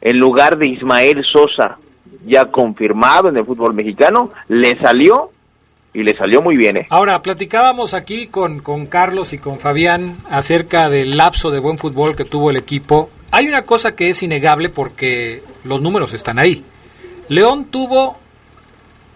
en 0.00 0.18
lugar 0.18 0.56
de 0.56 0.68
Ismael 0.68 1.24
Sosa, 1.24 1.78
ya 2.24 2.44
confirmado 2.46 3.28
en 3.28 3.38
el 3.38 3.44
fútbol 3.44 3.74
mexicano, 3.74 4.30
le 4.48 4.78
salió 4.78 5.30
y 5.96 6.04
le 6.04 6.16
salió 6.16 6.42
muy 6.42 6.56
bien. 6.56 6.76
¿eh? 6.76 6.86
Ahora, 6.90 7.22
platicábamos 7.22 7.94
aquí 7.94 8.26
con, 8.26 8.60
con 8.60 8.86
Carlos 8.86 9.32
y 9.32 9.38
con 9.38 9.58
Fabián 9.58 10.18
acerca 10.30 10.90
del 10.90 11.16
lapso 11.16 11.50
de 11.50 11.58
buen 11.58 11.78
fútbol 11.78 12.14
que 12.14 12.24
tuvo 12.24 12.50
el 12.50 12.56
equipo 12.56 13.10
hay 13.30 13.48
una 13.48 13.62
cosa 13.62 13.94
que 13.94 14.08
es 14.08 14.22
innegable 14.22 14.68
porque 14.68 15.42
los 15.64 15.82
números 15.82 16.14
están 16.14 16.38
ahí. 16.38 16.64
León 17.28 17.66
tuvo 17.66 18.18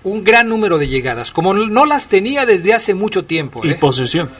un 0.02 0.24
gran 0.24 0.48
número 0.48 0.78
de 0.78 0.88
llegadas, 0.88 1.30
como 1.32 1.54
no 1.54 1.86
las 1.86 2.08
tenía 2.08 2.46
desde 2.46 2.74
hace 2.74 2.94
mucho 2.94 3.24
tiempo. 3.24 3.60
Y 3.64 3.70
¿eh? 3.70 3.74
posesión. 3.80 4.30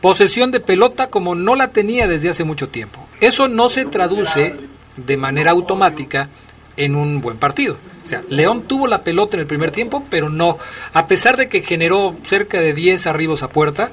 Posesión 0.00 0.50
de 0.50 0.60
pelota 0.60 1.08
como 1.10 1.34
no 1.34 1.54
la 1.54 1.68
tenía 1.68 2.06
desde 2.06 2.30
hace 2.30 2.44
mucho 2.44 2.68
tiempo. 2.68 3.06
Eso 3.20 3.48
no 3.48 3.68
se 3.68 3.84
traduce 3.84 4.56
de 4.96 5.16
manera 5.16 5.50
automática 5.50 6.28
en 6.78 6.96
un 6.96 7.20
buen 7.20 7.36
partido. 7.36 7.76
O 8.04 8.08
sea, 8.08 8.22
León 8.30 8.62
tuvo 8.62 8.86
la 8.86 9.02
pelota 9.02 9.36
en 9.36 9.42
el 9.42 9.46
primer 9.46 9.70
tiempo, 9.70 10.02
pero 10.08 10.30
no, 10.30 10.56
a 10.94 11.06
pesar 11.06 11.36
de 11.36 11.50
que 11.50 11.60
generó 11.60 12.16
cerca 12.22 12.58
de 12.58 12.72
10 12.72 13.06
arribos 13.06 13.42
a 13.42 13.48
puerta, 13.48 13.90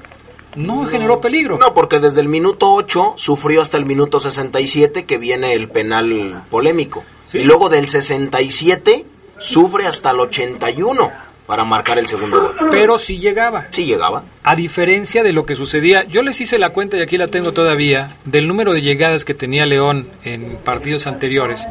no 0.56 0.86
generó 0.86 1.20
peligro. 1.20 1.58
No, 1.58 1.74
porque 1.74 2.00
desde 2.00 2.22
el 2.22 2.30
minuto 2.30 2.72
8 2.72 3.16
sufrió 3.18 3.62
hasta 3.62 3.76
el 3.78 3.86
minuto 3.86 4.22
67 4.22 5.04
que 5.04 5.18
viene 5.18 5.54
el 5.54 5.68
penal 5.68 6.44
polémico. 6.50 7.04
Y 7.34 7.44
luego 7.44 7.68
del 7.68 7.90
67 7.90 9.06
sufre 9.38 9.86
hasta 9.86 10.12
el 10.12 10.22
81 10.22 11.25
para 11.46 11.64
marcar 11.64 12.00
el 12.00 12.08
segundo 12.08 12.42
gol. 12.42 12.56
Pero 12.72 12.98
sí 12.98 13.20
llegaba. 13.20 13.68
Sí 13.72 13.86
llegaba. 13.86 14.24
A 14.44 14.56
diferencia 14.56 15.22
de 15.24 15.32
lo 15.34 15.46
que 15.46 15.54
sucedía, 15.56 16.04
yo 16.06 16.24
les 16.24 16.42
hice 16.42 16.58
la 16.58 16.70
cuenta 16.70 16.98
y 16.98 17.02
aquí 17.02 17.18
la 17.18 17.28
tengo 17.28 17.54
todavía, 17.54 18.18
del 18.26 18.48
número 18.48 18.74
de 18.74 18.82
llegadas 18.82 19.26
que 19.26 19.34
tenía 19.34 19.66
León 19.66 20.08
en 20.24 20.58
partidos 20.64 21.06
anteriores. 21.08 21.68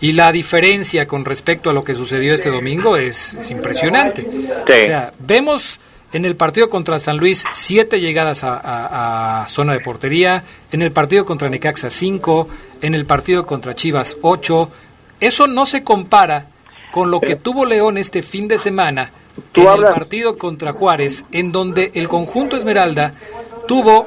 Y 0.00 0.12
la 0.12 0.30
diferencia 0.32 1.06
con 1.06 1.24
respecto 1.24 1.70
a 1.70 1.72
lo 1.72 1.82
que 1.84 1.94
sucedió 1.94 2.34
este 2.34 2.50
domingo 2.50 2.96
es, 2.96 3.34
es 3.34 3.50
impresionante. 3.50 4.26
O 4.62 4.66
sea, 4.66 5.12
vemos 5.18 5.80
en 6.12 6.24
el 6.24 6.36
partido 6.36 6.70
contra 6.70 6.98
San 7.00 7.16
Luis 7.18 7.44
siete 7.52 8.00
llegadas 8.00 8.44
a, 8.44 8.54
a- 8.56 9.42
a 9.42 9.48
zona 9.48 9.72
de 9.72 9.80
portería, 9.80 10.44
en 10.70 10.82
el 10.82 10.92
partido 10.92 11.24
contra 11.24 11.48
Necaxa 11.48 11.90
cinco, 11.90 12.48
en 12.80 12.94
el 12.94 13.06
partido 13.06 13.44
contra 13.44 13.74
Chivas 13.74 14.16
ocho. 14.22 14.70
Eso 15.18 15.46
no 15.48 15.66
se 15.66 15.82
compara 15.82 16.46
con 16.92 17.10
lo 17.10 17.20
que 17.20 17.36
tuvo 17.36 17.64
León 17.64 17.98
este 17.98 18.22
fin 18.22 18.48
de 18.48 18.58
semana 18.58 19.10
en 19.54 19.66
el 19.66 19.82
partido 19.84 20.38
contra 20.38 20.72
Juárez, 20.72 21.24
en 21.32 21.52
donde 21.52 21.90
el 21.94 22.08
conjunto 22.08 22.56
Esmeralda 22.56 23.12
tuvo 23.68 24.04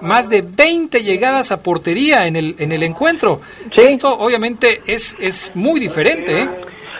más 0.00 0.28
de 0.28 0.42
20 0.42 1.02
llegadas 1.02 1.52
a 1.52 1.62
portería 1.62 2.26
en 2.26 2.36
el, 2.36 2.56
en 2.58 2.72
el 2.72 2.82
encuentro. 2.82 3.40
Esto 3.76 4.18
obviamente 4.18 4.82
es, 4.86 5.16
es 5.20 5.52
muy 5.54 5.78
diferente. 5.78 6.40
¿eh? 6.42 6.48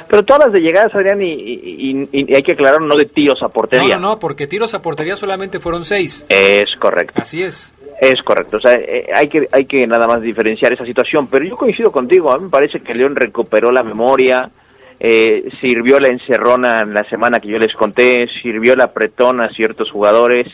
Pero 0.08 0.24
todas 0.24 0.44
las 0.46 0.52
de 0.52 0.60
llegadas, 0.60 0.94
Adrián, 0.94 1.22
y, 1.22 1.32
y- 1.32 2.08
y- 2.12 2.32
y 2.32 2.34
hay 2.36 2.42
que 2.42 2.52
aclarar, 2.52 2.80
no 2.82 2.94
de 2.96 3.06
tiros 3.06 3.42
a 3.42 3.48
portería. 3.48 3.96
no, 3.96 4.10
no, 4.10 4.18
porque 4.18 4.46
tiros 4.46 4.74
a 4.74 4.82
portería 4.82 5.16
solamente 5.16 5.58
fueron 5.58 5.84
seis. 5.84 6.26
Es 6.28 6.76
correcto. 6.78 7.22
Así 7.22 7.42
es. 7.42 7.74
Es 8.00 8.20
correcto, 8.22 8.56
o 8.56 8.60
sea, 8.60 8.72
eh, 8.72 9.06
hay 9.14 9.28
que 9.28 9.46
hay 9.52 9.64
que 9.64 9.86
nada 9.86 10.08
más 10.08 10.20
diferenciar 10.22 10.72
esa 10.72 10.84
situación, 10.84 11.28
pero 11.28 11.44
yo 11.44 11.56
coincido 11.56 11.92
contigo, 11.92 12.32
a 12.32 12.36
mí 12.38 12.44
me 12.44 12.50
parece 12.50 12.80
que 12.80 12.94
León 12.94 13.14
recuperó 13.14 13.70
la 13.70 13.84
memoria, 13.84 14.50
eh, 15.04 15.50
sirvió 15.60 15.98
la 15.98 16.06
encerrona 16.06 16.82
en 16.82 16.94
la 16.94 17.02
semana 17.08 17.40
que 17.40 17.48
yo 17.48 17.58
les 17.58 17.74
conté, 17.74 18.28
sirvió 18.40 18.76
la 18.76 18.84
apretona 18.84 19.46
a 19.46 19.50
ciertos 19.50 19.90
jugadores, 19.90 20.46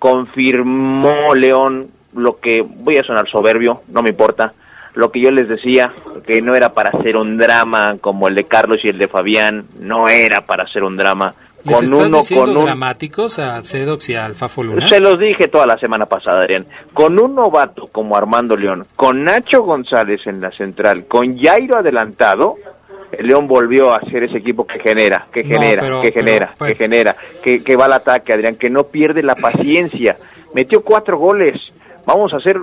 confirmó 0.00 1.32
León 1.36 1.90
lo 2.12 2.40
que, 2.40 2.62
voy 2.62 2.96
a 2.96 3.04
sonar 3.04 3.30
soberbio, 3.30 3.82
no 3.92 4.02
me 4.02 4.10
importa, 4.10 4.52
lo 4.94 5.12
que 5.12 5.20
yo 5.20 5.30
les 5.30 5.48
decía, 5.48 5.92
que 6.26 6.42
no 6.42 6.56
era 6.56 6.74
para 6.74 6.90
hacer 6.90 7.16
un 7.16 7.38
drama 7.38 7.94
como 8.00 8.26
el 8.26 8.34
de 8.34 8.42
Carlos 8.44 8.78
y 8.82 8.88
el 8.88 8.98
de 8.98 9.06
Fabián, 9.06 9.66
no 9.78 10.08
era 10.08 10.40
para 10.40 10.64
hacer 10.64 10.82
un 10.82 10.96
drama, 10.96 11.32
¿Les 11.62 11.76
con 11.76 11.84
estás 11.84 11.98
uno, 12.00 12.16
diciendo 12.16 12.46
con 12.46 12.56
un 12.56 12.64
dramáticos 12.64 13.38
a 13.38 13.62
Cedox 13.62 14.08
y 14.08 14.16
al 14.16 14.34
Fafo 14.34 14.64
Luna? 14.64 14.88
se 14.88 14.98
los 14.98 15.20
dije 15.20 15.46
toda 15.46 15.66
la 15.66 15.78
semana 15.78 16.06
pasada, 16.06 16.40
Adrián. 16.40 16.66
Con 16.92 17.18
un 17.22 17.36
novato 17.36 17.86
como 17.92 18.16
Armando 18.16 18.56
León, 18.56 18.86
con 18.96 19.22
Nacho 19.22 19.62
González 19.62 20.20
en 20.26 20.40
la 20.40 20.50
central, 20.50 21.06
con 21.06 21.38
Jairo 21.38 21.78
adelantado, 21.78 22.56
el 23.12 23.26
León 23.26 23.46
volvió 23.46 23.94
a 23.94 24.00
ser 24.10 24.24
ese 24.24 24.38
equipo 24.38 24.66
que 24.66 24.78
genera, 24.80 25.26
que 25.32 25.42
No, 25.44 25.48
genera, 25.60 25.82
pero- 25.82 26.00
que 26.02 26.12
genera, 26.12 26.54
pero- 26.58 26.68
que 26.68 26.74
genera, 26.76 27.16
que, 27.42 27.62
que 27.62 27.76
va 27.76 27.86
al 27.86 27.92
ataque, 27.94 28.32
Adrián, 28.32 28.56
que 28.56 28.70
no 28.70 28.84
pierde 28.84 29.22
la 29.22 29.34
paciencia. 29.36 30.16
Metió 30.54 30.82
cuatro 30.82 31.18
goles. 31.18 31.60
Vamos 32.06 32.32
a 32.32 32.36
hacer... 32.36 32.58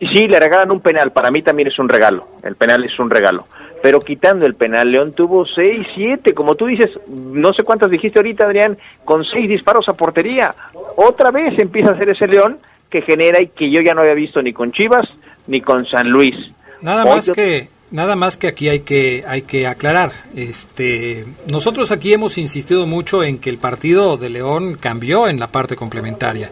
y 0.00 0.06
Sí, 0.08 0.26
le 0.26 0.38
regalan 0.40 0.70
un 0.70 0.80
penal. 0.80 1.12
Para 1.12 1.30
mí 1.30 1.42
también 1.42 1.68
es 1.68 1.78
un 1.78 1.88
regalo. 1.88 2.26
El 2.42 2.56
penal 2.56 2.84
es 2.84 2.98
un 2.98 3.08
regalo. 3.10 3.46
Pero 3.82 3.98
quitando 4.00 4.46
el 4.46 4.54
penal, 4.54 4.90
León 4.90 5.12
tuvo 5.12 5.44
seis, 5.44 5.86
siete, 5.94 6.34
como 6.34 6.54
tú 6.54 6.66
dices, 6.66 6.90
no 7.08 7.52
sé 7.52 7.64
cuántas 7.64 7.90
dijiste 7.90 8.18
ahorita, 8.20 8.44
Adrián, 8.46 8.78
con 9.04 9.24
seis 9.24 9.48
disparos 9.48 9.88
a 9.88 9.94
portería. 9.94 10.54
Otra 10.96 11.30
vez 11.32 11.58
empieza 11.58 11.92
a 11.92 11.98
ser 11.98 12.08
ese 12.10 12.26
León 12.28 12.58
que 12.90 13.02
genera 13.02 13.42
y 13.42 13.48
que 13.48 13.70
yo 13.70 13.80
ya 13.80 13.92
no 13.94 14.02
había 14.02 14.14
visto 14.14 14.40
ni 14.42 14.52
con 14.52 14.70
Chivas 14.70 15.08
ni 15.48 15.60
con 15.62 15.84
San 15.86 16.08
Luis. 16.10 16.34
Nada 16.80 17.04
Hoy 17.04 17.10
más 17.10 17.26
yo- 17.26 17.32
que 17.34 17.68
nada 17.92 18.16
más 18.16 18.36
que 18.36 18.48
aquí 18.48 18.68
hay 18.68 18.80
que 18.80 19.22
hay 19.26 19.42
que 19.42 19.66
aclarar. 19.68 20.10
Este, 20.34 21.24
nosotros 21.46 21.92
aquí 21.92 22.12
hemos 22.12 22.38
insistido 22.38 22.86
mucho 22.86 23.22
en 23.22 23.38
que 23.38 23.50
el 23.50 23.58
partido 23.58 24.16
de 24.16 24.30
León 24.30 24.76
cambió 24.80 25.28
en 25.28 25.38
la 25.38 25.46
parte 25.46 25.76
complementaria 25.76 26.50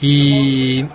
y 0.00 0.86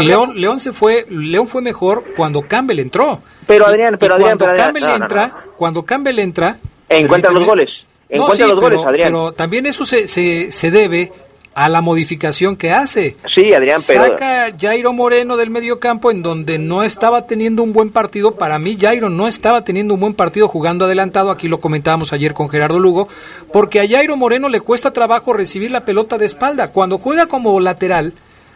León 0.00 0.40
León 0.40 0.60
se 0.60 0.72
fue 0.72 1.06
León 1.08 1.48
fue 1.48 1.62
mejor 1.62 2.04
cuando 2.16 2.42
Campbell 2.42 2.80
entró. 2.80 3.22
Pero 3.46 3.66
Adrián, 3.66 3.96
pero 3.98 4.14
Adrián, 4.14 4.36
cuando 4.36 4.44
pero 4.44 4.52
Adrián, 4.52 4.66
Campbell 4.66 4.82
no, 4.82 4.88
no, 4.88 5.04
entra, 5.04 5.26
no. 5.28 5.52
cuando 5.56 5.82
Campbell 5.84 6.18
entra, 6.18 6.58
Encuentra 6.88 7.30
los 7.30 7.44
goles. 7.44 7.70
No, 8.10 8.24
Encuentra 8.24 8.46
sí, 8.46 8.52
los 8.52 8.60
goles, 8.60 8.80
Adrián. 8.84 9.08
Pero 9.12 9.32
también 9.32 9.66
eso 9.66 9.84
se, 9.84 10.08
se, 10.08 10.50
se 10.50 10.70
debe 10.70 11.12
a 11.58 11.68
la 11.68 11.80
modificación 11.80 12.54
que 12.54 12.70
hace. 12.70 13.16
Sí, 13.34 13.52
Adrián, 13.52 13.80
pero... 13.84 14.04
Saca 14.04 14.46
a 14.46 14.50
Jairo 14.56 14.92
Moreno 14.92 15.36
del 15.36 15.50
mediocampo 15.50 16.12
en 16.12 16.22
donde 16.22 16.56
no 16.56 16.84
estaba 16.84 17.26
teniendo 17.26 17.64
un 17.64 17.72
buen 17.72 17.90
partido. 17.90 18.36
Para 18.36 18.60
mí, 18.60 18.78
Jairo 18.80 19.08
no 19.08 19.26
estaba 19.26 19.64
teniendo 19.64 19.94
un 19.94 19.98
buen 19.98 20.14
partido 20.14 20.46
jugando 20.46 20.84
adelantado. 20.84 21.32
Aquí 21.32 21.48
lo 21.48 21.58
comentábamos 21.58 22.12
ayer 22.12 22.32
con 22.32 22.48
Gerardo 22.48 22.78
Lugo. 22.78 23.08
Porque 23.52 23.80
a 23.80 23.88
Jairo 23.88 24.16
Moreno 24.16 24.48
le 24.48 24.60
cuesta 24.60 24.92
trabajo 24.92 25.32
recibir 25.32 25.72
la 25.72 25.84
pelota 25.84 26.16
de 26.16 26.26
espalda. 26.26 26.68
Cuando 26.68 26.96
juega 26.96 27.26
como 27.26 27.58
lateral, 27.58 28.12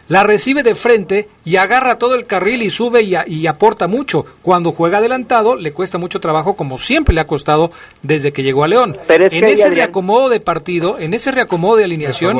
la 0.09 0.23
recibe 0.23 0.63
de 0.63 0.75
frente 0.75 1.27
y 1.45 1.55
agarra 1.55 1.97
todo 1.97 2.15
el 2.15 2.25
carril 2.25 2.61
y 2.61 2.69
sube 2.69 3.01
y, 3.03 3.15
a- 3.15 3.25
y 3.27 3.47
aporta 3.47 3.87
mucho. 3.87 4.25
Cuando 4.41 4.71
juega 4.71 4.97
adelantado, 4.99 5.55
le 5.55 5.71
cuesta 5.73 5.97
mucho 5.97 6.19
trabajo, 6.19 6.55
como 6.55 6.77
siempre 6.77 7.15
le 7.15 7.21
ha 7.21 7.27
costado 7.27 7.71
desde 8.01 8.31
que 8.33 8.43
llegó 8.43 8.63
a 8.63 8.67
León. 8.67 8.97
Pero 9.07 9.25
es 9.27 9.33
en 9.33 9.45
ese 9.45 9.63
Adrián- 9.63 9.75
reacomodo 9.75 10.29
de 10.29 10.39
partido, 10.39 10.99
en 10.99 11.13
ese 11.13 11.31
reacomodo 11.31 11.77
de 11.77 11.85
alineación. 11.85 12.37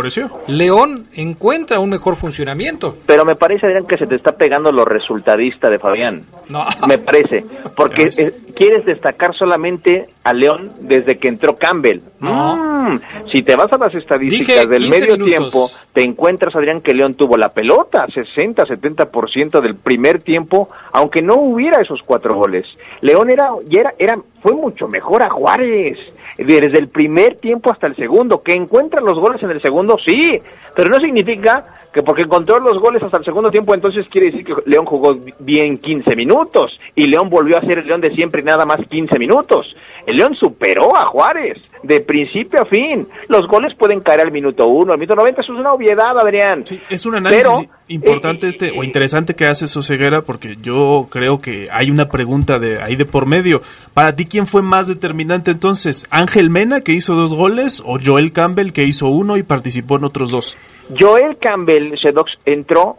León 0.47 1.07
encuentra 1.13 1.79
un 1.79 1.89
mejor 1.89 2.15
funcionamiento. 2.15 2.97
Pero 3.05 3.25
me 3.25 3.35
parece, 3.35 3.65
Adrián, 3.65 3.85
que 3.87 3.97
se 3.97 4.07
te 4.07 4.15
está 4.15 4.35
pegando 4.35 4.71
lo 4.71 4.85
resultadista 4.85 5.69
de 5.69 5.79
Fabián. 5.79 6.23
No. 6.49 6.65
Me 6.87 6.97
parece. 6.97 7.45
Porque 7.75 8.03
eh, 8.17 8.31
quieres 8.55 8.85
destacar 8.85 9.35
solamente 9.35 10.09
a 10.23 10.33
León 10.33 10.71
desde 10.81 11.17
que 11.17 11.27
entró 11.27 11.57
Campbell. 11.57 11.99
Mm, 12.31 12.99
si 13.31 13.41
te 13.43 13.55
vas 13.55 13.71
a 13.71 13.77
las 13.77 13.93
estadísticas 13.93 14.47
Dije 14.47 14.67
del 14.67 14.83
15 14.83 15.01
medio 15.01 15.17
minutos. 15.17 15.51
tiempo, 15.51 15.69
te 15.93 16.03
encuentras, 16.03 16.55
Adrián, 16.55 16.81
que 16.81 16.93
León 16.93 17.15
tuvo 17.15 17.35
la 17.35 17.49
pelota, 17.49 18.07
60, 18.13 18.65
70% 18.65 19.61
del 19.61 19.75
primer 19.75 20.21
tiempo, 20.21 20.69
aunque 20.93 21.21
no 21.21 21.35
hubiera 21.35 21.81
esos 21.81 22.01
cuatro 22.05 22.35
goles. 22.35 22.65
León 23.01 23.29
era, 23.29 23.49
ya 23.67 23.81
era, 23.81 23.93
era, 23.99 24.19
fue 24.41 24.53
mucho 24.53 24.87
mejor 24.87 25.23
a 25.23 25.29
Juárez. 25.29 25.97
Desde 26.37 26.79
el 26.79 26.87
primer 26.87 27.35
tiempo 27.35 27.71
hasta 27.71 27.87
el 27.87 27.95
segundo, 27.95 28.41
que 28.41 28.53
encuentra 28.53 29.01
los 29.01 29.19
goles 29.19 29.43
en 29.43 29.51
el 29.51 29.61
segundo, 29.61 29.97
sí, 30.03 30.41
pero 30.75 30.89
no 30.89 30.97
significa 30.97 31.65
que 31.93 32.01
porque 32.01 32.23
encontró 32.23 32.59
los 32.59 32.81
goles 32.81 33.03
hasta 33.03 33.19
el 33.19 33.25
segundo 33.25 33.51
tiempo, 33.51 33.75
entonces 33.75 34.07
quiere 34.09 34.31
decir 34.31 34.43
que 34.43 34.53
León 34.65 34.85
jugó 34.85 35.15
bien 35.39 35.77
15 35.77 36.15
minutos 36.15 36.71
y 36.95 37.03
León 37.03 37.29
volvió 37.29 37.57
a 37.57 37.61
ser 37.61 37.77
el 37.79 37.87
León 37.87 38.01
de 38.01 38.13
siempre 38.15 38.41
y 38.41 38.45
nada 38.45 38.65
más 38.65 38.79
15 38.89 39.19
minutos. 39.19 39.67
El 40.07 40.17
León 40.17 40.35
superó 40.35 40.97
a 40.97 41.05
Juárez 41.05 41.59
de 41.83 42.01
principio 42.01 42.61
a 42.61 42.65
fin. 42.65 43.07
Los 43.27 43.47
goles 43.47 43.73
pueden 43.77 44.01
caer 44.01 44.21
al 44.21 44.31
minuto 44.31 44.67
uno, 44.67 44.93
al 44.93 44.99
minuto 44.99 45.15
90, 45.15 45.41
eso 45.41 45.53
es 45.53 45.59
una 45.59 45.73
obviedad, 45.73 46.17
Adrián. 46.17 46.63
Es 46.89 47.05
un 47.05 47.15
análisis 47.15 47.45
Pero, 47.45 47.69
importante 47.87 48.47
este 48.47 48.71
o 48.75 48.83
interesante 48.83 49.35
que 49.35 49.45
hace 49.45 49.67
Soseguera 49.67 50.23
porque 50.23 50.57
yo 50.61 51.07
creo 51.11 51.41
que 51.41 51.67
hay 51.71 51.91
una 51.91 52.09
pregunta 52.09 52.57
de 52.57 52.81
ahí 52.81 52.95
de 52.95 53.05
por 53.05 53.27
medio. 53.27 53.61
Para 53.93 54.15
ti 54.15 54.25
quién 54.25 54.47
fue 54.47 54.61
más 54.61 54.87
determinante 54.87 55.51
entonces, 55.51 56.07
Ángel 56.09 56.49
Mena 56.49 56.81
que 56.81 56.93
hizo 56.93 57.13
dos 57.13 57.33
goles 57.33 57.83
o 57.85 57.97
Joel 58.03 58.31
Campbell 58.31 58.71
que 58.71 58.83
hizo 58.83 59.07
uno 59.09 59.37
y 59.37 59.43
participó 59.43 59.97
en 59.97 60.05
otros 60.05 60.31
dos. 60.31 60.57
Joel 60.89 61.37
Campbell, 61.37 61.97
Sedox, 61.97 62.31
entró, 62.45 62.97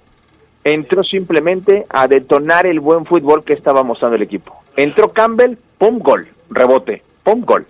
entró 0.64 1.04
simplemente 1.04 1.84
a 1.88 2.06
detonar 2.06 2.66
el 2.66 2.80
buen 2.80 3.04
fútbol 3.04 3.44
que 3.44 3.52
estaba 3.52 3.82
mostrando 3.82 4.16
el 4.16 4.22
equipo. 4.22 4.62
Entró 4.76 5.12
Campbell, 5.12 5.56
pum, 5.78 5.98
gol, 5.98 6.26
rebote, 6.50 7.02
pum, 7.22 7.42
gol. 7.44 7.66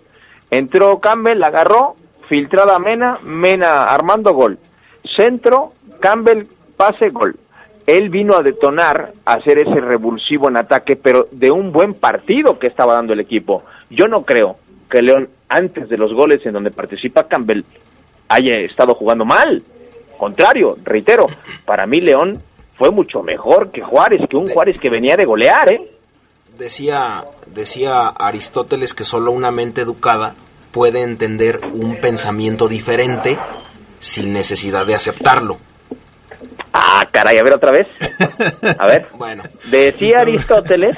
Entró 0.50 1.00
Campbell, 1.00 1.42
agarró, 1.42 1.96
filtrada 2.28 2.78
Mena, 2.78 3.18
Mena 3.22 3.84
armando 3.84 4.32
gol. 4.32 4.58
Centro, 5.16 5.72
Campbell, 6.00 6.46
pase, 6.76 7.10
gol. 7.10 7.36
Él 7.86 8.08
vino 8.08 8.34
a 8.34 8.42
detonar, 8.42 9.12
a 9.26 9.34
hacer 9.34 9.58
ese 9.58 9.80
revulsivo 9.80 10.48
en 10.48 10.56
ataque, 10.56 10.96
pero 10.96 11.28
de 11.32 11.50
un 11.50 11.70
buen 11.72 11.94
partido 11.94 12.58
que 12.58 12.68
estaba 12.68 12.94
dando 12.94 13.12
el 13.12 13.20
equipo. 13.20 13.64
Yo 13.90 14.06
no 14.08 14.24
creo 14.24 14.56
que 14.88 15.02
León, 15.02 15.28
antes 15.48 15.88
de 15.88 15.98
los 15.98 16.14
goles 16.14 16.44
en 16.46 16.54
donde 16.54 16.70
participa 16.70 17.28
Campbell, 17.28 17.64
haya 18.28 18.56
estado 18.60 18.94
jugando 18.94 19.24
mal. 19.24 19.62
Contrario, 20.18 20.76
reitero, 20.82 21.26
para 21.64 21.86
mí 21.86 22.00
León 22.00 22.42
fue 22.76 22.90
mucho 22.90 23.22
mejor 23.22 23.70
que 23.70 23.82
Juárez, 23.82 24.20
que 24.28 24.36
un 24.36 24.48
Juárez 24.48 24.76
que 24.80 24.90
venía 24.90 25.16
de 25.16 25.24
golear, 25.24 25.72
¿eh? 25.72 25.90
Decía, 26.58 27.24
decía 27.46 28.06
Aristóteles 28.08 28.94
que 28.94 29.04
solo 29.04 29.32
una 29.32 29.50
mente 29.50 29.80
educada 29.80 30.34
puede 30.70 31.02
entender 31.02 31.60
un 31.72 31.96
pensamiento 32.00 32.68
diferente 32.68 33.38
sin 33.98 34.32
necesidad 34.32 34.86
de 34.86 34.94
aceptarlo. 34.94 35.58
Ah, 36.72 37.06
caray, 37.10 37.38
a 37.38 37.42
ver 37.44 37.54
otra 37.54 37.70
vez. 37.70 37.86
A 38.78 38.86
ver. 38.86 39.06
Bueno. 39.16 39.44
Decía 39.70 40.20
Aristóteles. 40.20 40.96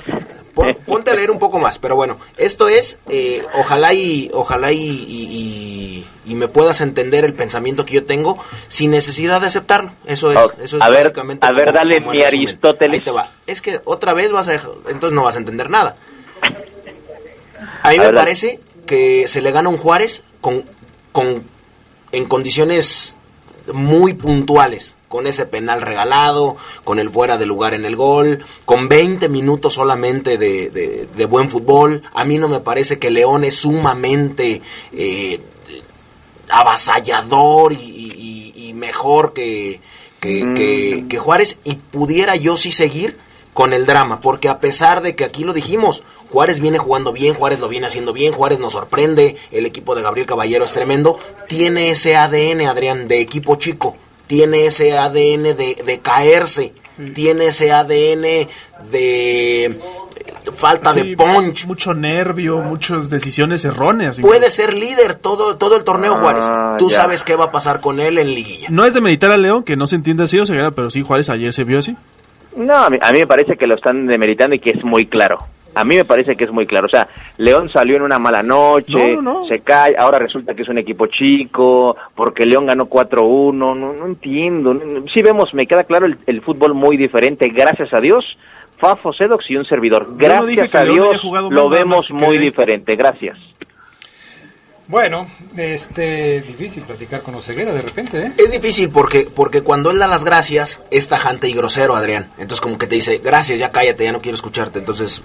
Pon- 0.56 0.74
ponte 0.86 1.10
a 1.10 1.14
leer 1.14 1.30
un 1.30 1.38
poco 1.38 1.58
más, 1.58 1.78
pero 1.78 1.94
bueno, 1.96 2.18
esto 2.38 2.66
es, 2.68 2.98
eh, 3.10 3.44
ojalá 3.54 3.92
y, 3.92 4.30
ojalá 4.32 4.72
y, 4.72 4.78
y- 4.80 6.06
y 6.24 6.34
me 6.34 6.48
puedas 6.48 6.80
entender 6.80 7.24
el 7.26 7.34
pensamiento 7.34 7.84
que 7.84 7.92
yo 7.94 8.04
tengo 8.06 8.42
sin 8.68 8.90
necesidad 8.90 9.40
de 9.42 9.48
aceptarlo. 9.48 9.92
Eso 10.06 10.30
es, 10.32 10.36
Ok, 10.38 10.54
eso 10.62 10.76
es 10.78 10.82
a 10.82 10.88
ver, 10.88 11.02
básicamente 11.04 11.46
a 11.46 11.52
ver, 11.52 11.72
dale 11.74 12.00
mi. 12.00 12.22
Aristóteles. 12.22 13.00
Ahí 13.00 13.04
te 13.04 13.10
va. 13.10 13.30
Es 13.46 13.60
que 13.60 13.80
otra 13.84 14.14
vez 14.14 14.32
vas 14.32 14.48
a 14.48 14.52
dejar- 14.52 14.72
entonces 14.88 15.12
no 15.14 15.22
vas 15.24 15.36
a 15.36 15.38
entender 15.38 15.68
nada. 15.70 15.96
A 17.82 17.90
mí 17.90 17.96
A 17.96 17.98
me 18.00 18.06
ver, 18.06 18.14
parece 18.14 18.60
que 18.86 19.28
se 19.28 19.40
le 19.42 19.50
gana 19.52 19.68
un 19.68 19.76
Juárez 19.76 20.22
con, 20.40 20.64
con 21.12 21.44
en 22.12 22.24
condiciones 22.26 23.16
muy 23.72 24.14
puntuales, 24.14 24.96
con 25.16 25.26
ese 25.26 25.46
penal 25.46 25.80
regalado, 25.80 26.58
con 26.84 26.98
el 26.98 27.08
fuera 27.08 27.38
de 27.38 27.46
lugar 27.46 27.72
en 27.72 27.86
el 27.86 27.96
gol, 27.96 28.44
con 28.66 28.86
20 28.86 29.30
minutos 29.30 29.72
solamente 29.72 30.36
de, 30.36 30.68
de- 30.68 31.06
de 31.16 31.24
buen 31.24 31.48
fútbol. 31.50 32.02
A 32.12 32.26
mí 32.26 32.36
no 32.36 32.48
me 32.48 32.60
parece 32.60 32.98
que 32.98 33.10
León 33.10 33.42
es 33.42 33.54
sumamente 33.56 34.60
eh, 34.92 35.40
avasallador 36.50 37.72
y, 37.72 37.76
y- 37.76 38.52
y- 38.54 38.68
y 38.68 38.74
mejor 38.74 39.32
que, 39.32 39.80
que, 40.20 40.52
que- 40.54 41.06
que 41.08 41.18
Juárez 41.18 41.60
y 41.64 41.76
pudiera 41.76 42.36
yo 42.36 42.58
sí 42.58 42.70
seguir 42.72 43.16
con 43.54 43.72
el 43.72 43.86
drama, 43.86 44.20
porque 44.20 44.50
a 44.50 44.60
pesar 44.60 45.00
de 45.00 45.16
que 45.16 45.24
aquí 45.24 45.44
lo 45.44 45.54
dijimos, 45.54 46.02
Juárez 46.30 46.60
viene 46.60 46.76
jugando 46.76 47.10
bien, 47.14 47.32
Juárez 47.34 47.58
lo 47.58 47.68
viene 47.68 47.86
haciendo 47.86 48.12
bien, 48.12 48.34
Juárez 48.34 48.58
nos 48.58 48.74
sorprende, 48.74 49.36
el 49.50 49.64
equipo 49.64 49.94
de 49.94 50.02
Gabriel 50.02 50.26
Caballero 50.26 50.66
es 50.66 50.74
tremendo, 50.74 51.18
tiene 51.48 51.88
ese 51.90 52.16
ADN, 52.16 52.66
Adrián, 52.66 53.08
de 53.08 53.20
equipo 53.22 53.56
chico, 53.56 53.96
tiene 54.26 54.66
ese 54.66 54.96
ADN 54.96 55.42
de, 55.56 55.82
de 55.84 55.98
caerse, 56.02 56.72
tiene 57.14 57.46
ese 57.48 57.72
ADN 57.72 58.22
de 58.90 59.64
eh, 59.64 59.80
falta 60.54 60.92
Sí, 60.92 61.10
de 61.10 61.16
punch. 61.16 61.66
Mucho 61.66 61.94
nervio, 61.94 62.58
muchas 62.58 63.10
decisiones 63.10 63.64
erróneas. 63.64 64.20
Puede 64.20 64.50
ser 64.50 64.74
líder 64.74 65.14
todo, 65.14 65.56
todo 65.56 65.76
el 65.76 65.84
torneo 65.84 66.14
Ah, 66.14 66.20
Juárez. 66.20 66.78
Tú 66.78 66.88
ya. 66.88 66.96
sabes 66.96 67.24
qué 67.24 67.34
va 67.36 67.46
a 67.46 67.52
pasar 67.52 67.80
con 67.80 68.00
él 68.00 68.18
en 68.18 68.34
liguilla. 68.34 68.68
No 68.70 68.84
es 68.84 68.94
de 68.94 69.00
meditar 69.00 69.30
a 69.30 69.36
León, 69.36 69.62
que 69.64 69.76
no 69.76 69.86
se 69.86 69.96
entiende 69.96 70.22
así 70.24 70.38
o 70.38 70.46
sea, 70.46 70.70
pero 70.70 70.90
sí 70.90 71.02
Juárez 71.02 71.28
ayer 71.30 71.52
se 71.52 71.64
vio 71.64 71.78
así. 71.78 71.96
No, 72.56 72.74
a 72.74 72.88
mí, 72.90 72.98
a 73.02 73.12
mí 73.12 73.18
me 73.18 73.26
parece 73.26 73.56
que 73.56 73.66
lo 73.66 73.74
están 73.74 74.06
demeritando 74.06 74.54
y 74.54 74.60
que 74.60 74.70
es 74.70 74.82
muy 74.84 75.06
claro. 75.06 75.38
A 75.76 75.84
mí 75.84 75.94
me 75.94 76.04
parece 76.04 76.34
que 76.36 76.44
es 76.44 76.50
muy 76.50 76.66
claro. 76.66 76.86
O 76.86 76.88
sea, 76.88 77.06
León 77.36 77.68
salió 77.70 77.96
en 77.96 78.02
una 78.02 78.18
mala 78.18 78.42
noche, 78.42 79.14
No, 79.16 79.22
no. 79.22 79.46
se 79.46 79.60
cae, 79.60 79.94
ahora 79.98 80.18
resulta 80.18 80.54
que 80.54 80.62
es 80.62 80.68
un 80.68 80.78
equipo 80.78 81.06
chico, 81.06 81.94
porque 82.14 82.44
León 82.46 82.66
ganó 82.66 82.86
4-1, 82.86 83.52
no, 83.54 83.74
no 83.74 84.06
entiendo. 84.06 84.74
Sí 85.12 85.20
vemos, 85.22 85.52
me 85.52 85.66
queda 85.66 85.84
claro 85.84 86.06
el, 86.06 86.16
el 86.26 86.40
fútbol 86.40 86.72
muy 86.74 86.96
diferente, 86.96 87.48
gracias 87.48 87.92
a 87.92 88.00
Dios. 88.00 88.24
Fafo 88.78 89.12
Sedox 89.12 89.50
y 89.50 89.56
un 89.56 89.64
servidor. 89.64 90.08
Gracias 90.16 90.74
a 90.74 90.84
Dios 90.84 91.22
lo 91.50 91.68
vemos 91.68 92.10
muy 92.10 92.38
diferente, 92.38 92.96
gracias. 92.96 93.38
Bueno, 94.88 95.26
este 95.56 96.42
difícil 96.42 96.84
platicar 96.84 97.20
con 97.22 97.34
Oseguera 97.34 97.72
de 97.72 97.82
repente, 97.82 98.18
¿eh? 98.26 98.32
Es 98.38 98.52
difícil 98.52 98.88
porque, 98.88 99.26
porque 99.34 99.62
cuando 99.62 99.90
él 99.90 99.98
da 99.98 100.06
las 100.06 100.24
gracias 100.24 100.80
es 100.92 101.08
tajante 101.08 101.48
y 101.48 101.54
grosero, 101.54 101.96
Adrián. 101.96 102.28
Entonces 102.38 102.60
como 102.60 102.78
que 102.78 102.86
te 102.86 102.94
dice, 102.94 103.20
gracias, 103.24 103.58
ya 103.58 103.72
cállate, 103.72 104.04
ya 104.04 104.12
no 104.12 104.20
quiero 104.20 104.36
escucharte. 104.36 104.78
Entonces 104.78 105.24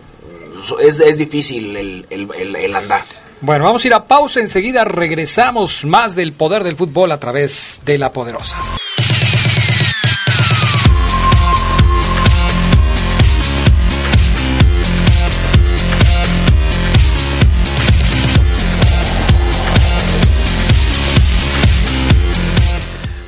es, 0.79 0.99
es 0.99 1.17
difícil 1.17 1.75
el, 1.75 2.05
el- 2.09 2.29
el- 2.37 2.55
el 2.55 2.75
andar. 2.75 3.01
Bueno, 3.41 3.65
vamos 3.65 3.83
a 3.83 3.87
ir 3.87 3.93
a 3.95 4.05
pausa, 4.07 4.39
enseguida 4.39 4.83
regresamos 4.83 5.83
más 5.85 6.15
del 6.15 6.33
poder 6.33 6.63
del 6.63 6.75
fútbol 6.75 7.11
a 7.11 7.19
través 7.19 7.79
de 7.85 7.97
la 7.97 8.13
poderosa. 8.13 8.57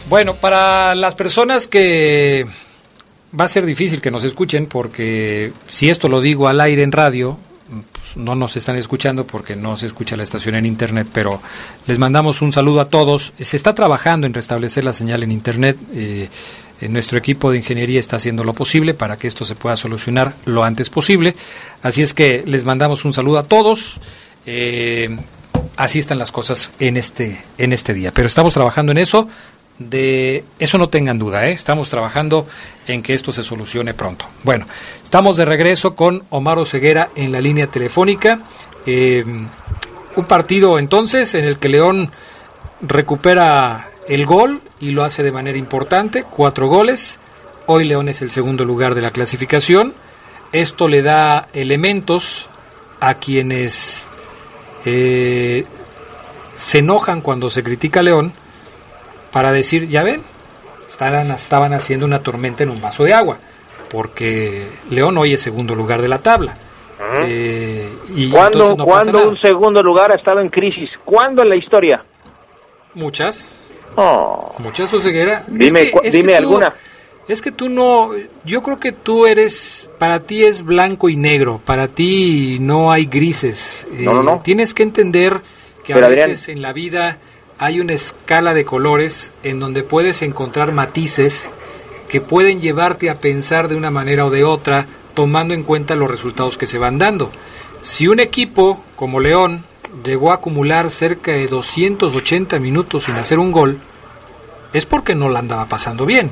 Bueno, 0.10 0.36
para 0.36 0.94
las 0.96 1.16
personas 1.16 1.68
que 1.68 2.46
va 3.40 3.46
a 3.46 3.48
ser 3.48 3.66
difícil 3.66 4.02
que 4.02 4.12
nos 4.12 4.24
escuchen 4.24 4.68
porque 4.68 5.52
si 5.68 5.90
esto 5.90 6.08
lo 6.08 6.22
digo 6.22 6.48
al 6.48 6.62
aire 6.62 6.84
en 6.84 6.92
radio, 6.92 7.38
pues, 7.92 8.18
no 8.18 8.36
nos 8.36 8.56
están 8.56 8.76
escuchando 8.76 9.26
porque 9.26 9.56
no 9.56 9.78
se 9.78 9.86
escucha 9.86 10.16
la 10.16 10.24
estación 10.24 10.56
en 10.56 10.66
internet, 10.66 11.08
pero 11.12 11.42
les 11.88 11.98
mandamos 11.98 12.42
un 12.42 12.52
saludo 12.52 12.82
a 12.82 12.90
todos. 12.90 13.34
Se 13.40 13.58
está 13.58 13.74
trabajando 13.74 14.28
en 14.28 14.34
restablecer 14.34 14.84
la 14.84 14.94
señal 14.94 15.24
en 15.24 15.32
internet. 15.32 15.78
eh, 15.94 16.30
nuestro 16.90 17.18
equipo 17.18 17.50
de 17.50 17.58
ingeniería 17.58 18.00
está 18.00 18.18
haciendo 18.18 18.44
lo 18.44 18.54
posible 18.54 18.94
para 18.94 19.18
que 19.18 19.28
esto 19.28 19.46
se 19.46 19.56
pueda 19.56 19.78
solucionar 19.78 20.36
lo 20.46 20.64
antes 20.64 20.90
posible. 20.90 21.36
Así 21.82 22.02
es 22.02 22.14
que 22.14 22.44
les 22.46 22.66
mandamos 22.66 23.06
un 23.06 23.14
saludo 23.14 23.40
a 23.40 23.44
todos. 23.44 24.00
Eh, 24.46 25.18
así 25.78 26.00
están 26.00 26.18
las 26.18 26.32
cosas 26.32 26.72
en 26.80 26.98
este, 26.98 27.42
en 27.58 27.74
este 27.74 27.94
día. 27.94 28.12
Pero 28.12 28.28
estamos 28.28 28.54
trabajando 28.54 28.92
en 28.92 28.98
eso. 28.98 29.28
De 29.80 30.44
eso 30.60 30.78
no 30.78 30.90
tengan 30.90 31.18
duda, 31.18 31.48
¿eh? 31.48 31.52
estamos 31.52 31.90
trabajando 31.90 32.48
en 32.88 33.02
que 33.02 33.14
esto 33.14 33.32
se 33.32 33.42
solucione 33.42 33.94
pronto. 33.94 34.26
Bueno, 34.44 34.68
estamos 35.04 35.36
de 35.36 35.46
regreso 35.46 35.96
con 35.96 36.24
Omar 36.30 36.60
Oseguera 36.60 37.10
en 37.16 37.32
la 37.32 37.42
línea 37.42 37.68
telefónica. 37.68 38.40
Eh, 38.86 39.26
un 40.16 40.26
partido 40.26 40.78
entonces 40.78 41.34
en 41.34 41.46
el 41.46 41.58
que 41.58 41.70
León 41.70 42.12
recupera 42.82 43.90
el 44.08 44.26
gol 44.26 44.62
y 44.80 44.92
lo 44.92 45.04
hace 45.04 45.24
de 45.24 45.32
manera 45.32 45.58
importante, 45.58 46.24
cuatro 46.24 46.68
goles. 46.68 47.20
Hoy 47.66 47.86
León 47.86 48.10
es 48.10 48.22
el 48.22 48.30
segundo 48.30 48.66
lugar 48.66 48.94
de 48.94 49.02
la 49.02 49.12
clasificación. 49.12 49.94
Esto 50.52 50.88
le 50.88 51.02
da 51.02 51.48
elementos 51.54 52.48
a 53.00 53.16
quienes 53.16 54.08
eh, 54.86 55.66
se 56.54 56.78
enojan 56.80 57.22
cuando 57.22 57.50
se 57.50 57.64
critica 57.64 58.04
León 58.04 58.34
para 59.34 59.52
decir, 59.52 59.90
ya 59.90 60.04
ven, 60.04 60.22
estaban, 60.90 61.30
estaban 61.32 61.74
haciendo 61.74 62.06
una 62.06 62.20
tormenta 62.24 62.64
en 62.64 62.70
un 62.70 62.80
vaso 62.80 63.04
de 63.04 63.14
agua, 63.14 63.40
porque 63.90 64.68
León 64.90 65.18
hoy 65.18 65.34
es 65.34 65.42
segundo 65.42 65.76
lugar 65.76 66.02
de 66.02 66.08
la 66.08 66.20
tabla. 66.20 66.56
Eh, 67.26 67.90
y 68.16 68.30
¿Cuándo, 68.32 68.70
no 68.70 68.78
pasa 68.78 68.86
¿cuándo 68.86 69.12
nada. 69.20 69.28
un 69.28 69.38
segundo 69.42 69.84
lugar 69.84 70.12
ha 70.14 70.16
estado 70.16 70.40
en 70.40 70.48
crisis? 70.50 70.90
¿Cuándo 71.04 71.44
en 71.44 71.50
la 71.50 71.56
historia? 71.58 72.06
Muchas. 72.94 73.68
Oh. 73.96 74.54
Muchas, 74.60 74.94
Oseguera. 74.94 75.44
Dime 75.48 75.92
cu- 75.92 76.02
dime 76.04 76.34
tú- 76.34 76.38
alguna. 76.38 76.74
Es 77.28 77.42
que 77.42 77.52
tú 77.52 77.70
no, 77.70 78.10
yo 78.44 78.62
creo 78.62 78.80
que 78.80 78.92
tú 78.92 79.26
eres, 79.26 79.90
para 79.98 80.22
ti 80.22 80.44
es 80.44 80.62
blanco 80.62 81.08
y 81.08 81.16
negro, 81.16 81.62
para 81.64 81.88
ti 81.88 82.58
no 82.60 82.92
hay 82.92 83.06
grises. 83.06 83.88
Eh, 83.94 84.04
No, 84.04 84.14
no, 84.14 84.24
no. 84.24 84.42
Tienes 84.44 84.74
que 84.74 84.84
entender 84.84 85.40
que 85.86 85.94
Pero, 85.94 86.06
a 86.06 86.10
Adrián- 86.10 86.30
veces 86.30 86.50
en 86.50 86.62
la 86.62 86.74
vida 86.74 87.20
hay 87.60 87.80
una 87.80 87.94
escala 87.94 88.54
de 88.54 88.66
colores 88.66 89.32
en 89.44 89.60
donde 89.60 89.84
puedes 89.84 90.22
encontrar 90.22 90.72
matices 90.72 91.50
que 92.10 92.22
pueden 92.22 92.62
llevarte 92.62 93.10
a 93.10 93.20
pensar 93.20 93.68
de 93.68 93.76
una 93.76 93.92
manera 93.92 94.26
o 94.26 94.30
de 94.30 94.44
otra, 94.44 94.86
tomando 95.14 95.54
en 95.54 95.64
cuenta 95.64 95.96
los 95.96 96.12
resultados 96.12 96.58
que 96.58 96.66
se 96.66 96.78
van 96.78 96.98
dando. 96.98 97.32
Si 97.82 98.08
un 98.08 98.20
equipo 98.20 98.84
como 98.96 99.20
León 99.20 99.66
llegó 100.04 100.32
a 100.32 100.36
acumular 100.36 100.90
cerca 100.90 101.32
de 101.32 101.48
280 101.48 102.60
minutos 102.60 103.06
sin 103.06 103.16
hacer 103.16 103.40
un 103.40 103.52
gol, 103.52 103.80
es 104.74 104.86
porque 104.86 105.16
no 105.16 105.30
la 105.30 105.40
andaba 105.40 105.68
pasando 105.68 106.06
bien. 106.06 106.32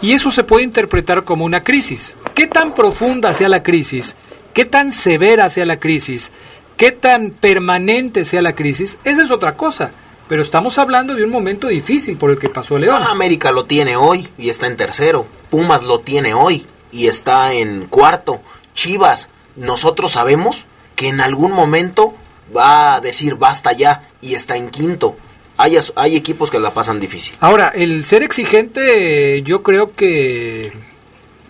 Y 0.00 0.12
eso 0.12 0.30
se 0.30 0.44
puede 0.44 0.64
interpretar 0.64 1.24
como 1.24 1.44
una 1.44 1.64
crisis. 1.64 2.16
¿Qué 2.34 2.46
tan 2.46 2.74
profunda 2.74 3.34
sea 3.34 3.48
la 3.48 3.62
crisis? 3.62 4.14
¿Qué 4.54 4.64
tan 4.64 4.92
severa 4.92 5.50
sea 5.50 5.66
la 5.66 5.80
crisis? 5.80 6.30
¿Qué 6.76 6.92
tan 6.92 7.30
permanente 7.30 8.24
sea 8.24 8.42
la 8.42 8.54
crisis? 8.54 8.98
Esa 9.04 9.24
es 9.24 9.30
otra 9.30 9.56
cosa. 9.56 9.90
Pero 10.28 10.42
estamos 10.42 10.78
hablando 10.78 11.14
de 11.14 11.24
un 11.24 11.30
momento 11.30 11.68
difícil 11.68 12.18
por 12.18 12.30
el 12.30 12.38
que 12.38 12.50
pasó 12.50 12.78
León. 12.78 13.02
Ah, 13.02 13.10
América 13.10 13.50
lo 13.50 13.64
tiene 13.64 13.96
hoy 13.96 14.28
y 14.36 14.50
está 14.50 14.66
en 14.66 14.76
tercero. 14.76 15.26
Pumas 15.50 15.82
lo 15.82 16.00
tiene 16.00 16.34
hoy 16.34 16.66
y 16.92 17.06
está 17.06 17.54
en 17.54 17.86
cuarto. 17.86 18.42
Chivas, 18.74 19.30
nosotros 19.56 20.12
sabemos 20.12 20.66
que 20.96 21.08
en 21.08 21.20
algún 21.20 21.52
momento 21.52 22.14
va 22.54 22.94
a 22.94 23.00
decir 23.00 23.36
basta 23.36 23.72
ya 23.72 24.08
y 24.20 24.34
está 24.34 24.56
en 24.56 24.68
quinto. 24.68 25.16
Hay, 25.56 25.76
hay 25.96 26.16
equipos 26.16 26.50
que 26.50 26.60
la 26.60 26.74
pasan 26.74 27.00
difícil. 27.00 27.34
Ahora, 27.40 27.72
el 27.74 28.04
ser 28.04 28.22
exigente 28.22 29.42
yo 29.42 29.62
creo 29.62 29.94
que 29.94 30.72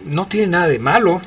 no 0.05 0.27
tiene 0.27 0.47
nada 0.47 0.69
de 0.69 0.79
malo. 0.79 1.21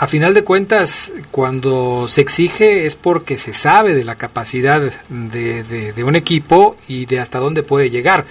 A 0.00 0.06
final 0.06 0.32
de 0.32 0.44
cuentas, 0.44 1.12
cuando 1.32 2.06
se 2.06 2.20
exige 2.20 2.86
es 2.86 2.94
porque 2.94 3.36
se 3.36 3.52
sabe 3.52 3.94
de 3.94 4.04
la 4.04 4.14
capacidad 4.14 4.80
de, 5.08 6.04
un 6.04 6.14
equipo 6.14 6.76
y 6.86 7.06
de 7.06 7.18
hasta 7.18 7.40
dónde 7.40 7.64
puede 7.64 7.90
llegar. 7.90 8.24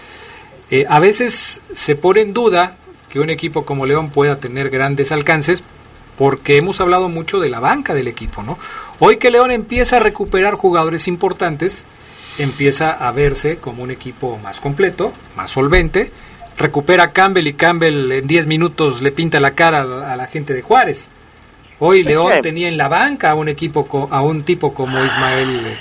Eh, 0.71 0.85
a 0.87 0.99
veces 0.99 1.59
se 1.73 1.95
pone 1.97 2.21
en 2.21 2.33
duda 2.33 2.77
que 3.09 3.19
un 3.19 3.29
equipo 3.29 3.65
como 3.65 3.85
León 3.85 4.11
pueda 4.11 4.37
tener 4.37 4.69
grandes 4.69 5.11
alcances 5.11 5.61
porque 6.17 6.55
hemos 6.55 6.79
hablado 6.79 7.09
mucho 7.09 7.37
de 7.41 7.49
la 7.49 7.59
banca 7.59 7.93
del 7.93 8.07
equipo, 8.07 8.43
¿no? 8.43 8.57
Hoy 8.99 9.17
que 9.17 9.29
León 9.29 9.51
empieza 9.51 9.97
a 9.97 9.99
recuperar 9.99 10.55
jugadores 10.55 11.09
importantes, 11.09 11.83
empieza 12.37 12.91
a 12.91 13.11
verse 13.11 13.57
como 13.57 13.83
un 13.83 13.91
equipo 13.91 14.37
más 14.37 14.61
completo, 14.61 15.11
más 15.35 15.51
solvente, 15.51 16.13
recupera 16.57 17.11
Campbell 17.11 17.47
y 17.47 17.53
Campbell 17.55 18.09
en 18.13 18.25
10 18.25 18.47
minutos 18.47 19.01
le 19.01 19.11
pinta 19.11 19.41
la 19.41 19.51
cara 19.51 19.81
a 19.81 20.15
la 20.15 20.27
gente 20.27 20.53
de 20.53 20.61
Juárez. 20.61 21.09
Hoy 21.79 22.03
León 22.03 22.33
tenía 22.41 22.67
en 22.67 22.77
la 22.77 22.87
banca 22.87 23.31
a 23.31 23.35
un 23.35 23.49
equipo 23.49 24.07
a 24.11 24.21
un 24.21 24.43
tipo 24.43 24.73
como 24.73 25.03
Ismael 25.03 25.77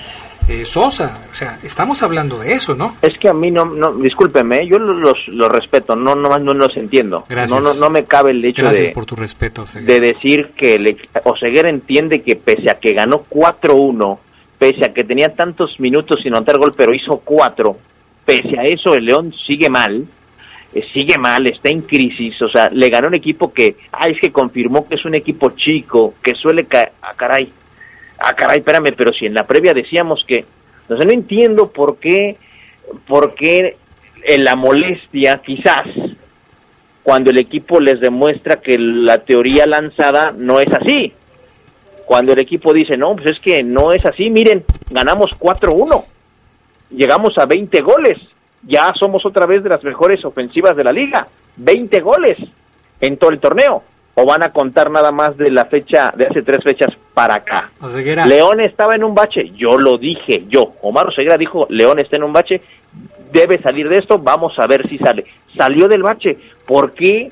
eh, 0.49 0.65
Sosa. 0.65 1.19
O 1.31 1.35
sea, 1.35 1.59
estamos 1.63 2.03
hablando 2.03 2.39
de 2.39 2.53
eso, 2.53 2.75
¿no? 2.75 2.97
Es 3.03 3.19
que 3.19 3.29
a 3.29 3.33
mí 3.33 3.51
no, 3.51 3.65
no 3.65 3.93
discúlpeme, 3.95 4.67
yo 4.67 4.79
los, 4.79 5.17
los 5.29 5.49
respeto, 5.49 5.97
no, 5.97 6.15
no, 6.15 6.39
no 6.39 6.55
los 6.55 6.77
entiendo. 6.77 7.25
Gracias. 7.29 7.51
No, 7.51 7.61
no, 7.61 7.75
no 7.79 7.91
me 7.91 8.05
cabe 8.05 8.31
el 8.31 8.45
hecho 8.45 8.63
Gracias 8.63 8.89
de, 8.89 8.95
por 8.95 9.05
tu 9.05 9.17
respeto, 9.17 9.63
Oseguera. 9.63 9.93
de 9.93 10.01
decir 10.01 10.51
que 10.57 10.75
el, 10.75 10.97
Oseguera 11.25 11.69
entiende 11.69 12.23
que 12.23 12.37
pese 12.37 12.71
a 12.71 12.75
que 12.75 12.93
ganó 12.93 13.25
4-1, 13.29 14.19
pese 14.59 14.85
a 14.85 14.95
que 14.95 15.05
tenía 15.05 15.35
tantos 15.35 15.81
minutos 15.81 16.21
sin 16.23 16.35
anotar 16.35 16.59
gol, 16.59 16.73
pero 16.77 16.95
hizo 16.95 17.19
4, 17.25 17.77
pese 18.25 18.59
a 18.59 18.63
eso 18.65 18.95
el 18.95 19.07
León 19.07 19.35
sigue 19.47 19.69
mal, 19.69 19.97
eh, 20.03 20.07
sigue 20.93 21.19
mal, 21.19 21.47
está 21.47 21.71
en 21.71 21.83
crisis, 21.83 22.41
o 22.43 22.49
sea, 22.49 22.69
le 22.71 22.89
ganó 22.89 23.09
un 23.09 23.15
equipo 23.15 23.53
que, 23.53 23.77
ay, 23.93 24.13
es 24.13 24.21
que 24.21 24.33
confirmó 24.33 24.89
que 24.89 24.97
es 24.97 25.05
un 25.05 25.15
equipo 25.15 25.51
chico, 25.51 26.15
que 26.23 26.35
suele 26.35 26.67
caer, 26.67 26.93
ah, 27.03 27.13
caray, 27.17 27.51
ah, 28.19 28.35
caray, 28.35 28.59
espérame, 28.59 28.95
pero 28.97 29.13
si 29.13 29.27
en 29.27 29.35
la 29.35 29.45
previa 29.45 29.73
decíamos 29.73 30.25
que, 30.27 30.45
o 30.89 30.97
sea, 30.97 31.05
no 31.05 31.13
entiendo 31.13 31.71
por 31.71 31.99
qué, 31.99 32.37
por 33.07 33.35
qué 33.35 33.77
en 34.23 34.45
la 34.45 34.57
molestia, 34.57 35.41
quizás, 35.45 35.87
cuando 37.03 37.31
el 37.31 37.39
equipo 37.39 37.79
les 37.79 38.01
demuestra 38.01 38.57
que 38.57 38.77
la 38.79 39.19
teoría 39.19 39.65
lanzada 39.65 40.33
no 40.37 40.59
es 40.59 40.67
así. 40.75 41.13
Cuando 42.05 42.33
el 42.33 42.41
equipo 42.41 42.73
dice, 42.73 42.97
no, 42.97 43.15
pues 43.15 43.31
es 43.31 43.41
que 43.41 43.63
no 43.63 43.93
es 43.93 44.05
así, 44.05 44.29
miren, 44.29 44.65
ganamos 44.91 45.31
4-1, 45.39 46.05
llegamos 46.91 47.39
a 47.39 47.47
20 47.47 47.81
goles, 47.81 48.19
ya 48.67 48.93
somos 48.99 49.25
otra 49.25 49.47
vez 49.47 49.63
de 49.63 49.69
las 49.69 49.83
mejores 49.85 50.25
ofensivas 50.25 50.77
de 50.77 50.85
la 50.85 50.93
liga, 50.93 51.27
20 51.57 52.01
goles 52.01 52.39
en 53.01 53.17
todo 53.17 53.31
el 53.31 53.41
torneo. 53.41 53.83
O 54.19 54.25
van 54.25 54.43
a 54.43 54.51
contar 54.51 54.91
nada 54.91 55.13
más 55.13 55.37
de 55.37 55.51
la 55.51 55.67
fecha, 55.67 56.11
de 56.17 56.25
hace 56.25 56.41
tres 56.41 56.65
fechas 56.65 56.89
para 57.13 57.35
acá. 57.35 57.71
Oseguera. 57.83 58.25
León 58.25 58.61
estaba 58.61 58.95
en 58.95 59.05
un 59.05 59.15
bache, 59.15 59.51
yo 59.55 59.77
lo 59.77 59.99
dije, 59.99 60.45
yo. 60.49 60.73
Omar 60.81 61.09
Oseguera 61.09 61.37
dijo, 61.37 61.67
León 61.69 61.99
está 61.99 62.17
en 62.17 62.23
un 62.23 62.33
bache, 62.33 62.63
debe 63.31 63.61
salir 63.61 63.91
de 63.91 63.97
esto, 63.97 64.19
vamos 64.19 64.59
a 64.59 64.67
ver 64.67 64.89
si 64.89 64.97
sale. 64.97 65.27
Salió 65.55 65.87
del 65.87 66.03
bache, 66.03 66.39
¿por 66.67 66.93
qué? 66.93 67.31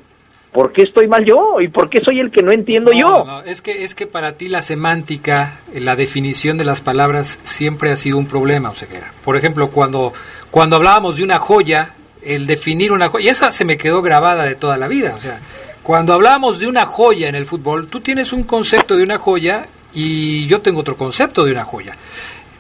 ¿Por 0.54 0.72
qué 0.72 0.82
estoy 0.82 1.08
mal 1.08 1.24
yo? 1.24 1.60
¿Y 1.60 1.66
por 1.66 1.90
qué 1.90 2.00
soy 2.04 2.20
el 2.20 2.30
que 2.30 2.40
no 2.40 2.52
entiendo 2.52 2.92
No, 2.92 2.98
yo? 2.98 3.24
no, 3.24 3.42
es 3.42 3.60
que 3.60 3.82
es 3.82 3.96
que 3.96 4.06
para 4.06 4.36
ti 4.36 4.46
la 4.46 4.62
semántica, 4.62 5.58
eh, 5.74 5.80
la 5.80 5.96
definición 5.96 6.56
de 6.58 6.64
las 6.64 6.80
palabras 6.80 7.40
siempre 7.42 7.90
ha 7.90 7.96
sido 7.96 8.18
un 8.18 8.26
problema, 8.26 8.70
Oseguera. 8.70 9.12
Por 9.24 9.36
ejemplo, 9.36 9.70
cuando 9.70 10.12
cuando 10.52 10.76
hablábamos 10.76 11.16
de 11.16 11.24
una 11.24 11.40
joya, 11.40 11.94
el 12.22 12.46
definir 12.46 12.92
una 12.92 13.08
joya, 13.08 13.24
y 13.26 13.28
esa 13.30 13.50
se 13.50 13.64
me 13.64 13.76
quedó 13.76 14.00
grabada 14.00 14.44
de 14.44 14.54
toda 14.54 14.76
la 14.76 14.86
vida, 14.86 15.12
o 15.14 15.18
sea, 15.18 15.40
cuando 15.82 16.12
hablábamos 16.12 16.60
de 16.60 16.68
una 16.68 16.86
joya 16.86 17.28
en 17.28 17.34
el 17.34 17.46
fútbol, 17.46 17.88
tú 17.88 18.00
tienes 18.00 18.32
un 18.32 18.44
concepto 18.44 18.96
de 18.96 19.02
una 19.02 19.18
joya 19.18 19.66
y 19.92 20.46
yo 20.46 20.60
tengo 20.60 20.80
otro 20.80 20.96
concepto 20.96 21.44
de 21.44 21.50
una 21.50 21.64
joya. 21.64 21.96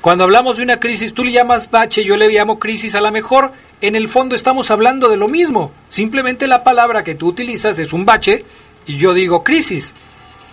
Cuando 0.00 0.24
hablamos 0.24 0.56
de 0.56 0.64
una 0.64 0.80
crisis, 0.80 1.14
tú 1.14 1.22
le 1.22 1.30
llamas 1.30 1.70
bache, 1.70 2.04
yo 2.04 2.16
le 2.16 2.28
llamo 2.28 2.58
crisis, 2.58 2.96
a 2.96 3.00
lo 3.00 3.12
mejor 3.12 3.52
en 3.80 3.96
el 3.96 4.08
fondo 4.08 4.34
estamos 4.34 4.70
hablando 4.70 5.08
de 5.08 5.16
lo 5.16 5.28
mismo. 5.28 5.72
Simplemente 5.88 6.46
la 6.46 6.64
palabra 6.64 7.04
que 7.04 7.14
tú 7.14 7.28
utilizas 7.28 7.78
es 7.78 7.92
un 7.92 8.04
bache 8.04 8.44
y 8.86 8.96
yo 8.96 9.14
digo 9.14 9.44
crisis. 9.44 9.94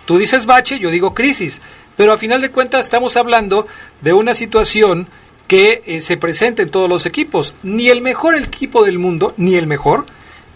Tú 0.06 0.18
dices 0.18 0.46
bache, 0.46 0.78
yo 0.78 0.90
digo 0.90 1.14
crisis. 1.14 1.60
Pero 1.96 2.12
a 2.12 2.18
final 2.18 2.40
de 2.40 2.50
cuentas 2.50 2.86
estamos 2.86 3.16
hablando 3.16 3.66
de 4.00 4.12
una 4.12 4.34
situación 4.34 5.06
que 5.46 5.82
eh, 5.86 6.00
se 6.00 6.16
presenta 6.16 6.62
en 6.62 6.70
todos 6.70 6.88
los 6.88 7.06
equipos. 7.06 7.54
Ni 7.62 7.88
el 7.88 8.00
mejor 8.00 8.34
equipo 8.34 8.84
del 8.84 8.98
mundo, 8.98 9.34
ni 9.36 9.56
el 9.56 9.66
mejor, 9.66 10.06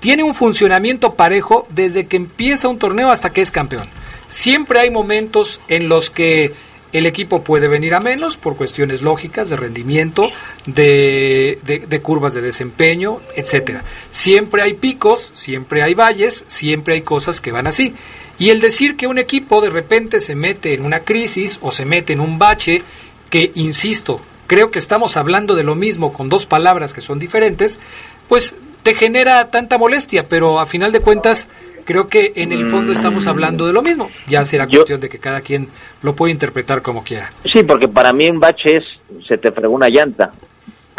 tiene 0.00 0.22
un 0.22 0.34
funcionamiento 0.34 1.14
parejo 1.14 1.66
desde 1.70 2.06
que 2.06 2.16
empieza 2.16 2.68
un 2.68 2.78
torneo 2.78 3.10
hasta 3.10 3.30
que 3.30 3.42
es 3.42 3.50
campeón. 3.50 3.88
Siempre 4.28 4.80
hay 4.80 4.90
momentos 4.90 5.60
en 5.68 5.88
los 5.88 6.10
que 6.10 6.52
el 6.92 7.06
equipo 7.06 7.42
puede 7.42 7.68
venir 7.68 7.94
a 7.94 8.00
menos 8.00 8.36
por 8.36 8.56
cuestiones 8.56 9.02
lógicas 9.02 9.50
de 9.50 9.56
rendimiento, 9.56 10.30
de, 10.66 11.58
de- 11.64 12.00
curvas 12.00 12.34
de 12.34 12.40
desempeño, 12.40 13.20
etcétera. 13.34 13.82
Siempre 14.10 14.62
hay 14.62 14.74
picos, 14.74 15.30
siempre 15.34 15.82
hay 15.82 15.94
valles, 15.94 16.44
siempre 16.46 16.94
hay 16.94 17.02
cosas 17.02 17.40
que 17.40 17.52
van 17.52 17.66
así. 17.66 17.94
Y 18.38 18.50
el 18.50 18.60
decir 18.60 18.96
que 18.96 19.06
un 19.06 19.18
equipo 19.18 19.60
de 19.60 19.70
repente 19.70 20.20
se 20.20 20.34
mete 20.34 20.74
en 20.74 20.84
una 20.84 21.00
crisis 21.00 21.58
o 21.62 21.72
se 21.72 21.84
mete 21.84 22.12
en 22.12 22.20
un 22.20 22.38
bache, 22.38 22.82
que 23.30 23.50
insisto, 23.54 24.20
creo 24.46 24.70
que 24.70 24.78
estamos 24.78 25.16
hablando 25.16 25.54
de 25.54 25.64
lo 25.64 25.74
mismo 25.74 26.12
con 26.12 26.28
dos 26.28 26.46
palabras 26.46 26.92
que 26.92 27.00
son 27.00 27.18
diferentes, 27.18 27.80
pues 28.28 28.54
te 28.82 28.94
genera 28.94 29.50
tanta 29.50 29.78
molestia, 29.78 30.28
pero 30.28 30.60
a 30.60 30.66
final 30.66 30.92
de 30.92 31.00
cuentas 31.00 31.48
creo 31.86 32.08
que 32.08 32.32
en 32.36 32.52
el 32.52 32.66
fondo 32.66 32.92
estamos 32.92 33.26
hablando 33.26 33.66
de 33.66 33.72
lo 33.72 33.80
mismo. 33.80 34.10
Ya 34.26 34.44
será 34.44 34.66
cuestión 34.66 35.00
de 35.00 35.08
que 35.08 35.18
cada 35.18 35.40
quien 35.40 35.68
lo 36.02 36.14
pueda 36.14 36.32
interpretar 36.32 36.82
como 36.82 37.02
quiera. 37.02 37.32
Sí, 37.50 37.62
porque 37.62 37.88
para 37.88 38.12
mí 38.12 38.28
un 38.28 38.40
bache 38.40 38.76
es 38.76 38.84
se 39.26 39.38
te 39.38 39.50
fregó 39.52 39.74
una 39.74 39.88
llanta. 39.88 40.32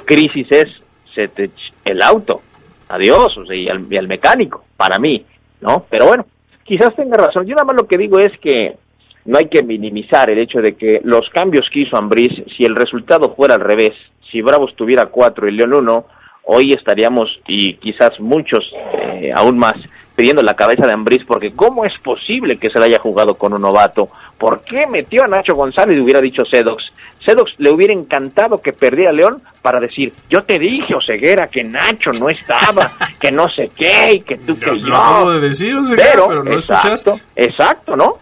Crisis 0.05 0.47
es 0.49 0.69
se 1.13 1.27
te 1.27 1.51
el 1.85 2.01
auto. 2.01 2.41
Adiós, 2.89 3.37
o 3.37 3.45
sea, 3.45 3.55
y 3.55 3.67
al, 3.67 3.85
y 3.91 3.97
al 3.97 4.07
mecánico, 4.07 4.63
para 4.77 4.97
mí, 4.97 5.25
¿no? 5.59 5.85
Pero 5.89 6.07
bueno, 6.07 6.25
quizás 6.63 6.95
tenga 6.95 7.17
razón. 7.17 7.45
Yo 7.45 7.53
nada 7.53 7.65
más 7.65 7.75
lo 7.75 7.87
que 7.87 7.97
digo 7.97 8.17
es 8.17 8.31
que 8.39 8.77
no 9.25 9.37
hay 9.37 9.47
que 9.49 9.61
minimizar 9.61 10.29
el 10.29 10.39
hecho 10.39 10.59
de 10.59 10.75
que 10.75 11.01
los 11.03 11.29
cambios 11.29 11.69
que 11.69 11.81
hizo 11.81 11.97
Ambriz, 11.97 12.31
si 12.55 12.63
el 12.63 12.75
resultado 12.75 13.35
fuera 13.35 13.55
al 13.55 13.61
revés, 13.61 13.93
si 14.31 14.41
Bravos 14.41 14.73
tuviera 14.75 15.07
cuatro 15.07 15.49
y 15.49 15.51
León 15.51 15.73
uno, 15.73 16.05
hoy 16.43 16.71
estaríamos, 16.71 17.27
y 17.45 17.73
quizás 17.75 18.17
muchos 18.21 18.63
eh, 18.93 19.29
aún 19.33 19.57
más, 19.57 19.75
pidiendo 20.17 20.41
la 20.41 20.55
cabeza 20.55 20.87
de 20.87 20.93
Ambriz, 20.93 21.23
porque 21.27 21.51
¿cómo 21.51 21.85
es 21.85 21.93
posible 21.99 22.57
que 22.57 22.71
se 22.71 22.79
le 22.79 22.85
haya 22.85 22.97
jugado 22.97 23.35
con 23.35 23.53
un 23.53 23.61
novato? 23.61 24.09
¿Por 24.39 24.61
qué 24.61 24.87
metió 24.87 25.23
a 25.23 25.27
Nacho 25.27 25.53
González 25.53 25.95
y 25.95 26.01
hubiera 26.01 26.19
dicho 26.19 26.43
Sedox? 26.43 26.91
Sedox 27.23 27.53
le 27.59 27.69
hubiera 27.69 27.93
encantado 27.93 28.59
que 28.59 28.73
perdiera 28.73 29.11
a 29.11 29.13
León 29.13 29.43
para 29.61 29.79
decir, 29.79 30.11
yo 30.27 30.41
te 30.41 30.57
dije, 30.57 30.95
Oseguera, 30.95 31.49
que 31.49 31.63
Nacho 31.63 32.11
no 32.13 32.29
estaba, 32.29 32.93
que 33.21 33.31
no 33.31 33.47
sé 33.49 33.69
qué, 33.77 34.13
y 34.13 34.21
que 34.21 34.37
tú 34.37 34.57
que 34.57 34.79
yo. 34.79 34.87
lo 34.87 34.97
acabo 34.97 35.31
de 35.33 35.39
decir, 35.39 35.75
Oseguera, 35.75 36.23
pero 36.27 36.43
no 36.43 36.53
exacto, 36.55 36.87
escuchaste. 36.87 37.25
Exacto, 37.35 37.95
¿no? 37.95 38.17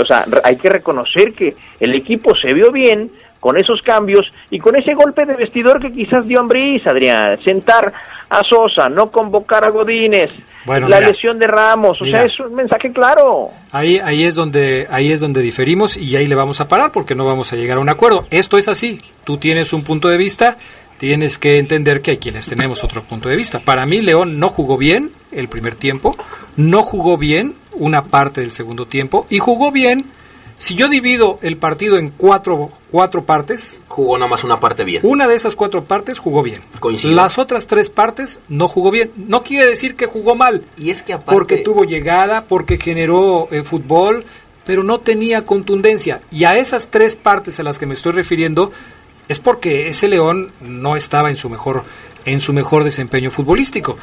O 0.00 0.04
sea, 0.06 0.24
hay 0.44 0.56
que 0.56 0.70
reconocer 0.70 1.34
que 1.34 1.54
el 1.78 1.94
equipo 1.94 2.34
se 2.34 2.54
vio 2.54 2.72
bien 2.72 3.10
con 3.38 3.58
esos 3.58 3.82
cambios 3.82 4.24
y 4.50 4.58
con 4.60 4.76
ese 4.76 4.94
golpe 4.94 5.26
de 5.26 5.36
vestidor 5.36 5.78
que 5.78 5.92
quizás 5.92 6.26
dio 6.26 6.40
Ambriz, 6.40 6.86
Adrián. 6.86 7.38
Sentar 7.44 7.92
a 8.30 8.42
Sosa, 8.44 8.88
no 8.88 9.10
convocar 9.10 9.66
a 9.66 9.70
Godínez, 9.70 10.32
Bueno, 10.64 10.88
la 10.88 10.96
mira. 10.98 11.10
lesión 11.10 11.38
de 11.38 11.46
Ramos, 11.46 12.00
o 12.00 12.04
Mira. 12.04 12.18
sea, 12.20 12.26
es 12.28 12.38
un 12.40 12.54
mensaje 12.54 12.92
claro. 12.92 13.48
Ahí, 13.72 13.98
ahí 13.98 14.24
es 14.24 14.34
donde, 14.34 14.86
ahí 14.90 15.10
es 15.12 15.20
donde 15.20 15.40
diferimos 15.42 15.96
y 15.96 16.14
ahí 16.16 16.26
le 16.26 16.34
vamos 16.34 16.60
a 16.60 16.68
parar 16.68 16.92
porque 16.92 17.14
no 17.14 17.24
vamos 17.24 17.52
a 17.52 17.56
llegar 17.56 17.78
a 17.78 17.80
un 17.80 17.88
acuerdo. 17.88 18.26
Esto 18.30 18.58
es 18.58 18.68
así. 18.68 19.00
Tú 19.24 19.38
tienes 19.38 19.72
un 19.72 19.82
punto 19.82 20.08
de 20.08 20.16
vista, 20.16 20.58
tienes 20.98 21.38
que 21.38 21.58
entender 21.58 22.00
que 22.00 22.12
hay 22.12 22.18
quienes 22.18 22.46
tenemos 22.48 22.84
otro 22.84 23.02
punto 23.02 23.28
de 23.28 23.36
vista. 23.36 23.58
Para 23.60 23.86
mí, 23.86 24.00
León 24.00 24.38
no 24.38 24.48
jugó 24.48 24.76
bien 24.76 25.10
el 25.32 25.48
primer 25.48 25.74
tiempo, 25.74 26.16
no 26.56 26.82
jugó 26.82 27.18
bien 27.18 27.54
una 27.72 28.04
parte 28.04 28.40
del 28.42 28.52
segundo 28.52 28.86
tiempo 28.86 29.26
y 29.30 29.38
jugó 29.38 29.72
bien. 29.72 30.06
Si 30.58 30.74
yo 30.76 30.88
divido 30.88 31.38
el 31.42 31.56
partido 31.56 31.98
en 31.98 32.10
cuatro, 32.10 32.70
cuatro 32.92 33.24
partes, 33.24 33.80
Jugó 33.88 34.18
nada 34.18 34.28
más 34.28 34.44
una 34.44 34.60
parte 34.60 34.84
bien. 34.84 35.00
una 35.04 35.26
de 35.26 35.34
esas 35.34 35.56
cuatro 35.56 35.82
partes 35.82 36.18
jugó 36.18 36.42
bien. 36.42 36.60
Coincido. 36.78 37.14
Las 37.16 37.38
otras 37.38 37.66
tres 37.66 37.88
partes 37.88 38.38
no 38.48 38.68
jugó 38.68 38.90
bien. 38.90 39.10
No 39.16 39.42
quiere 39.42 39.66
decir 39.66 39.96
que 39.96 40.06
jugó 40.06 40.36
mal. 40.36 40.62
Y 40.76 40.90
es 40.90 41.02
que 41.02 41.14
aparte... 41.14 41.32
Porque 41.32 41.56
tuvo 41.56 41.84
llegada, 41.84 42.44
porque 42.44 42.76
generó 42.76 43.48
eh, 43.50 43.64
fútbol, 43.64 44.24
pero 44.64 44.84
no 44.84 45.00
tenía 45.00 45.44
contundencia. 45.46 46.20
Y 46.30 46.44
a 46.44 46.56
esas 46.56 46.88
tres 46.88 47.16
partes 47.16 47.58
a 47.58 47.62
las 47.62 47.78
que 47.78 47.86
me 47.86 47.94
estoy 47.94 48.12
refiriendo 48.12 48.70
es 49.26 49.38
porque 49.40 49.88
ese 49.88 50.06
León 50.08 50.52
no 50.60 50.94
estaba 50.94 51.30
en 51.30 51.36
su 51.36 51.48
mejor 51.48 51.84
en 52.24 52.40
su 52.40 52.52
mejor 52.52 52.84
desempeño 52.84 53.30
futbolístico. 53.30 53.96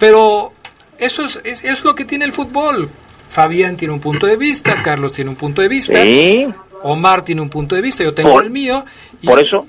Pero 0.00 0.52
eso 0.98 1.24
es, 1.26 1.40
es, 1.44 1.62
es 1.62 1.84
lo 1.84 1.94
que 1.94 2.04
tiene 2.04 2.24
el 2.24 2.32
fútbol. 2.32 2.88
Fabián 3.28 3.76
tiene 3.76 3.94
un 3.94 4.00
punto 4.00 4.26
de 4.26 4.36
vista, 4.36 4.82
Carlos 4.82 5.12
tiene 5.12 5.30
un 5.30 5.36
punto 5.36 5.62
de 5.62 5.68
vista, 5.68 6.02
Sí, 6.02 6.48
Omar 6.82 7.22
tiene 7.24 7.40
un 7.40 7.50
punto 7.50 7.74
de 7.74 7.82
vista, 7.82 8.02
yo 8.04 8.14
tengo 8.14 8.32
Por- 8.32 8.44
el 8.44 8.50
mío. 8.50 8.84
y- 9.22 9.26
por 9.26 9.38
eso, 9.38 9.66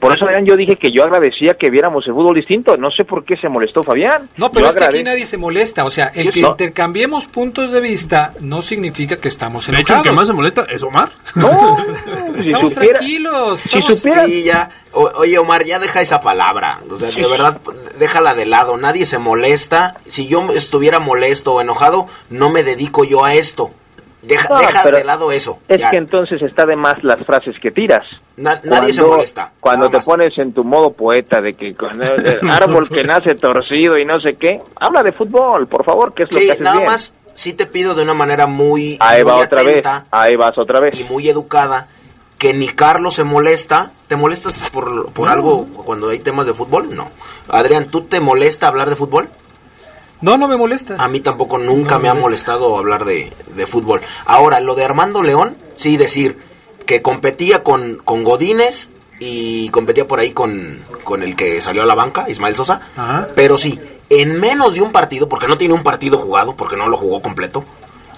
por 0.00 0.14
eso 0.16 0.24
Adrián, 0.24 0.44
yo 0.44 0.56
dije 0.56 0.74
que 0.76 0.90
yo 0.90 1.04
agradecía 1.04 1.54
que 1.54 1.70
viéramos 1.70 2.04
el 2.08 2.12
fútbol 2.12 2.34
distinto. 2.34 2.76
No 2.76 2.90
sé 2.90 3.04
por 3.04 3.24
qué 3.24 3.36
se 3.36 3.48
molestó 3.48 3.84
Fabián. 3.84 4.28
No, 4.36 4.50
pero 4.50 4.64
Yo 4.66 4.70
es 4.70 4.76
que 4.76 4.82
aquí 4.84 5.02
nadie 5.04 5.26
se 5.26 5.36
molesta. 5.36 5.84
O 5.84 5.92
sea, 5.92 6.06
el 6.14 6.32
que 6.32 6.40
no. 6.40 6.48
intercambiemos 6.48 7.26
puntos 7.26 7.70
de 7.70 7.80
vista 7.80 8.32
no 8.40 8.62
significa 8.62 9.16
que 9.18 9.28
estamos 9.28 9.64
De 9.66 9.70
hecho, 9.72 9.78
el 9.78 9.80
enojados. 9.82 10.04
que 10.04 10.12
más 10.12 10.26
se 10.26 10.32
molesta 10.32 10.66
es 10.68 10.82
Omar. 10.82 11.10
No, 11.36 11.76
si 12.42 12.48
Estamos 12.48 12.72
supiera- 12.72 12.98
tranquilos. 12.98 13.60
si 13.60 13.68
estamos- 13.68 13.96
supiera- 13.98 14.26
Sí, 14.26 14.42
ya. 14.42 14.70
O- 14.90 15.10
oye, 15.18 15.38
Omar, 15.38 15.64
ya 15.64 15.78
deja 15.78 16.00
esa 16.02 16.20
palabra. 16.20 16.80
O 16.90 16.98
sea, 16.98 17.10
de 17.10 17.26
verdad, 17.28 17.60
déjala 17.98 18.34
de 18.34 18.44
lado. 18.46 18.76
Nadie 18.76 19.06
se 19.06 19.18
molesta. 19.18 19.94
Si 20.06 20.26
yo 20.26 20.48
estuviera 20.52 20.98
molesto 20.98 21.54
o 21.54 21.60
enojado, 21.60 22.08
no 22.28 22.50
me 22.50 22.64
dedico 22.64 23.04
yo 23.04 23.24
a 23.24 23.34
esto. 23.34 23.70
Deja, 24.22 24.48
No, 24.48 24.60
deja 24.60 24.90
de 24.90 25.04
lado 25.04 25.32
eso. 25.32 25.58
Es 25.68 25.80
ya. 25.80 25.90
que 25.90 25.96
entonces 25.96 26.40
está 26.42 26.64
de 26.64 26.76
más 26.76 27.02
las 27.02 27.24
frases 27.26 27.56
que 27.60 27.70
tiras. 27.72 28.06
Na- 28.36 28.60
nadie 28.64 28.92
se 28.92 29.02
molesta. 29.02 29.52
Cuando 29.60 29.90
te 29.90 29.96
más. 29.96 30.06
pones 30.06 30.38
en 30.38 30.52
tu 30.52 30.62
modo 30.64 30.92
poeta 30.92 31.40
de 31.40 31.54
que 31.54 31.74
con 31.74 31.90
el, 32.00 32.26
el 32.40 32.50
árbol 32.50 32.88
que 32.88 33.02
nace 33.02 33.34
torcido 33.34 33.98
y 33.98 34.04
no 34.04 34.20
sé 34.20 34.36
qué, 34.36 34.60
habla 34.76 35.02
de 35.02 35.12
fútbol, 35.12 35.66
por 35.66 35.84
favor, 35.84 36.14
que 36.14 36.22
es 36.22 36.32
lo 36.32 36.38
Sí, 36.38 36.46
que 36.46 36.52
haces 36.52 36.62
nada 36.62 36.76
bien. 36.78 36.88
más 36.90 37.14
sí 37.34 37.52
te 37.54 37.66
pido 37.66 37.94
de 37.94 38.02
una 38.02 38.14
manera 38.14 38.46
muy, 38.46 38.96
Ahí 39.00 39.24
muy 39.24 39.32
va 39.32 39.38
otra 39.38 39.62
vez, 39.62 39.84
ahí 40.10 40.36
vas 40.36 40.56
otra 40.58 40.80
vez. 40.80 40.98
y 41.00 41.04
muy 41.04 41.28
educada 41.28 41.88
que 42.38 42.52
ni 42.54 42.68
Carlos 42.68 43.14
se 43.14 43.24
molesta. 43.24 43.90
¿Te 44.08 44.16
molestas 44.16 44.60
por, 44.70 45.10
por 45.12 45.28
algo 45.28 45.66
cuando 45.84 46.10
hay 46.10 46.18
temas 46.18 46.44
de 46.46 46.52
fútbol? 46.54 46.94
No. 46.94 47.08
Adrián, 47.48 47.86
¿tú 47.86 48.02
te 48.02 48.20
molesta 48.20 48.68
hablar 48.68 48.90
de 48.90 48.96
fútbol? 48.96 49.28
No, 50.22 50.38
no 50.38 50.46
me 50.46 50.56
molesta. 50.56 50.96
A 50.98 51.08
mí 51.08 51.20
tampoco 51.20 51.58
nunca 51.58 51.98
me, 51.98 52.08
ha 52.08 52.14
molestado 52.14 52.78
hablar 52.78 53.04
de, 53.04 53.32
de, 53.54 53.66
fútbol. 53.66 54.00
Ahora, 54.24 54.60
lo 54.60 54.76
de 54.76 54.84
Armando 54.84 55.22
León, 55.22 55.56
sí 55.76 55.96
decir 55.96 56.38
que 56.86 57.02
competía 57.02 57.64
con, 57.64 58.00
con 58.04 58.22
Godínez 58.22 58.88
y 59.18 59.68
competía 59.70 60.06
por 60.06 60.20
ahí 60.20 60.30
con, 60.30 60.80
con 61.02 61.24
el 61.24 61.34
que 61.34 61.60
salió 61.60 61.82
a 61.82 61.86
la 61.86 61.96
banca, 61.96 62.26
Ismael 62.28 62.54
Sosa. 62.54 62.80
Pero 63.34 63.58
sí, 63.58 63.80
en 64.10 64.38
menos 64.38 64.74
de 64.74 64.80
un 64.80 64.92
partido, 64.92 65.28
porque 65.28 65.48
no 65.48 65.58
tiene 65.58 65.74
un 65.74 65.82
partido 65.82 66.18
jugado, 66.18 66.56
porque 66.56 66.76
no 66.76 66.88
lo 66.88 66.96
jugó 66.96 67.20
completo, 67.20 67.64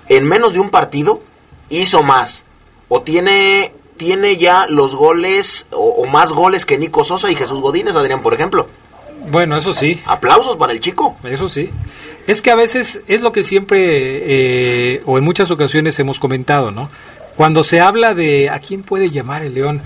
en 0.08 0.26
menos 0.26 0.52
de 0.52 0.60
un 0.60 0.68
partido 0.68 1.22
hizo 1.70 2.02
más. 2.02 2.44
O 2.88 3.00
tiene, 3.00 3.72
tiene 3.96 4.36
ya 4.36 4.66
los 4.66 4.94
goles, 4.94 5.66
o, 5.70 5.88
o 5.88 6.06
más 6.06 6.32
goles 6.32 6.66
que 6.66 6.76
Nico 6.76 7.02
Sosa 7.02 7.30
y 7.30 7.34
Jesús 7.34 7.62
Godínez, 7.62 7.96
Adrián, 7.96 8.20
por 8.20 8.34
ejemplo. 8.34 8.68
Bueno, 9.30 9.56
eso 9.56 9.74
sí. 9.74 10.00
Aplausos 10.06 10.56
para 10.56 10.72
el 10.72 10.80
chico. 10.80 11.16
Eso 11.24 11.48
sí. 11.48 11.70
Es 12.26 12.42
que 12.42 12.50
a 12.50 12.54
veces 12.54 13.00
es 13.06 13.20
lo 13.20 13.32
que 13.32 13.42
siempre, 13.42 13.78
eh, 13.84 15.02
o 15.06 15.18
en 15.18 15.24
muchas 15.24 15.50
ocasiones 15.50 15.98
hemos 15.98 16.18
comentado, 16.18 16.70
¿no? 16.70 16.90
Cuando 17.36 17.64
se 17.64 17.80
habla 17.80 18.14
de 18.14 18.48
a 18.48 18.58
quién 18.60 18.82
puede 18.82 19.10
llamar 19.10 19.42
el 19.42 19.54
León, 19.54 19.82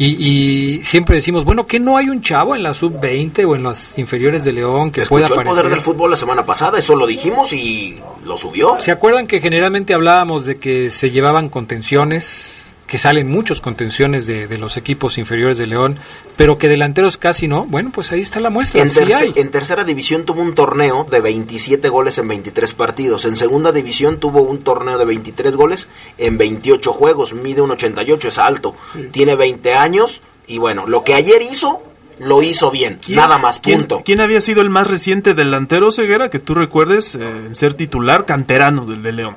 y, 0.00 0.78
y 0.78 0.84
siempre 0.84 1.16
decimos, 1.16 1.44
bueno, 1.44 1.66
que 1.66 1.78
no 1.78 1.98
hay 1.98 2.08
un 2.08 2.22
chavo 2.22 2.56
en 2.56 2.62
la 2.62 2.72
sub-20 2.72 3.46
o 3.46 3.54
en 3.54 3.64
las 3.64 3.98
inferiores 3.98 4.44
de 4.44 4.52
León 4.52 4.90
que 4.90 5.04
pueda 5.04 5.26
aparecer. 5.26 5.46
el 5.46 5.52
poder 5.52 5.68
del 5.68 5.80
fútbol 5.82 6.10
la 6.10 6.16
semana 6.16 6.46
pasada, 6.46 6.78
eso 6.78 6.96
lo 6.96 7.06
dijimos 7.06 7.52
y 7.52 7.98
lo 8.24 8.38
subió. 8.38 8.80
¿Se 8.80 8.92
acuerdan 8.92 9.26
que 9.26 9.42
generalmente 9.42 9.92
hablábamos 9.92 10.46
de 10.46 10.56
que 10.56 10.88
se 10.88 11.10
llevaban 11.10 11.50
contenciones? 11.50 12.59
Que 12.90 12.98
salen 12.98 13.30
muchos 13.30 13.60
contenciones 13.60 14.26
de, 14.26 14.48
de, 14.48 14.58
los 14.58 14.76
equipos 14.76 15.16
inferiores 15.16 15.58
de 15.58 15.68
León, 15.68 15.96
pero 16.36 16.58
que 16.58 16.66
delanteros 16.66 17.18
casi 17.18 17.46
no. 17.46 17.64
Bueno, 17.64 17.92
pues 17.94 18.10
ahí 18.10 18.20
está 18.20 18.40
la 18.40 18.50
muestra. 18.50 18.82
En, 18.82 18.90
sí 18.90 18.98
tercer, 18.98 19.22
hay. 19.22 19.32
en 19.36 19.52
tercera 19.52 19.84
división 19.84 20.24
tuvo 20.24 20.42
un 20.42 20.56
torneo 20.56 21.06
de 21.08 21.20
27 21.20 21.88
goles 21.88 22.18
en 22.18 22.26
23 22.26 22.74
partidos. 22.74 23.26
En 23.26 23.36
segunda 23.36 23.70
división 23.70 24.18
tuvo 24.18 24.42
un 24.42 24.64
torneo 24.64 24.98
de 24.98 25.04
23 25.04 25.54
goles 25.54 25.88
en 26.18 26.36
28 26.36 26.92
juegos. 26.92 27.32
Mide 27.32 27.60
un 27.60 27.70
88, 27.70 28.26
es 28.26 28.38
alto. 28.40 28.74
Sí. 28.92 29.08
Tiene 29.12 29.36
20 29.36 29.72
años 29.72 30.20
y 30.48 30.58
bueno, 30.58 30.84
lo 30.88 31.04
que 31.04 31.14
ayer 31.14 31.42
hizo 31.42 31.84
lo 32.18 32.42
hizo 32.42 32.72
bien, 32.72 32.98
nada 33.06 33.38
más, 33.38 33.60
punto. 33.60 33.96
¿quién, 33.98 34.04
¿quién, 34.04 34.20
había 34.20 34.40
sido 34.40 34.62
el 34.62 34.68
más 34.68 34.88
reciente 34.88 35.32
delantero, 35.32 35.92
Ceguera, 35.92 36.28
que 36.28 36.40
tú 36.40 36.54
recuerdes 36.54 37.14
eh, 37.14 37.20
en 37.24 37.54
ser 37.54 37.74
titular 37.74 38.26
canterano 38.26 38.84
del 38.84 39.02
de 39.04 39.12
León? 39.12 39.36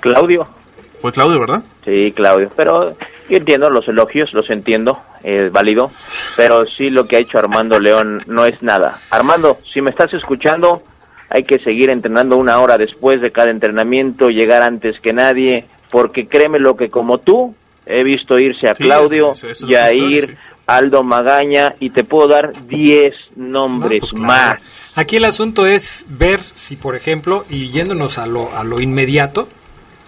Claudio. 0.00 0.61
Fue 1.02 1.10
Claudio, 1.10 1.40
¿verdad? 1.40 1.64
Sí, 1.84 2.12
Claudio. 2.12 2.48
Pero 2.54 2.96
yo 3.28 3.36
entiendo 3.36 3.68
los 3.68 3.88
elogios, 3.88 4.32
los 4.32 4.48
entiendo, 4.50 5.00
es 5.24 5.50
válido. 5.50 5.90
Pero 6.36 6.64
sí 6.64 6.90
lo 6.90 7.08
que 7.08 7.16
ha 7.16 7.18
hecho 7.18 7.40
Armando 7.40 7.80
León 7.80 8.22
no 8.28 8.44
es 8.44 8.62
nada. 8.62 9.00
Armando, 9.10 9.58
si 9.74 9.80
me 9.80 9.90
estás 9.90 10.14
escuchando, 10.14 10.84
hay 11.28 11.42
que 11.42 11.58
seguir 11.58 11.90
entrenando 11.90 12.36
una 12.36 12.60
hora 12.60 12.78
después 12.78 13.20
de 13.20 13.32
cada 13.32 13.50
entrenamiento, 13.50 14.28
llegar 14.28 14.62
antes 14.62 15.00
que 15.00 15.12
nadie, 15.12 15.66
porque 15.90 16.28
créeme 16.28 16.60
lo 16.60 16.76
que 16.76 16.88
como 16.88 17.18
tú 17.18 17.52
he 17.84 18.04
visto 18.04 18.38
irse 18.38 18.68
a 18.68 18.74
sí, 18.74 18.84
Claudio, 18.84 19.32
eso, 19.32 19.48
eso, 19.48 19.66
Yair, 19.66 20.26
sí. 20.26 20.34
Aldo 20.68 21.02
Magaña 21.02 21.74
y 21.80 21.90
te 21.90 22.04
puedo 22.04 22.28
dar 22.28 22.52
10 22.68 23.12
nombres 23.34 24.02
no, 24.02 24.08
pues 24.08 24.12
claro. 24.12 24.26
más. 24.26 24.56
Aquí 24.94 25.16
el 25.16 25.24
asunto 25.24 25.66
es 25.66 26.06
ver 26.08 26.40
si, 26.44 26.76
por 26.76 26.94
ejemplo, 26.94 27.44
y 27.50 27.70
yéndonos 27.70 28.18
a 28.18 28.26
lo, 28.26 28.56
a 28.56 28.62
lo 28.62 28.80
inmediato, 28.80 29.48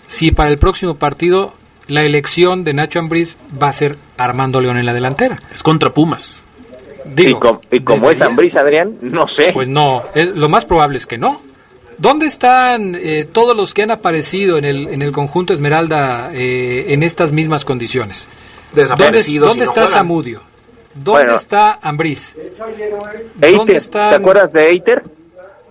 si 0.07 0.31
para 0.31 0.51
el 0.51 0.59
próximo 0.59 0.97
partido 0.97 1.55
la 1.87 2.03
elección 2.03 2.65
de 2.65 2.73
Nacho 2.73 2.99
Ambriz 2.99 3.37
va 3.61 3.69
a 3.69 3.73
ser 3.73 3.97
Armando 4.17 4.61
León 4.61 4.79
en 4.79 4.87
la 4.87 4.95
delantera. 4.95 5.39
Es 5.53 5.63
contra 5.63 5.91
Pumas. 5.91 6.47
Digo, 7.05 7.39
y, 7.39 7.41
com 7.41 7.59
y 7.71 7.81
como 7.81 8.01
debería, 8.09 8.25
es 8.25 8.31
Ambriz, 8.31 8.57
Adrián, 8.57 8.97
no 9.03 9.27
sé. 9.37 9.51
Pues 9.53 9.69
no, 9.69 10.03
es, 10.15 10.31
lo 10.31 10.49
más 10.49 10.65
probable 10.65 10.97
es 10.97 11.07
que 11.07 11.19
no. 11.19 11.43
¿Dónde 11.99 12.27
están 12.27 12.95
eh, 12.97 13.29
todos 13.31 13.57
los 13.57 13.75
que 13.75 13.83
han 13.83 13.91
aparecido 13.91 14.59
en 14.59 14.65
el, 14.65 14.89
en 14.89 15.03
el 15.03 15.13
conjunto 15.13 15.53
Esmeralda 15.53 16.31
eh, 16.33 16.87
en 16.89 17.03
estas 17.03 17.31
mismas 17.31 17.65
condiciones? 17.65 18.27
Desaparecidos. 18.73 19.51
¿Dónde, 19.51 19.65
dónde 19.67 19.81
no 19.81 19.87
está 19.87 19.99
Zamudio? 19.99 20.41
¿Dónde 20.95 21.11
bueno. 21.11 21.35
está 21.35 21.79
Ambriz? 21.83 22.37
¿Dónde 23.35 23.77
está? 23.77 24.11
¿Te 24.11 24.17
acuerdas 24.17 24.53
de 24.53 24.69
Eiter? 24.69 25.03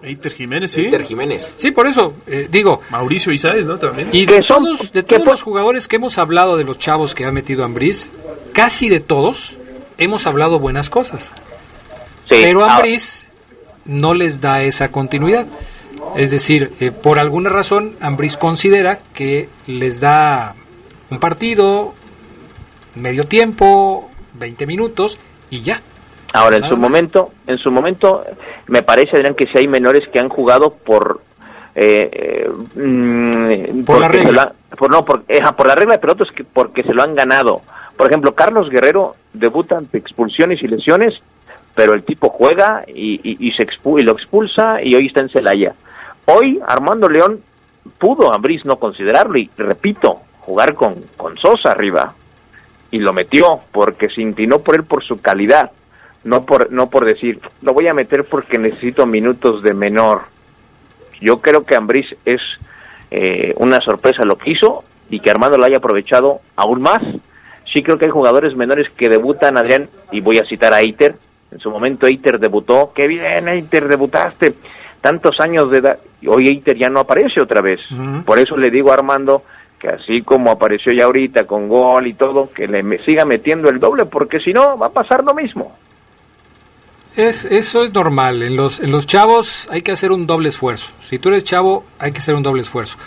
Eiter 0.04 0.34
Jiménez, 0.34 0.72
sí. 0.72 0.82
Eiter 0.82 1.04
Jiménez. 1.04 1.54
Sí, 1.56 1.72
por 1.72 1.88
eso, 1.88 2.16
eh, 2.28 2.47
digo. 2.51 2.82
Mauricio 2.89 3.32
Isaez, 3.32 3.66
¿no? 3.66 3.78
También. 3.78 4.10
Y 4.12 4.26
de 4.26 4.41
todos, 4.47 4.91
de 4.91 5.04
todos 5.04 5.26
los 5.26 5.41
jugadores 5.41 5.88
que 5.88 5.95
hemos 5.95 6.18
hablado 6.18 6.58
de 6.58 6.66
los 6.66 6.78
chavos 6.78 7.16
que 7.16 7.26
ha 7.26 7.32
metido 7.32 7.64
Ambriz, 7.64 8.12
casi 8.54 8.89
de 8.89 8.99
todos 8.99 9.58
hemos 9.97 10.28
hablado 10.28 10.60
buenas 10.60 10.89
cosas. 10.89 11.34
Sí, 12.30 12.36
Pero 12.41 12.66
Ambriz 12.66 13.30
no 13.86 14.14
les 14.14 14.41
da 14.41 14.62
esa 14.62 14.91
continuidad. 14.91 15.47
Es 16.16 16.32
decir, 16.32 16.74
eh, 16.80 16.91
por 16.91 17.18
alguna 17.18 17.49
razón, 17.49 17.95
Ambriz 17.99 18.38
considera 18.38 18.99
que 19.14 19.49
les 19.68 19.99
da 19.99 20.56
un 21.10 21.20
partido, 21.20 21.93
medio 22.95 23.26
tiempo, 23.26 24.10
20 24.34 24.68
minutos 24.68 25.18
y 25.49 25.62
ya. 25.62 25.82
Ahora, 26.34 26.57
en 26.57 26.67
su 26.67 26.75
momento, 26.75 27.31
en 27.45 27.59
su 27.59 27.69
momento, 27.71 28.23
me 28.67 28.81
parece, 28.81 29.15
Adrián, 29.15 29.36
que 29.36 29.45
si 29.45 29.59
hay 29.59 29.67
menores 29.67 30.09
que 30.09 30.19
han 30.19 30.29
jugado 30.29 30.71
por... 30.71 31.21
Eh, 31.75 32.49
mm, 32.75 33.84
por 33.84 33.99
la 33.99 34.07
regla. 34.07 34.53
Por, 34.75 34.89
no, 34.89 35.05
por, 35.05 35.23
eh, 35.27 35.39
por 35.55 35.67
la 35.67 35.75
regla, 35.75 35.99
pero 35.99 36.13
otros 36.13 36.31
que 36.31 36.43
porque 36.43 36.81
se 36.81 36.93
lo 36.93 37.03
han 37.03 37.13
ganado. 37.13 37.61
Por 37.95 38.07
ejemplo, 38.07 38.34
Carlos 38.34 38.69
Guerrero 38.71 39.15
debuta 39.34 39.77
ante 39.77 39.99
expulsiones 39.99 40.63
y 40.63 40.67
lesiones, 40.67 41.13
pero 41.75 41.93
el 41.93 42.03
tipo 42.03 42.29
juega 42.29 42.84
y, 42.88 43.21
y, 43.23 43.47
y 43.47 43.51
se 43.51 43.61
expu 43.61 43.99
y 43.99 44.03
lo 44.03 44.13
expulsa 44.13 44.81
y 44.81 44.95
hoy 44.95 45.05
está 45.07 45.21
en 45.21 45.29
Celaya. 45.29 45.75
Hoy 46.25 46.59
Armando 46.65 47.09
León 47.09 47.41
pudo 47.99 48.34
a 48.34 48.39
Brice 48.39 48.67
no 48.67 48.77
considerarlo 48.77 49.38
y 49.38 49.51
repito, 49.55 50.21
jugar 50.39 50.73
con, 50.73 50.95
con 51.15 51.38
Sosa 51.38 51.71
arriba 51.71 52.15
y 52.89 52.97
lo 52.97 53.13
metió 53.13 53.59
porque 53.71 54.09
se 54.09 54.21
inclinó 54.21 54.59
por 54.59 54.75
él 54.75 54.84
por 54.84 55.03
su 55.03 55.21
calidad 55.21 55.71
no 56.24 56.45
por 56.45 56.71
no 56.71 56.89
por 56.89 57.05
decir 57.05 57.39
lo 57.61 57.74
voy 57.74 57.88
a 57.88 57.93
meter 57.93 58.24
porque 58.26 58.57
necesito 58.57 59.05
minutos 59.05 59.61
de 59.63 59.74
menor. 59.74 60.21
Yo 61.21 61.41
creo 61.41 61.63
que 61.65 61.76
Ambriz 61.76 62.15
es 62.26 62.41
eh, 63.11 63.53
una 63.57 63.80
sorpresa 63.82 64.24
lo 64.24 64.38
que 64.38 64.51
hizo 64.51 64.84
y 65.09 65.19
que 65.19 65.32
Armando 65.32 65.57
lo 65.57 65.65
haya 65.65 65.78
aprovechado 65.78 66.41
aún 66.55 66.82
más. 66.82 67.01
Sí 67.71 67.82
creo 67.82 67.97
que 67.97 68.05
hay 68.05 68.11
jugadores 68.11 68.55
menores 68.55 68.89
que 68.91 69.09
debutan 69.09 69.57
Adrián 69.57 69.89
y 70.11 70.21
voy 70.21 70.38
a 70.38 70.45
citar 70.45 70.74
a 70.74 70.82
Eiter. 70.82 71.15
En 71.51 71.59
su 71.59 71.69
momento 71.69 72.07
Eiter 72.07 72.39
debutó. 72.39 72.91
Qué 72.93 73.07
bien 73.07 73.47
Eiter 73.47 73.88
debutaste. 73.88 74.53
Tantos 75.01 75.39
años 75.39 75.69
de 75.71 75.80
edad 75.80 75.99
hoy 76.28 76.47
Eiter 76.47 76.78
ya 76.78 76.89
no 76.89 77.01
aparece 77.01 77.41
otra 77.41 77.61
vez. 77.61 77.80
Uh 77.91 77.95
-huh. 77.95 78.24
por 78.24 78.39
eso 78.39 78.57
le 78.57 78.69
digo 78.69 78.91
a 78.91 78.95
Armando 78.95 79.43
que 79.84 79.89
así 79.89 80.21
como 80.21 80.49
apareció 80.49 80.93
ya 80.93 81.03
ahorita 81.03 81.45
con 81.45 81.67
gol 81.67 82.07
y 82.07 82.13
todo, 82.13 82.49
que 82.49 82.69
le 82.69 82.97
siga 82.99 83.26
metiendo 83.26 83.69
el 83.69 83.82
doble, 83.82 84.05
porque 84.05 84.39
si 84.39 84.53
no 84.53 84.78
va 84.78 84.88
a 84.88 84.93
pasar 84.93 85.26
lo 85.26 85.34
mismo. 85.34 85.76
Es, 87.16 87.45
eso 87.45 87.84
es 87.84 87.93
normal. 87.93 88.41
En 88.41 88.55
los, 88.55 88.80
en 88.80 88.91
los 88.91 89.05
chavos 89.05 89.68
hay 89.72 89.82
que 89.82 89.91
hacer 89.91 90.11
un 90.11 90.26
doble 90.26 90.49
esfuerzo. 90.49 90.93
Si 90.99 91.20
tú 91.20 91.30
eres 91.30 91.43
chavo, 91.43 91.86
hay 91.99 92.11
que 92.11 92.20
hacer 92.20 92.36
un 92.36 92.43
doble 92.43 92.61
esfuerzo. 92.61 92.97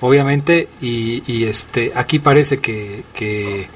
Obviamente, 0.00 0.68
y, 0.80 1.22
y 1.26 1.44
este 1.44 1.92
aquí 1.94 2.18
parece 2.18 2.58
que, 2.58 3.02
que, 3.14 3.66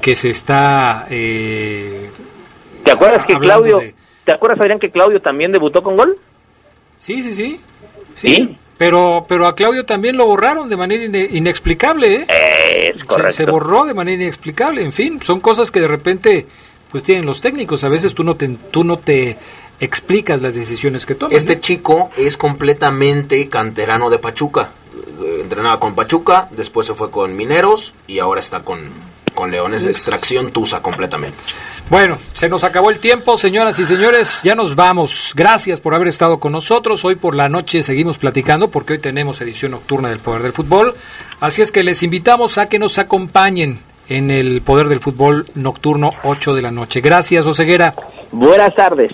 que 0.00 0.16
se 0.16 0.30
está. 0.30 1.06
Eh, 1.10 2.10
¿Te 2.84 2.92
acuerdas 2.92 3.26
que 3.26 3.34
Claudio. 3.38 3.78
De... 3.78 3.94
¿Te 4.24 4.32
acuerdas, 4.32 4.60
Adrián, 4.60 4.78
que 4.78 4.90
Claudio 4.90 5.20
también 5.20 5.50
debutó 5.52 5.82
con 5.82 5.96
gol? 5.96 6.16
Sí, 6.98 7.22
sí, 7.22 7.32
sí. 7.32 7.60
Sí. 8.14 8.34
¿Sí? 8.34 8.56
Pero, 8.78 9.26
pero 9.28 9.46
a 9.46 9.54
Claudio 9.54 9.84
también 9.84 10.16
lo 10.16 10.26
borraron 10.26 10.68
de 10.68 10.76
manera 10.76 11.04
ine 11.04 11.28
inexplicable, 11.30 12.14
¿eh? 12.14 12.26
Es 12.28 13.04
correcto. 13.04 13.32
Se, 13.32 13.44
se, 13.44 13.50
borró 13.50 13.84
de 13.84 13.94
manera 13.94 14.22
inexplicable. 14.22 14.84
En 14.84 14.92
fin, 14.92 15.22
son 15.22 15.40
cosas 15.40 15.70
que 15.70 15.80
de 15.80 15.88
repente 15.88 16.46
pues 16.92 17.02
tienen 17.02 17.26
los 17.26 17.40
técnicos. 17.40 17.82
A 17.82 17.88
veces 17.88 18.14
tú 18.14 18.22
no 18.22 18.36
te, 18.36 18.48
tú 18.70 18.84
no 18.84 18.98
te 18.98 19.38
explicas 19.80 20.40
las 20.40 20.54
decisiones 20.54 21.06
que 21.06 21.16
toman. 21.16 21.36
Este 21.36 21.54
¿eh? 21.54 21.60
chico 21.60 22.10
es 22.16 22.36
completamente 22.36 23.48
canterano 23.48 24.10
de 24.10 24.18
Pachuca. 24.18 24.70
Entrenaba 25.40 25.80
con 25.80 25.94
Pachuca, 25.94 26.48
después 26.52 26.86
se 26.86 26.94
fue 26.94 27.10
con 27.10 27.34
Mineros 27.34 27.94
y 28.06 28.18
ahora 28.18 28.40
está 28.40 28.60
con, 28.60 28.80
con 29.34 29.50
Leones 29.50 29.84
de 29.84 29.90
extracción 29.90 30.52
Tusa 30.52 30.82
completamente. 30.82 31.38
Bueno, 31.88 32.18
se 32.34 32.48
nos 32.48 32.64
acabó 32.64 32.90
el 32.90 32.98
tiempo, 32.98 33.36
señoras 33.36 33.78
y 33.78 33.84
señores, 33.84 34.40
ya 34.42 34.54
nos 34.54 34.76
vamos. 34.76 35.32
Gracias 35.34 35.80
por 35.80 35.94
haber 35.94 36.08
estado 36.08 36.38
con 36.38 36.52
nosotros. 36.52 37.04
Hoy 37.04 37.16
por 37.16 37.34
la 37.34 37.48
noche 37.48 37.82
seguimos 37.82 38.18
platicando 38.18 38.70
porque 38.70 38.94
hoy 38.94 38.98
tenemos 38.98 39.40
edición 39.40 39.72
nocturna 39.72 40.10
del 40.10 40.18
Poder 40.18 40.42
del 40.42 40.52
Fútbol. 40.52 40.94
Así 41.40 41.62
es 41.62 41.72
que 41.72 41.82
les 41.82 42.02
invitamos 42.02 42.58
a 42.58 42.68
que 42.68 42.78
nos 42.78 42.98
acompañen 42.98 43.80
en 44.16 44.30
el 44.30 44.62
Poder 44.62 44.88
del 44.88 45.00
Fútbol 45.00 45.46
nocturno 45.54 46.12
8 46.24 46.54
de 46.54 46.62
la 46.62 46.70
noche. 46.70 47.00
Gracias, 47.00 47.46
Oseguera. 47.46 47.94
Buenas 48.30 48.74
tardes. 48.74 49.12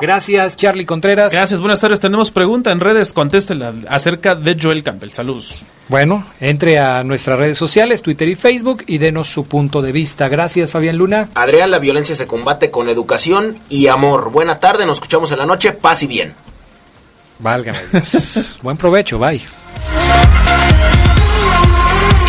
Gracias, 0.00 0.56
Charlie 0.56 0.84
Contreras. 0.84 1.32
Gracias, 1.32 1.60
buenas 1.60 1.80
tardes. 1.80 2.00
Tenemos 2.00 2.30
pregunta 2.30 2.72
en 2.72 2.80
redes, 2.80 3.12
contéstela 3.12 3.72
acerca 3.88 4.34
de 4.34 4.56
Joel 4.60 4.82
Campbell. 4.82 5.10
Saludos. 5.10 5.64
Bueno, 5.88 6.26
entre 6.40 6.78
a 6.78 7.04
nuestras 7.04 7.38
redes 7.38 7.56
sociales, 7.56 8.02
Twitter 8.02 8.28
y 8.28 8.34
Facebook, 8.34 8.82
y 8.86 8.98
denos 8.98 9.28
su 9.28 9.46
punto 9.46 9.82
de 9.82 9.92
vista. 9.92 10.28
Gracias, 10.28 10.72
Fabián 10.72 10.96
Luna. 10.96 11.28
Adrián, 11.34 11.70
la 11.70 11.78
violencia 11.78 12.16
se 12.16 12.26
combate 12.26 12.70
con 12.70 12.88
educación 12.88 13.58
y 13.68 13.86
amor. 13.86 14.30
Buena 14.30 14.58
tarde, 14.58 14.84
nos 14.84 14.96
escuchamos 14.96 15.30
en 15.32 15.38
la 15.38 15.46
noche. 15.46 15.72
Paz 15.72 16.02
y 16.02 16.06
bien. 16.08 16.34
Válgame 17.38 17.78
Dios. 17.92 18.58
Buen 18.62 18.76
provecho, 18.76 19.18
bye. 19.18 19.42